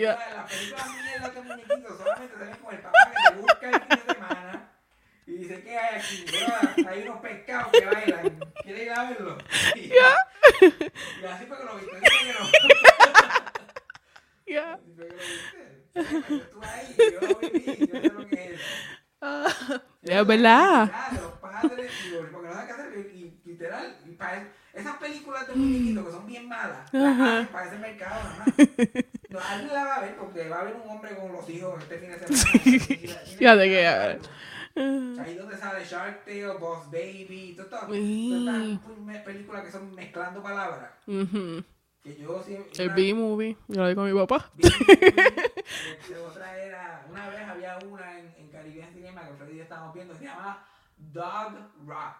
Ya. 0.00 0.18
las 0.36 0.50
películas 0.50 0.86
mierdas 1.04 1.34
de 1.34 1.40
muñequitos 1.42 1.96
solamente 1.98 2.34
se 2.38 2.44
ven 2.44 2.56
con 2.56 2.74
el 2.74 2.80
papá 2.80 2.98
que 3.10 3.34
te 3.34 3.40
busca 3.40 3.68
el 3.70 3.80
fin 3.80 3.88
de 4.06 4.14
semana 4.14 4.68
y 5.26 5.32
dice, 5.34 5.62
¿qué 5.62 5.78
hay 5.78 5.98
aquí? 6.00 6.24
Hay 6.88 7.02
unos 7.02 7.20
pescados 7.20 7.72
que 7.72 7.86
bailan. 7.86 8.52
¿Quieres 8.62 8.82
ir 8.82 8.90
a 8.92 9.04
verlo? 9.10 9.38
Y, 9.76 9.80
y 9.80 11.24
así 11.26 11.46
fue 11.46 11.58
que 11.58 11.64
lo 11.64 11.76
viste. 11.76 11.96
Así 11.96 12.08
fue 12.08 12.26
que 12.26 12.32
lo 12.32 13.42
Yeah. 14.44 14.72
así 14.74 14.92
fue 14.96 15.06
que 15.08 15.14
lo 15.14 15.18
viste. 15.18 15.82
Yo 15.94 16.36
estuve 16.36 16.66
ahí, 16.66 16.96
yo 16.98 17.28
lo 17.28 17.38
viví, 17.38 17.76
yo 17.92 18.00
sé 18.00 18.08
lo 18.08 18.26
que 18.26 18.54
es. 18.54 18.60
Es 20.02 20.26
verdad. 20.26 20.90
los 21.12 21.32
padres 21.38 21.90
porque 22.32 22.48
no 22.48 22.58
hay 22.58 22.66
que 22.66 22.72
hacer 22.72 23.10
y, 23.14 23.40
y 23.44 23.48
literal 23.48 23.96
y 24.04 24.10
para 24.12 24.48
esas 24.72 24.96
películas 24.96 25.46
de 25.46 25.54
muñequitos 25.54 26.06
que 26.06 26.10
son 26.12 26.26
bien 26.26 26.48
malas 26.48 26.92
las 26.92 27.20
hacen 27.20 27.46
para 27.48 27.66
ese 27.68 27.78
mercado 27.78 28.22
nada 28.24 28.36
más 28.38 28.66
no, 29.32 29.38
alguien 29.40 29.72
la 29.72 29.84
va 29.84 29.94
a 29.96 30.00
ver 30.00 30.16
porque 30.16 30.48
va 30.48 30.56
a 30.56 30.60
haber 30.60 30.74
un 30.76 30.88
hombre 30.90 31.16
con 31.16 31.32
los 31.32 31.48
hijos 31.48 31.82
este 31.82 31.98
fin 31.98 32.10
de 32.10 32.18
semana 32.18 33.16
Ya 33.40 33.56
de 33.56 33.68
qué, 33.68 33.86
a 33.86 33.98
ver. 34.06 34.20
ahí 35.20 35.34
donde 35.36 35.56
sale 35.56 35.84
Shark 35.84 36.24
Tale, 36.24 36.54
Boss 36.58 36.86
Baby 36.90 37.54
todas 37.56 37.84
estas 37.90 39.22
películas 39.24 39.64
que 39.64 39.70
son 39.70 39.94
mezclando 39.94 40.42
palabras 40.42 40.90
Ujú. 41.06 41.62
que 42.02 42.16
yo 42.16 42.42
sí 42.42 42.56
El 42.78 42.90
B-movie. 42.90 43.56
Yo 43.68 43.82
lo 43.82 43.88
vi 43.88 43.94
con 43.94 44.12
mi 44.12 44.18
papá. 44.26 44.50
otra 46.26 46.58
era 46.58 47.06
una 47.10 47.28
vez 47.28 47.40
había 47.48 47.78
una 47.86 48.18
en, 48.18 48.34
en 48.38 48.48
Caribbean 48.50 48.92
Cinema 48.92 49.26
que 49.28 49.34
Freddy 49.34 49.52
y 49.52 49.56
yo 49.58 49.62
estábamos 49.64 49.94
viendo 49.94 50.14
se 50.14 50.24
llamaba 50.24 50.66
Dog 50.96 51.52
Rock 51.86 52.16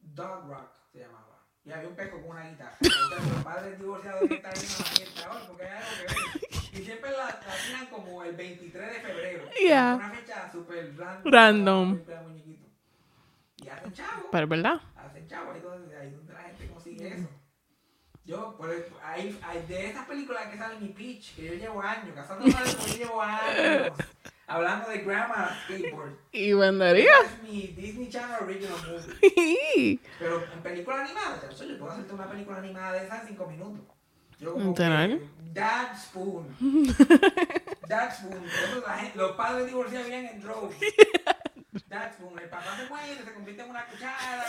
Dog 0.00 0.48
Rock 0.48 0.70
se 0.92 0.98
llamaba. 1.00 1.33
Y 1.66 1.72
había 1.72 1.88
un 1.88 1.94
pejo 1.96 2.20
con 2.20 2.30
una 2.30 2.48
guitarra. 2.48 2.76
Entonces, 2.80 3.32
los 3.32 3.42
padres 3.44 3.78
divorciados 3.78 4.28
que 4.28 4.34
están 4.34 4.52
ahí 4.54 4.60
en 4.62 4.68
la 4.78 4.84
fiesta 4.84 5.26
ahora 5.26 5.46
porque 5.46 5.62
hay 5.64 5.70
algo 5.70 5.90
que 5.96 6.14
ver. 6.14 6.80
Y 6.80 6.84
siempre 6.84 7.10
la, 7.12 7.24
la 7.26 7.40
tiran 7.66 7.86
como 7.86 8.22
el 8.24 8.36
23 8.36 8.92
de 8.92 9.00
febrero. 9.00 9.48
Yeah. 9.62 9.94
Una 9.94 10.10
fecha 10.10 10.52
súper 10.52 10.96
random. 10.96 11.32
Random. 11.32 12.02
Y 13.56 13.68
hacen 13.68 13.92
chavo. 13.92 14.28
Pero 14.30 14.44
es 14.44 14.50
verdad. 14.50 14.80
Hacen 14.96 15.26
chavo. 15.26 15.52
Ahí 15.52 15.60
donde, 15.60 15.96
ahí 15.96 16.10
donde 16.10 16.32
la 16.34 16.40
gente 16.42 16.68
consigue 16.68 17.08
eso. 17.14 17.28
Yo, 18.26 18.56
por 18.56 18.70
el- 18.70 18.84
ahí, 19.02 19.38
ahí- 19.42 19.64
de 19.66 19.90
esas 19.90 20.06
películas 20.06 20.46
que 20.48 20.56
salen 20.58 20.82
mi 20.82 20.88
pitch, 20.88 21.34
que 21.36 21.44
yo 21.46 21.54
llevo 21.54 21.80
años, 21.82 22.14
casando 22.14 22.46
yo 22.46 22.96
llevo 22.96 23.20
años, 23.22 23.92
hablando 24.46 24.88
de 24.88 24.98
grandma 24.98 25.56
skateboard. 25.64 26.12
Y 26.32 26.52
vendería. 26.52 27.12
Es 27.24 27.42
mi 27.42 27.68
Disney 27.68 28.08
Channel 28.08 28.42
Original 28.42 28.76
Movie. 28.88 30.00
Pero 30.18 30.44
en 30.52 30.62
película 30.62 31.04
animada, 31.04 31.40
chacho, 31.40 31.64
yo 31.64 31.78
puedo 31.78 31.92
hacerte 31.92 32.12
una 32.12 32.28
película 32.28 32.58
animada 32.58 32.92
de 32.92 33.04
esas 33.04 33.22
en 33.22 33.28
5 33.28 33.46
minutos. 33.46 33.96
Yo 34.40 34.52
como 34.52 34.74
que, 34.74 35.20
Dad 35.52 35.96
Spoon. 35.96 36.56
Dad 37.88 38.12
Spoon. 38.12 38.44
Gente- 38.98 39.12
los 39.18 39.32
padres 39.32 39.66
divorciados 39.66 40.08
vienen 40.08 40.34
en 40.34 40.40
drogas. 40.40 40.76
Dad 41.88 42.12
Spoon. 42.14 42.38
El 42.40 42.48
papá 42.48 42.76
se 42.76 42.88
muere, 42.88 43.16
se 43.24 43.32
convierte 43.32 43.62
en 43.62 43.70
una 43.70 43.86
cuchara. 43.86 44.44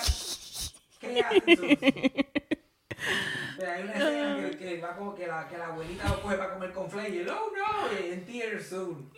¿Qué 1.00 1.22
hacen 1.22 1.58
sus? 1.58 1.68
Pero 3.58 3.72
hay 3.72 3.84
una 3.84 3.94
escena 3.94 4.50
que, 4.50 4.58
que 4.58 4.82
va 4.82 4.96
como 4.96 5.14
que 5.14 5.28
la, 5.28 5.48
que 5.48 5.58
la 5.58 5.68
abuelita 5.68 6.10
lo 6.10 6.22
coge 6.22 6.38
para 6.38 6.54
comer 6.54 6.72
con 6.74 6.90
y 6.90 7.18
él, 7.20 7.30
oh 7.30 7.52
no, 7.56 7.98
en 7.98 8.26
tears 8.26 8.70
soon. 8.70 9.12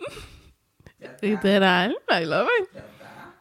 Literal. 1.20 1.96
I 2.10 2.24
love 2.24 2.48
it. 2.60 2.68
Ya 2.72 2.80
está. 2.80 3.34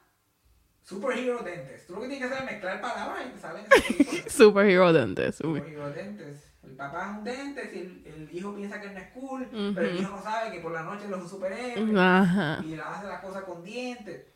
Superhero 0.84 1.40
Dentist. 1.44 1.88
Tú 1.88 1.94
lo 1.94 2.02
que 2.02 2.08
tienes 2.08 2.28
que 2.28 2.34
hacer 2.34 2.46
es 2.48 2.52
mezclar 2.54 2.82
palabras 2.82 3.26
y 3.26 3.30
te 3.32 3.40
salen 3.40 3.66
esas. 3.66 4.34
Superhero 4.34 4.94
dentist. 4.94 5.44
Uy. 5.44 5.60
Superhero 5.60 5.90
Dentist. 5.92 6.46
El 6.64 6.76
papá 6.76 7.12
es 7.12 7.18
un 7.18 7.24
dentist 7.24 7.74
y 7.74 7.80
el, 7.80 8.04
el 8.06 8.30
hijo 8.36 8.54
piensa 8.56 8.80
que 8.82 8.90
no 8.90 9.00
es 9.00 9.08
cool, 9.12 9.48
pero 9.74 9.88
el 9.88 10.00
hijo 10.00 10.16
no 10.16 10.22
sabe 10.22 10.52
que 10.52 10.60
por 10.60 10.72
la 10.74 10.84
noche 10.84 11.06
él 11.06 11.14
es 11.14 11.20
un 11.20 11.30
superhéroe 11.30 12.00
Ajá. 12.00 12.62
y 12.64 12.74
hace 12.78 13.08
las 13.08 13.22
cosas 13.22 13.44
con 13.46 13.64
dientes. 13.64 14.28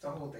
Son. 0.00 0.32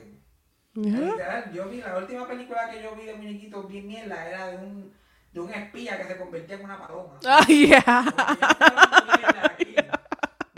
Yeah. 0.77 0.93
Literal, 1.01 1.53
yo 1.53 1.69
vi 1.71 1.81
la 1.81 1.97
última 1.97 2.27
película 2.29 2.69
que 2.71 2.83
yo 2.83 2.95
vi 2.95 3.07
de 3.07 3.15
muñequitos 3.15 3.67
bien 3.67 3.87
mierda 3.87 4.29
era 4.29 4.49
de 4.49 4.57
un, 4.59 4.93
de 5.33 5.41
un 5.41 5.51
espía 5.51 5.97
que 5.97 6.05
se 6.05 6.19
convertía 6.19 6.57
en 6.57 6.65
una 6.65 6.79
paloma. 6.79 7.19
Oh, 7.25 7.47
yeah. 7.47 8.05
Porque 8.05 8.23
yo 8.23 8.33
no 8.33 8.37
estoy 8.37 8.71
hablando 8.71 9.17
mierda 9.17 9.47
aquí. 9.47 9.75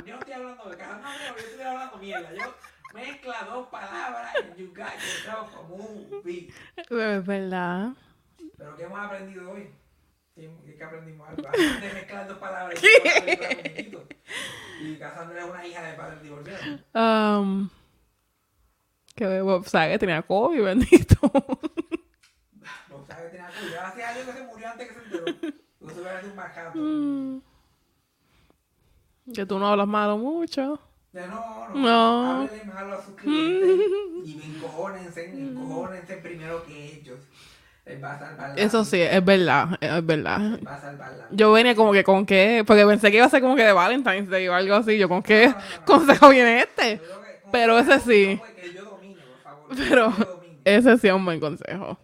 Yo 0.04 0.14
no 0.14 0.18
estoy 0.18 0.32
mierda. 1.98 2.32
Yo 2.32 2.54
mezcla 2.94 3.46
dos 3.48 3.68
palabras 3.68 4.34
y 4.56 4.60
you 4.60 4.68
got 4.68 4.92
yourself 4.94 5.54
a 5.56 5.62
movie. 5.68 6.52
Es 6.76 7.26
verdad. 7.26 7.92
Pero 8.56 8.76
¿qué 8.76 8.82
hemos 8.84 8.98
aprendido 8.98 9.50
hoy? 9.50 9.70
¿Qué, 10.34 10.50
qué 10.76 10.84
aprendimos 10.84 11.28
algo? 11.28 11.42
De 11.80 11.92
mezclar 11.92 12.28
dos 12.28 12.38
palabras 12.38 12.80
muñequitos. 12.80 14.02
Y 14.80 14.96
Cassandra 14.96 15.44
es 15.44 15.50
una 15.50 15.66
hija 15.66 15.82
de 15.82 15.92
padres 15.94 16.22
divorciados. 16.22 16.80
Um, 16.94 17.68
que 19.14 19.40
Bob 19.40 19.66
Saget 19.66 19.98
tenía 20.00 20.22
COVID, 20.22 20.62
bendito. 20.62 21.16
Que 23.08 23.14
tenía 23.30 23.48
COVID. 23.48 23.74
Hace 23.74 24.04
años 24.04 24.26
que 24.26 24.32
se 24.32 24.42
murió 24.44 24.68
antes 24.68 24.88
que 24.88 24.94
se 24.94 25.00
enteró. 25.00 25.24
No 25.80 25.90
se 25.90 26.00
hubiera 26.00 26.20
un 26.22 26.36
marcato. 26.36 26.78
Mm. 26.78 27.42
que 29.34 29.46
tú 29.46 29.58
no 29.58 29.66
hablas 29.68 29.88
malo 29.88 30.18
mucho. 30.18 30.80
Ya 31.12 31.26
no, 31.28 31.36
no. 31.38 31.66
No. 31.72 32.42
Háblenle 32.42 32.68
malo 32.76 32.92
a 32.94 32.98
sus 33.00 33.16
clientes 33.24 34.24
y 34.34 34.36
me 34.36 34.48
encojónense, 34.48 35.20
encojónense 35.30 36.16
primero 36.18 36.62
que 36.62 36.94
ellos. 36.94 37.20
Va 38.38 38.44
a 38.44 38.48
salvar 38.48 38.50
Eso 38.54 38.84
sí, 38.84 39.00
es 39.00 39.24
verdad, 39.24 39.78
es 39.80 40.06
verdad. 40.06 40.38
Va 40.40 40.54
a 40.54 40.58
salvar 40.58 41.10
la 41.12 41.28
Yo 41.30 41.52
venía 41.52 41.74
como 41.74 41.92
que 41.92 42.04
con 42.04 42.26
qué, 42.26 42.64
porque 42.66 42.86
pensé 42.86 43.10
que 43.10 43.18
iba 43.18 43.26
a 43.26 43.30
ser 43.30 43.42
como 43.42 43.56
que 43.56 43.64
de 43.64 43.72
Valentine's 43.72 44.28
Day 44.30 44.48
o 44.48 44.54
algo 44.54 44.74
así. 44.76 44.98
Yo 44.98 45.08
con 45.08 45.22
qué 45.22 45.54
consejo 45.84 46.28
viene 46.30 46.60
este. 46.62 47.00
Que- 47.00 47.02
Pero 47.50 47.78
ese 47.78 48.00
sí. 48.00 48.42
que 48.60 48.72
yo 48.72 48.84
domine, 48.86 49.24
por 49.66 49.76
favor. 49.76 49.88
Pero 49.88 50.10
Yo 50.18 50.24
ese 50.64 50.98
sí 50.98 51.08
es 51.08 51.14
un 51.14 51.24
buen 51.24 51.40
consejo. 51.40 51.98